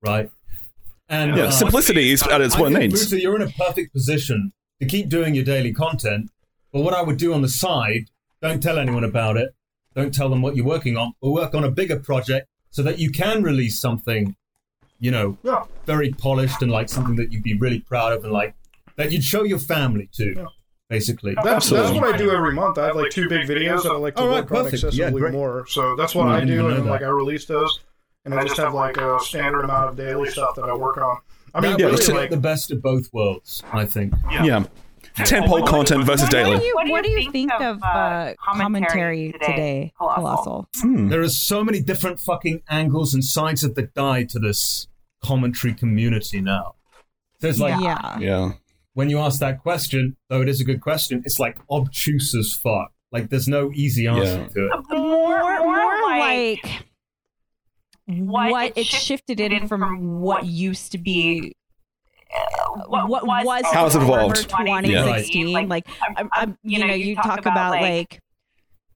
[0.08, 0.30] right?
[1.08, 2.94] And Yeah, uh, simplicity is at its I what it means.
[2.94, 6.30] Muta, you're in a perfect position to keep doing your daily content.
[6.72, 8.10] But what I would do on the side,
[8.42, 9.54] don't tell anyone about it.
[9.94, 11.12] Don't tell them what you're working on.
[11.20, 14.36] But work on a bigger project so that you can release something,
[14.98, 15.64] you know, Yeah.
[15.86, 18.54] very polished and like something that you'd be really proud of and like
[18.96, 20.44] that you'd show your family to, Yeah.
[20.88, 21.34] basically.
[21.42, 22.78] That's, that's what I do every month.
[22.78, 24.82] I have like two big videos that I like to All right, work on perfect.
[24.82, 25.32] Yeah, excessively great.
[25.32, 25.66] more.
[25.66, 27.02] So that's what I I do, and know then, like.
[27.02, 27.80] I release those,
[28.24, 31.18] and I just have like a standard amount of daily stuff that I work on.
[31.54, 34.14] I mean, that Yeah, really, it's- like the best of both worlds, I think.
[34.30, 34.64] Yeah.
[35.16, 36.66] Tentpole content versus What do daily.
[36.66, 40.68] you, what do you think of uh, commentary today, Colossal?
[40.80, 41.08] Hmm.
[41.08, 44.86] There are so many different fucking angles and sides of the die to this
[45.22, 46.74] commentary community now.
[47.40, 48.18] There's like yeah.
[48.18, 48.52] Yeah.
[48.94, 52.52] when you ask that question, though it is a good question, it's like obtuse as
[52.52, 52.92] fuck.
[53.12, 54.46] Like there's no easy answer Yeah.
[54.46, 54.98] to it.
[54.98, 56.84] More, more like, like
[58.06, 61.54] what what it it shifted shifted in in from from what used to be
[62.86, 64.48] what, what was How has it evolved?
[64.52, 65.02] November Yeah.
[65.02, 68.20] 2016 like I'm, I'm, you know you talk about like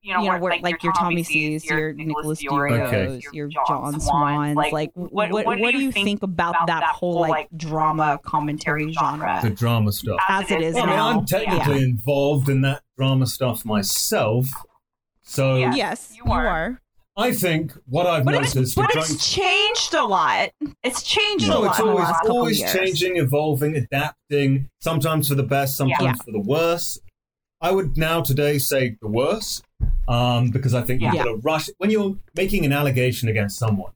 [0.01, 3.21] you you know, where, like your Tommy C's, your Nicholas DeOrio, Okay.
[3.33, 4.55] your John Swans.
[4.55, 9.49] Like, what, what, what do you think about that whole like drama commentary genre The
[9.49, 10.19] drama stuff.
[10.29, 14.47] as it is Well, I mean, I'm technically involved in that drama stuff myself.
[15.23, 15.73] So Yeah.
[15.73, 16.79] Yes, you you are.
[17.15, 17.25] Are.
[17.25, 20.49] I think what I've But it's, noticed but the it's drunk- changed a lot.
[20.83, 22.73] It's changed a No, lot it's in the always, last always years.
[22.73, 26.23] changing, evolving, adapting, sometimes for the best, sometimes Yeah.
[26.23, 26.99] for the worse.
[27.61, 29.63] I would now today say the worst,
[30.07, 31.13] um, because I think Yeah.
[31.13, 33.91] you've got to rush when you're making an allegation against someone.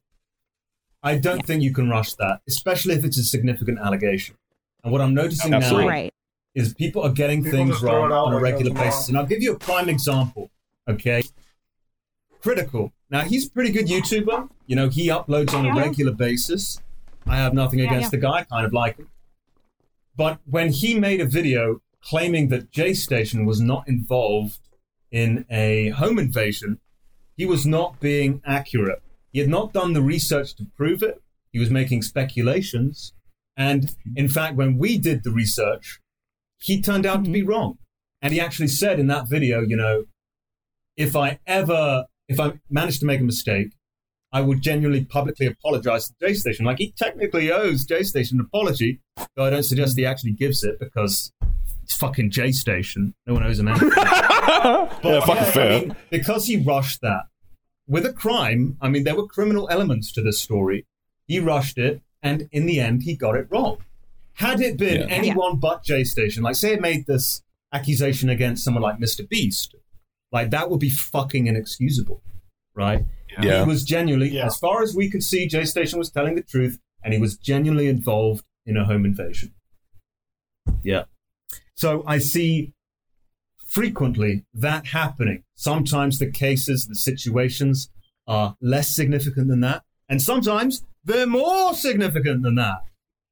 [1.02, 4.36] I don't think you can rush that, especially if it's a significant allegation.
[4.82, 5.84] And what I'm noticing Absolutely.
[5.84, 6.14] now Right.
[6.54, 9.08] is people are getting People things wrong on a regular basis.
[9.08, 10.50] And I'll give you a prime example.
[10.88, 11.22] Okay.
[12.42, 12.92] Critical.
[13.10, 14.48] Now he's a pretty good YouTuber.
[14.66, 16.80] You know, he uploads on a regular basis.
[17.26, 18.18] I have nothing against Yeah.
[18.18, 19.08] the guy, kind of like him.
[20.16, 24.60] But when he made a video claiming that J Station was not involved
[25.10, 26.78] in a home invasion,
[27.36, 29.02] he was not being accurate.
[29.32, 31.22] He had not done the research to prove it.
[31.52, 33.12] He was making speculations.
[33.56, 36.00] And in fact, when we did the research,
[36.58, 37.50] he turned out to be mm-hmm.
[37.50, 37.78] wrong.
[38.22, 40.04] And he actually said in that video, you know,
[40.96, 43.72] if I ever, if I managed to make a mistake,
[44.32, 46.64] I would genuinely publicly apologize to J Station.
[46.64, 49.00] Like he technically owes J Station an apology,
[49.36, 51.32] though I don't suggest he actually gives it because
[51.82, 53.14] it's fucking J Station.
[53.26, 53.90] No one owes him anything.
[53.96, 55.80] yeah, fucking I fair.
[55.80, 57.22] mean, because he rushed that
[57.88, 58.76] with a crime.
[58.80, 60.86] I mean, there were criminal elements to this story.
[61.26, 63.78] He rushed it, and in the end, he got it wrong.
[64.34, 65.06] Had it been Yeah.
[65.08, 69.28] anyone but J Station, like say it made this accusation against someone like Mr.
[69.28, 69.74] Beast,
[70.32, 72.22] like that would be fucking inexcusable,
[72.74, 73.04] right?
[73.42, 73.64] Yeah.
[73.64, 74.46] He was genuinely, Yeah.
[74.46, 77.36] as far as we could see, J Station was telling the truth, and he was
[77.36, 79.54] genuinely involved in a home invasion.
[80.82, 81.04] Yeah.
[81.74, 82.72] So I see
[83.68, 85.44] frequently that happening.
[85.54, 87.90] Sometimes the cases, the situations
[88.26, 92.78] are less significant than that, and sometimes they're more significant than that.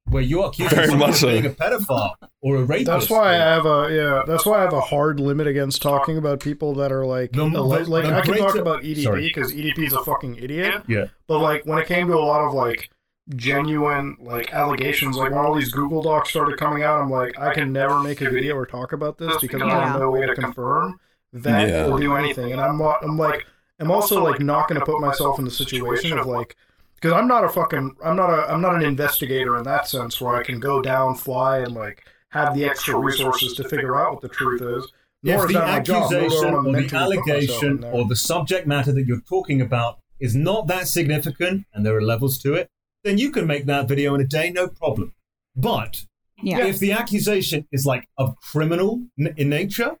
[0.09, 1.27] Where you're accused Very of so.
[1.27, 2.87] being a pedophile or a rapist.
[2.87, 4.23] That's why I have a yeah.
[4.25, 7.43] That's why I have a hard limit against talking about people that are like The-
[7.43, 7.53] like,
[7.85, 10.81] the- like the I can talk greater- about EDP because EDP is a fucking idiot.
[10.87, 11.05] Yeah.
[11.27, 12.89] But like when it came to a lot of like
[13.35, 17.53] genuine like allegations, like when all these Google Docs started coming out, I'm like, I
[17.53, 19.91] can never make a video or talk about this because I Yeah.
[19.91, 20.99] have no way to confirm
[21.33, 21.85] that Yeah.
[21.87, 22.51] or do anything.
[22.51, 23.45] And I'm I'm like,
[23.79, 26.55] I'm also like not going to put myself in the situation of like
[27.01, 30.19] because I'm not a fucking I'm not a I'm not an investigator in that sense
[30.19, 34.13] where I can go down, fly, and like have the extra resources to figure out
[34.13, 34.91] what the truth is.
[35.23, 37.63] Nor If is the that job, nor do I accusation or the mentally put myself
[37.63, 41.85] in allegation or the subject matter that you're talking about is not that significant and
[41.85, 42.69] there are levels to it,
[43.03, 45.13] then you can make that video in a day, no problem.
[45.55, 46.05] But
[46.41, 46.65] Yeah.
[46.65, 49.97] if the accusation is like of criminal n- in nature,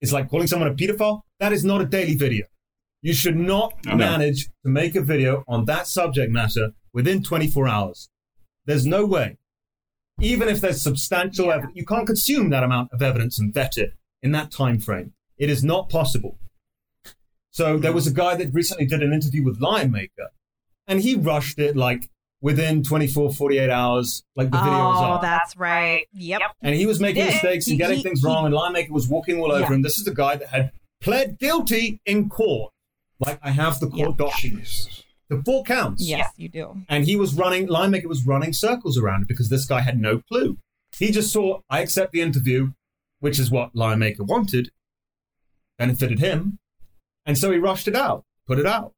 [0.00, 2.46] it's like calling someone a pedophile, that is not a daily video.
[3.00, 3.96] You should not No.
[3.96, 8.08] manage to make a video on that subject matter within 24 hours.
[8.66, 9.38] There's no way.
[10.20, 13.92] Even if there's substantial evidence, you can't consume that amount of evidence and vet it
[14.22, 15.12] in that time frame.
[15.36, 16.38] It is not possible.
[17.52, 17.96] So there hmm.
[17.96, 20.30] was a guy that recently did an interview with Lion Maker,
[20.86, 22.10] and he rushed it like
[22.40, 26.06] within 24, 48 hours, like the video was oh, that's right.
[26.12, 26.40] Yep.
[26.62, 27.32] and he was making did.
[27.32, 29.68] mistakes and getting he- things he- wrong, and Lion Maker was walking all over Yeah.
[29.68, 29.82] him.
[29.82, 32.72] This is the guy that had pled guilty in court.
[33.20, 34.26] Like I have the court Yeah.
[34.26, 35.04] documents.
[35.28, 36.06] The four counts.
[36.08, 36.82] Yes, you do.
[36.88, 40.00] And he was running, Lion Maker was running circles around it because this guy had
[40.00, 40.56] no clue.
[40.98, 42.72] He just saw, I accept the interview,
[43.20, 44.70] which is what Lion Maker wanted,
[45.78, 46.58] benefited him.
[47.26, 48.94] And so he rushed it out, put it out.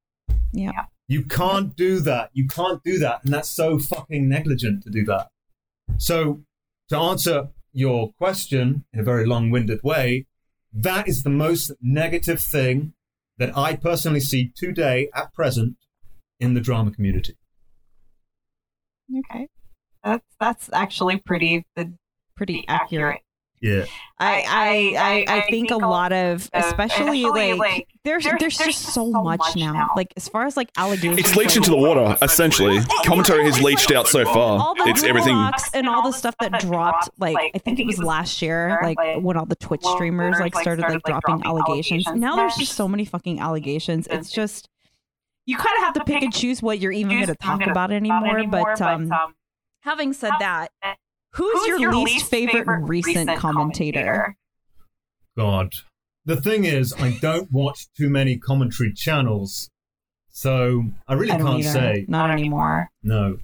[0.52, 0.86] Yeah.
[1.08, 2.30] You can't do that.
[2.32, 3.24] You can't do that.
[3.24, 5.28] And that's so fucking negligent to do that.
[5.98, 6.42] So,
[6.88, 10.26] to answer your question in a very long winded way,
[10.72, 12.92] that is the most negative thing
[13.40, 15.76] that I personally see today at present
[16.38, 17.36] in the drama community.
[19.18, 19.48] Okay.
[20.04, 21.92] That's that's actually pretty the
[22.40, 23.20] Pretty accurate.
[23.60, 23.84] Yeah.
[24.18, 29.40] I I I, I think a lot of especially like there's there's just so much
[29.56, 29.90] now.
[29.96, 31.18] Like as far as like allegations.
[31.18, 32.80] It's leached into the water, essentially.
[33.04, 34.58] Commentary has leached out so far.
[34.60, 35.36] all the It's everything.
[35.74, 39.36] And all the stuff that dropped like I think it was last year like when
[39.36, 42.06] all the Twitch streamers like started like dropping allegations.
[42.06, 44.06] Now there's just so many fucking allegations.
[44.06, 44.68] It's just
[45.46, 47.90] you kind of have to pick and choose what you're even going to talk about
[47.90, 48.44] anymore.
[48.46, 49.10] But um,
[49.82, 50.68] having said that,
[51.34, 54.36] who's, your, least favorite, recent commentator?
[55.36, 55.72] God.
[56.26, 59.70] The thing is, I don't watch too many commentary channels.
[60.30, 61.70] So I really I can't either.
[61.70, 62.04] say.
[62.08, 62.88] Not anymore.
[63.02, 63.38] No.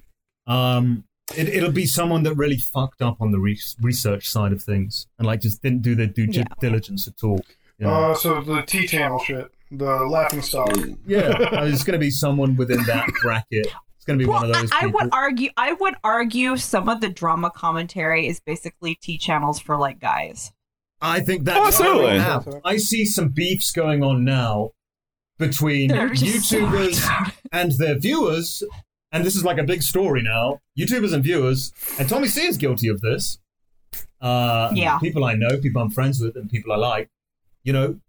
[0.45, 1.03] Um,
[1.35, 5.07] it, it'll be someone that really fucked up on the re- research side of things
[5.17, 6.43] and like just didn't do their due Yeah.
[6.61, 7.41] diligence at all.
[7.77, 8.11] you know?
[8.11, 10.69] Uh, so the T channel shit, the laughing stock.
[11.05, 13.67] yeah, it's going to be someone within that bracket.
[14.07, 15.49] It's going to be Well, one of those I, I would argue.
[15.57, 20.51] I would argue some of the drama commentary is basically T channels for like guys.
[21.01, 22.19] I think that's Oh, what we absolutely.
[22.19, 22.61] have.
[22.63, 24.71] I see some beefs going on now
[25.37, 28.63] between They're so YouTubers and their viewers,
[29.11, 30.61] and this is like a big story now.
[30.79, 33.37] YouTubers and viewers, and Tommy C is guilty of this.
[34.21, 34.97] Uh, Yeah.
[34.99, 37.09] people I know, people I'm friends with, and people I like.
[37.63, 37.99] You know,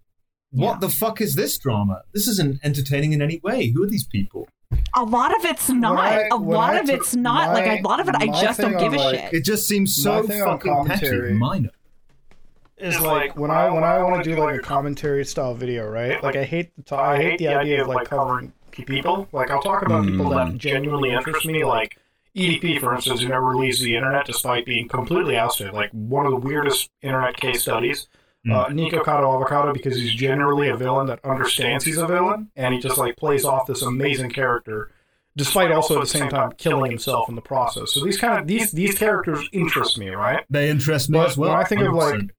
[0.50, 0.78] what Yeah.
[0.78, 2.02] the fuck is this drama?
[2.14, 3.68] This isn't entertaining in any way.
[3.70, 4.48] Who are these people?
[4.94, 5.98] A lot of it's not.
[5.98, 7.48] I- a lot of took it's not.
[7.48, 9.32] my- like a lot of it, I just don't give a like, shit.
[9.32, 11.70] It just seems so My thing on fucking petty, minor.
[12.76, 16.22] is like when I when I want to do like a commentary style video, right?
[16.22, 19.28] Like I hate the t- I hate the idea of like covering people.
[19.32, 20.10] Like I'll talk about mm.
[20.10, 21.98] people that genuinely interest me, like
[22.36, 25.72] EDP, for instance, who never leaves the internet despite being completely ousted.
[25.72, 28.08] Like one of the weirdest internet case studies.
[28.50, 32.80] Uh, Nikocado Avocado because he's generally a villain that understands he's a villain, and he
[32.80, 34.90] just like plays off this amazing character,
[35.36, 37.92] despite also at the same time killing himself in the process.
[37.92, 40.44] So these kind of these these characters interest me, right?
[40.50, 41.50] They interest me But as well.
[41.50, 41.98] when I think of 100%.
[42.22, 42.30] like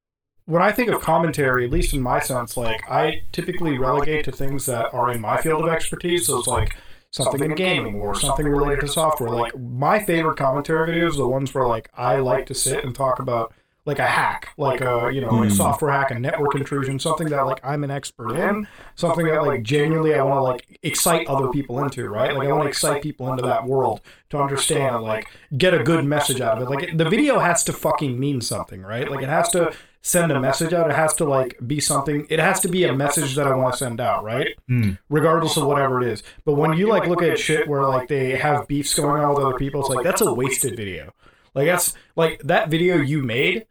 [0.45, 4.31] when I think of commentary, at least in my sense, like I typically relegate to
[4.31, 6.25] things that are in my field of expertise.
[6.27, 6.75] So it's like
[7.11, 9.29] something in gaming or something related to software.
[9.29, 12.95] Like my favorite commentary videos are the ones where like I like to sit and
[12.95, 13.53] talk about
[13.89, 17.41] like a hack, like a you know like software hack, a network intrusion, something that
[17.41, 21.49] like I'm an expert in, something that like genuinely I want to like excite other
[21.49, 22.35] people into, right?
[22.35, 26.05] Like I want to excite people into that world to understand, like get a good
[26.05, 26.69] message out of it.
[26.69, 29.09] Like the video has to fucking mean something, right?
[29.09, 30.89] Like it has to send a message out.
[30.89, 32.27] It has to like be something.
[32.29, 34.49] It has to be a message that I want to send out, right?
[34.67, 34.91] Hmm.
[35.09, 36.21] Regardless of whatever it is.
[36.45, 39.43] But when you like look at shit where like they have beefs going on with
[39.43, 41.11] other people, it's like that's a wasted video.
[41.55, 43.65] Like that's like that video you made.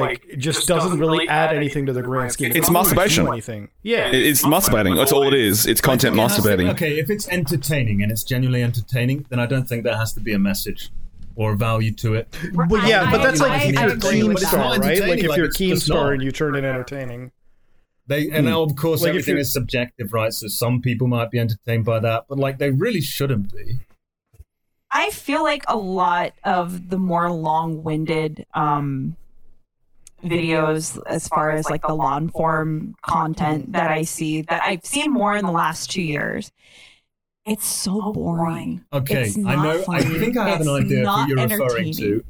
[0.00, 2.50] Like it just doesn't really add anything to the grand scheme.
[2.50, 3.24] It It's doesn't masturbation.
[3.26, 3.68] do Anything?
[3.82, 4.08] Yeah.
[4.08, 4.96] It- It's masturbating.
[4.96, 5.66] That's all it is.
[5.66, 6.70] It's content It has masturbating.
[6.70, 10.20] okay, if it's entertaining and it's genuinely entertaining, then I don't think there has to
[10.20, 10.90] be a message
[11.36, 12.28] or a value to it.
[12.54, 14.78] Well, yeah, but that's like I- if you're a with Keemstar, that.
[14.80, 15.00] right?
[15.00, 16.12] Like if like, you're a just Keemstar not.
[16.14, 17.32] and you turn it entertaining.
[18.08, 20.32] They and of course Like, everything is subjective, right?
[20.32, 23.78] So some people might be entertained by that, but like they really shouldn't be.
[24.90, 29.16] I feel like a lot of the more long-winded um
[30.22, 35.12] videos as far as like the long form content that I see that I've seen
[35.12, 36.52] more in the last two years.
[37.44, 38.84] It's so oh, boring.
[38.92, 39.84] Okay, I not know.
[39.92, 42.24] I think I have an idea of not who you're referring to.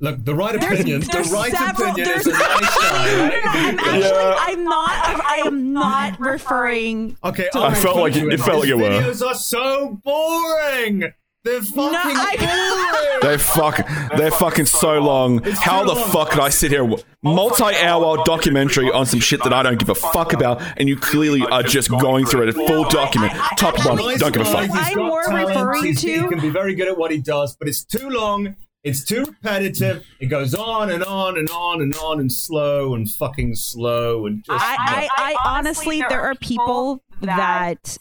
[0.00, 1.00] Look, the right There's- opinion.
[1.00, 3.42] The there's right several- opinion is there's- a nice guy, right?
[3.46, 4.34] I'm actually, Yeah.
[4.38, 7.16] I'm not, I am not referring.
[7.24, 8.90] Okay, I I'll felt like it- you it felt like His you were.
[8.90, 11.04] Videos are so boring.
[11.44, 13.86] They're fucking I- They're fuck.
[14.16, 15.42] They're fucking so long.
[15.42, 16.10] How the long.
[16.10, 16.86] fuck could I sit here,
[17.22, 21.42] multi-hour documentary on some shit that I don't give a fuck about, and you clearly
[21.42, 24.68] are just going through it, a full document, top to bottom, don't give a fuck.
[24.72, 27.68] I'm more talent, referring he's- He can be very good at what he does, but
[27.68, 28.56] it's too long.
[28.82, 30.04] It's too repetitive.
[30.20, 34.44] It goes on and on and on and on and slow and fucking slow and
[34.44, 34.62] just.
[34.62, 37.96] I, I, I honestly, there are people that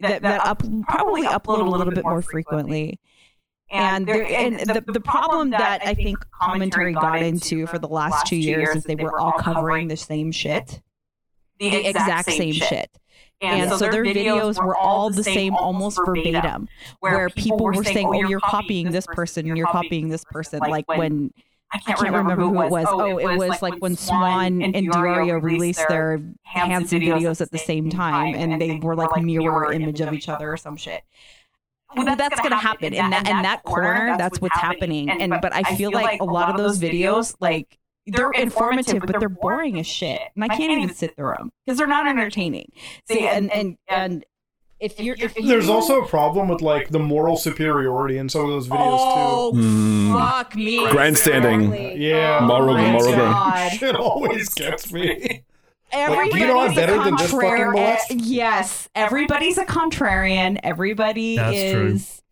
[0.00, 3.00] that, that up, probably upload a little bit more frequently.
[3.70, 8.26] And there, and the, the problem that I think commentary got into for the last
[8.26, 10.80] two years is they were all covering the same shit,
[11.58, 12.90] the exact same shit.
[13.40, 16.68] And so their videos were all the same, almost verbatim,
[17.00, 20.88] where people were saying, "Oh, oh you're copying this person, you're copying this person." Like
[20.88, 21.32] when
[21.70, 22.86] I can't remember who it was.
[22.88, 27.58] Oh, oh it was like when Swan and Dario released their Hanson videos at the
[27.58, 31.02] same time, and they were like mirror image of each other or some shit.
[31.96, 34.16] Well, that's gonna happen in that in that corner.
[34.18, 35.10] That's what's happening.
[35.10, 39.28] And but I feel like a lot of those videos, like they're informative, but they're
[39.28, 42.72] boring as shit, and I can't even sit through them because they're not entertaining.
[43.10, 44.24] See, and and and
[44.80, 48.48] if you're if There's also a problem with like the moral superiority in some of
[48.48, 49.04] those videos too.
[49.16, 50.12] oh Hmm.
[50.14, 51.70] fuck me Grandstanding.
[51.72, 51.98] too.
[52.00, 53.32] Yeah, Moral- Oh my moral ground.
[53.34, 53.72] God.
[53.72, 55.42] Shit always gets me.
[55.90, 58.10] Everybody's do you know I'm a better than this fucking contrarian- molest?
[58.14, 60.60] Yes, everybody's a contrarian.
[60.62, 61.86] Everybody That's true.
[61.94, 62.22] is.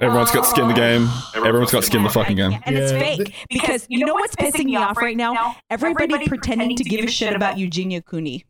[0.00, 1.08] Everyone's got skin in the game.
[1.36, 2.58] Everyone's got skin in the fucking game.
[2.64, 5.56] And it's fake because you know what's pissing me off right now?
[5.70, 8.44] Everybody pretending to give a shit about Eugenia Cooney.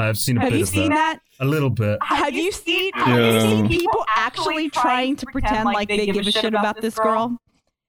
[0.00, 1.20] I've seen a Have bit you of seen that.
[1.38, 1.44] that?
[1.44, 1.98] A little bit.
[2.02, 2.92] Have you seen?
[2.94, 6.94] Have you seen people actually trying to pretend like they give a shit about this
[6.98, 7.36] girl?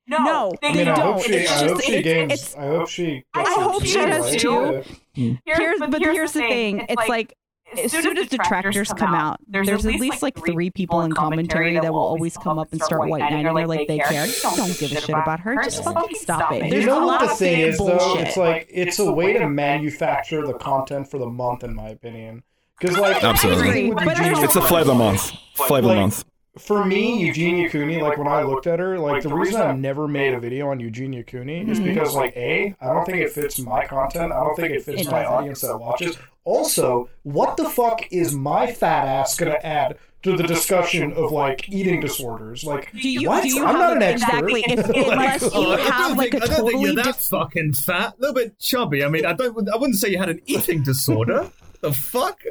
[0.07, 1.13] No, I they mean, I don't.
[1.13, 1.33] hope she.
[1.33, 2.31] It's I hope just- she gains.
[2.33, 3.23] it's- I hope she.
[3.35, 4.39] I hope she does right?
[4.39, 4.83] too.
[5.13, 5.35] Yeah.
[5.57, 6.85] Here's, but here's the thing.
[6.89, 7.35] It's like
[7.77, 11.91] as soon as detractors come out, there's at least like three people in commentary that
[11.93, 14.27] will always come up and start white knighting her like they care.
[14.41, 15.55] Don't give a shit about her.
[15.63, 16.65] Just fucking stop it.
[16.65, 18.17] You There's a know lot what the thing fake is, though?
[18.19, 22.43] It's like it's a way to manufacture the content for the month, in my opinion.
[22.79, 23.61] Because like Absolutely.
[23.67, 25.31] everything with But there's Eugenia- It's a flavor month.
[25.55, 26.23] Flavor Like- month.
[26.59, 30.07] For me, Eugenia Cooney, like when I looked at her, like the reason I never
[30.07, 33.57] made a video on Eugenia Cooney is because, like, A, I don't think it fits
[33.59, 34.31] my content.
[34.31, 35.33] I don't think it fits It my doesn't.
[35.33, 36.17] audience that watches.
[36.43, 41.69] Also, what the fuck is my fat ass gonna add to the discussion of like
[41.69, 42.63] eating disorders?
[42.63, 43.43] Like, do you, what?
[43.43, 44.49] do you I'm have not an expert.
[44.49, 46.83] exactly if, Like, unless you I don't have like think- a I don't think totally
[46.83, 49.03] you're that different fucking fat, a little bit chubby.
[49.03, 49.69] I mean, I don't.
[49.69, 51.49] I wouldn't say you had an eating disorder.
[51.81, 52.41] the fuck?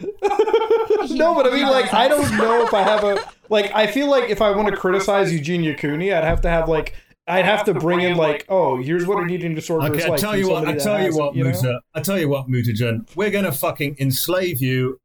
[1.10, 3.72] no, but I mean, like, I don't know if I have a like.
[3.74, 6.94] I feel like if I want to criticize Eugenia Cooney, I'd have to have like.
[7.26, 10.08] I'd have to bring in like, oh, here's what an eating disorder is Okay, I
[10.08, 10.20] like.
[10.20, 10.66] tell you what.
[10.66, 11.44] I tell you has it, what, know?
[11.44, 11.80] Muta.
[11.94, 13.08] I tell you what, Mutagen.
[13.14, 14.98] We're gonna fucking enslave you.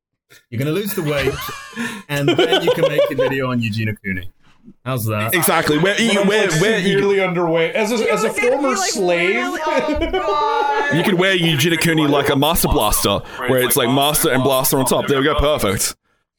[0.50, 1.34] You're gonna lose the weight,
[2.10, 4.32] and then you can make a video on Eugenia Cooney.
[4.84, 5.34] How's that?
[5.34, 5.78] Exactly.
[5.78, 8.76] Where you, When I'm, where like, where you, severely underweight as a, as a former
[8.76, 9.36] slave.
[10.96, 14.78] you could wear Eugenia Cooney like a Master Blaster, where it's like Master and Blaster
[14.78, 15.08] on top.
[15.08, 15.36] There we go.
[15.36, 15.96] Perfect.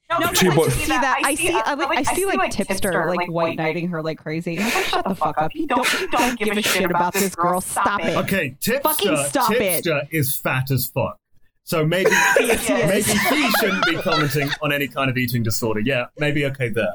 [0.08, 1.20] No, Two but bo- I see that.
[1.24, 1.52] I see.
[1.52, 4.58] I, like, I see like tipster like white knighting her like crazy.
[4.58, 5.52] Like, Shut the fuck up.
[5.54, 6.00] You don't.
[6.00, 7.60] You don't give a shit about this girl.
[7.60, 8.16] Stop it.
[8.16, 8.88] Okay, tipster.
[8.88, 9.58] Fucking stop it.
[9.58, 11.18] tipster is fat as fuck.
[11.64, 15.80] So maybe maybe he shouldn't be commenting on any kind of eating disorder.
[15.80, 16.94] Yeah, maybe okay there.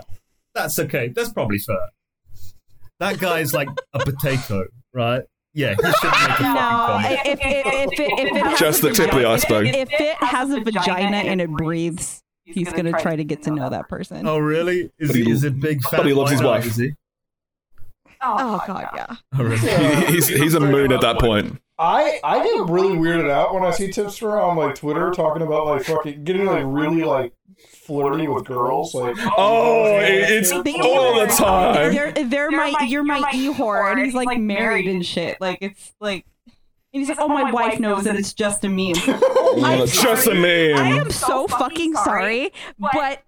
[0.55, 1.09] That's okay.
[1.09, 1.89] That's probably fair.
[2.99, 5.23] That guy's like a potato, right?
[5.53, 7.19] Yeah, he shouldn't make a fucking No, comment.
[7.25, 9.67] if, if, if, it, if it has Just a the tip of the vagina- iceberg.
[9.67, 13.69] If it has a vagina and it breathes, he's gonna try to get to know
[13.69, 14.25] that person.
[14.27, 14.91] Oh really?
[14.99, 16.63] Is But he- he is a big fat but he loves his wife.
[16.63, 16.93] knight, Is he?
[18.23, 19.15] Oh, oh god, yeah.
[19.37, 19.57] Oh, really?
[20.05, 21.59] He- he's he's a moon at that point.
[21.79, 25.65] I I get really weirded out when I see tipster on like Twitter talking about
[25.65, 27.33] like fucking getting like really like
[27.85, 28.93] flirty with girls.
[28.93, 31.93] Like Oh, oh it- it's They all the time.
[31.93, 35.39] They're, they're my, you're my e whore, and he's like married and shit.
[35.41, 36.25] Like it's like,
[36.93, 38.93] and he's like, oh, my wife knows that it's just a meme.
[39.63, 40.73] I'm It's just a sorry.
[40.73, 43.23] I am so fucking sorry, but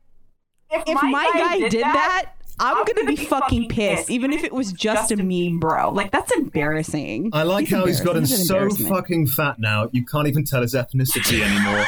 [0.71, 5.11] if my guy did that, I'm gonna be fucking pissed, even if it was just
[5.11, 5.89] a meme, bro.
[5.91, 7.29] Like that's embarrassing.
[7.33, 8.23] I like He's how he's gotten.
[8.25, 9.89] He's so fucking fat now.
[9.91, 11.85] You can't even tell his ethnicity anymore.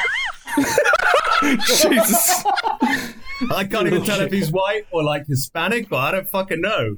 [1.66, 2.44] Jesus.
[3.52, 6.96] I can't even tell if he's white or like Hispanic, but I don't fucking know.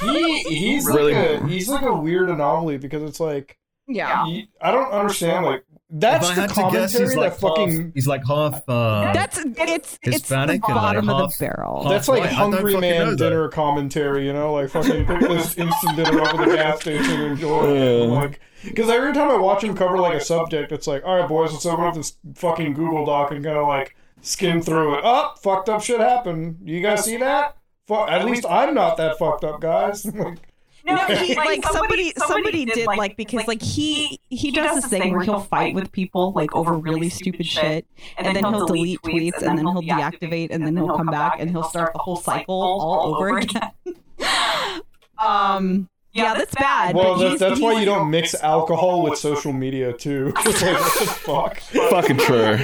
[0.00, 1.12] he he's Really?
[1.14, 4.24] like a, he's like a weird anomaly because it's like Yeah.
[4.26, 5.64] he, I don't understand like
[6.00, 8.68] that's the had to guess, commentary he's like that fucking half, he's like half.
[8.68, 11.82] Uh, That's it's it's the Hispanic and, like, bottom of the barrel.
[11.82, 13.16] half- that's like right, hungry fucking know man that.
[13.18, 17.20] dinner commentary, you know, like fucking pick this instant dinner up at the gas station
[17.20, 17.74] and enjoy.
[17.74, 18.12] Yeah.
[18.12, 21.28] Like, because every time I watch him cover like a subject, it's like, all right,
[21.28, 25.00] boys, let's open up this fucking Google Doc and kind of like skim through it.
[25.04, 26.58] Oh, fucked up shit happened.
[26.64, 27.56] You guys see that?
[27.86, 30.04] Fu- at least I'm not that fucked up, guys.
[30.14, 30.38] like,
[30.84, 35.22] No, he, like somebody somebody did like because like he he does this thing where
[35.22, 37.86] he'll fight with people like over really stupid shit
[38.18, 41.50] and then he'll delete tweets and then he'll deactivate and then he'll come back and
[41.50, 43.70] he'll start the whole cycle all over again.
[45.24, 46.94] um yeah, that's bad.
[46.94, 50.26] well, but that, that's why you don't mix alcohol with social media too.
[50.36, 51.58] Like, what the fuck?
[51.90, 52.56] Fucking true.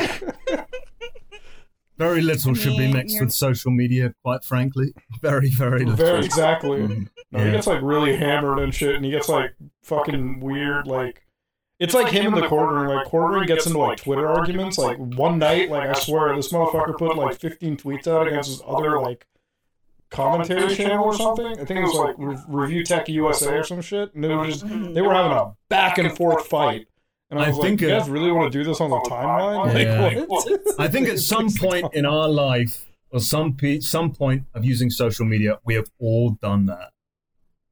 [2.01, 4.15] Very little should be mixed you're- with social media.
[4.25, 5.95] Quite frankly, very very little.
[5.95, 6.81] Very exactly.
[6.81, 9.53] Mm, No, he gets like really hammered and shit, and he gets like
[9.85, 10.87] fucking weird.
[10.87, 11.23] Like
[11.79, 12.89] it's like him in the courtroom.
[12.89, 14.77] Like courtroom gets into like Twitter arguments.
[14.79, 18.63] Like one night, like I swear, this motherfucker put like 15 tweets out against his
[18.67, 19.27] other like
[20.11, 21.47] commentary channel or something.
[21.47, 24.15] I think it was like Re- Review Tech USA or some shit.
[24.15, 26.87] And it was just they were having a back and forth fight.
[27.31, 28.97] And I I was like, think, you guys really want to do this on the
[29.09, 29.85] timeline?
[29.85, 30.01] Yeah.
[30.21, 30.49] Like, what?
[30.81, 34.91] I think at some point in our life, or some pe- some point of using
[34.91, 36.91] social media, we have all done that.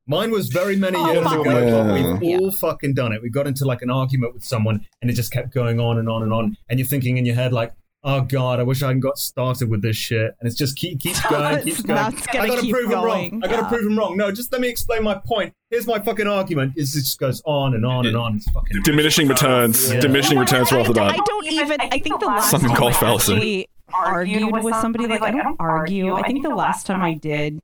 [0.06, 1.40] Mine was very many Oh, years fuck.
[1.40, 2.18] ago, but Yeah.
[2.18, 3.20] we've all fucking done it.
[3.20, 6.08] We got into like an argument with someone, and it just kept going on and
[6.08, 6.56] on and on.
[6.68, 7.72] And you're thinking in your head like,
[8.04, 11.00] "Oh God, I wish I hadn't got started with this shit." And it's just keep
[11.00, 11.96] keeps going, keeps going.
[11.96, 13.32] That's gonna I gotta keep prove him going.
[13.32, 13.40] wrong.
[13.44, 13.68] I gotta Yeah.
[13.68, 14.16] prove him wrong.
[14.16, 15.52] No, just let me explain my point.
[15.70, 16.72] Here's my fucking argument.
[16.76, 18.36] It just goes on and on and on.
[18.36, 19.92] It's fucking Diminishing returns.
[19.92, 20.00] Yeah.
[20.00, 21.20] Diminishing returns right off the I, bat.
[21.20, 21.80] I don't even.
[21.80, 23.34] I think the last Something time called fallacy.
[23.34, 26.14] actually argued with somebody, like I don't argue.
[26.14, 27.58] I think the last time I did,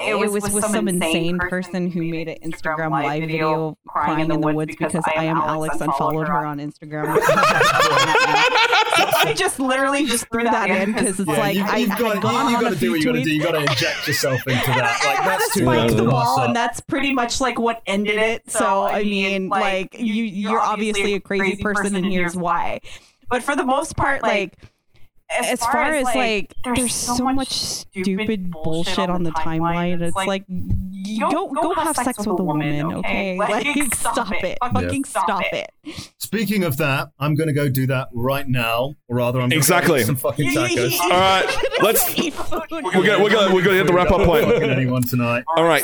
[0.00, 4.38] it was with some insane person who made an Instagram live video crying in the
[4.38, 7.16] woods because I am Alex unfollowed her on Instagram.
[9.22, 11.98] I just literally just threw that in because it's Yeah, like you, I you've had
[11.98, 13.30] got, gone you, on you got to do what you got to do.
[13.30, 15.02] You got to inject yourself into that.
[15.04, 18.16] Like that's too spike much the to wall, and that's pretty much like what ended
[18.16, 18.50] it.
[18.50, 22.80] So I mean, like you, you're obviously a crazy person, and here's why.
[23.28, 24.56] But for the most part, like
[25.38, 30.00] as far as like there's so much stupid bullshit on the timeline.
[30.00, 33.38] It's like you go go have sex with a woman, okay?
[33.50, 35.70] Like stop it, fucking stop it.
[36.18, 39.56] Speaking of that, I'm going to go do that right now, or rather, I'm gonna
[39.56, 39.98] Exactly.
[39.98, 40.98] Go eat some fucking tacos.
[41.00, 42.16] All right, let's.
[42.16, 44.50] We're gonna we're gonna we're gonna get the wrap up point.
[44.62, 45.44] Anyone tonight.
[45.56, 45.82] All right.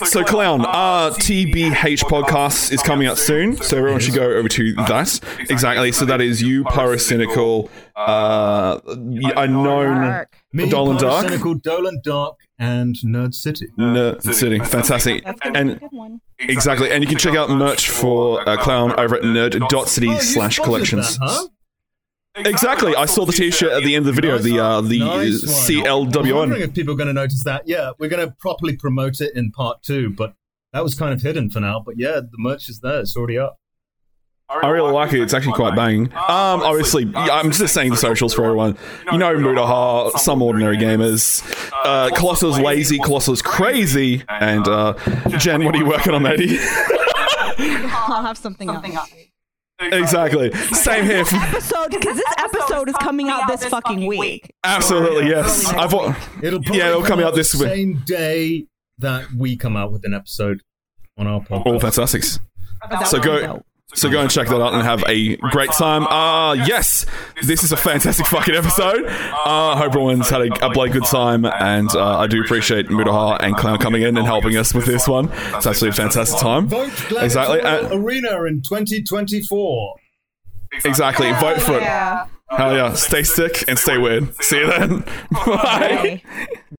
[0.00, 4.48] S- So, Clown, our TBH podcast is coming out soon, so everyone should go over
[4.48, 5.20] to that.
[5.50, 5.92] Exactly.
[5.92, 10.36] So that is you, Pyrocynical, uh, unknown Dark.
[10.52, 11.28] Me, Dolan Dark?
[11.28, 13.66] Cynical, Dolan Dark, and Nerd City.
[13.78, 14.58] Nerd City.
[14.60, 15.24] Fantastic.
[15.24, 18.92] That's gonna be a And exactly, and you can check out merch for uh, Clown
[18.98, 21.18] over at nerd.city Oh, you slash spotted collections.
[22.34, 22.46] That.
[22.46, 22.96] Exactly.
[22.96, 24.38] I saw the T-shirt at the end of the video.
[24.38, 26.16] The uh, the Nice one.
[26.16, 27.62] I'm wondering if people are going to notice that.
[27.66, 30.34] Yeah, we're going to properly promote it in part two, but
[30.72, 31.80] that was kind of hidden for now.
[31.80, 33.00] But yeah, the merch is there.
[33.00, 33.58] It's already up.
[34.48, 35.20] I really like it.
[35.20, 36.12] It's actually quite banging.
[36.12, 38.76] Um, obviously, I'm just saying the socials for everyone.
[39.10, 41.42] You know, Mutahar, some ordinary gamers,
[41.84, 44.94] uh, Colossal's lazy, Colossal's crazy, and uh,
[45.38, 46.58] Jen, what are you working on, matey?
[47.58, 49.10] I'll have something, else.
[49.80, 50.52] Exactly.
[50.52, 51.24] Same here.
[51.32, 54.50] Episode because this episode is coming out this fucking week.
[54.64, 55.66] Absolutely, oh, yes.
[55.66, 57.68] I've wa- It'll probably Yeah, it'll come out this week.
[57.68, 58.66] same day
[58.98, 60.60] that we come out with an episode
[61.18, 61.66] on our podcast.
[61.66, 62.38] all fantastics.
[63.06, 63.62] So go.
[63.94, 66.06] So go and check that out and have a great time.
[66.08, 67.06] Uh yes,
[67.42, 69.04] this is a fantastic fucking episode.
[69.06, 73.38] Uh, hope everyone's had a, a bloody good time, and uh, I do appreciate Mutahar
[73.40, 75.30] and Clown coming in and helping us with this one.
[75.54, 76.66] It's actually a fantastic time.
[76.68, 76.90] Vote
[77.22, 77.60] Exactly.
[77.60, 79.94] Uh, Arena in 2024.
[80.84, 81.30] exactly.
[81.34, 81.82] Vote for it.
[81.82, 82.26] Yeah.
[82.50, 82.92] Hell yeah.
[82.94, 84.34] Stay sick and stay weird.
[84.42, 85.00] See you then.
[85.30, 86.22] Bye.
[86.24, 86.76] Bye.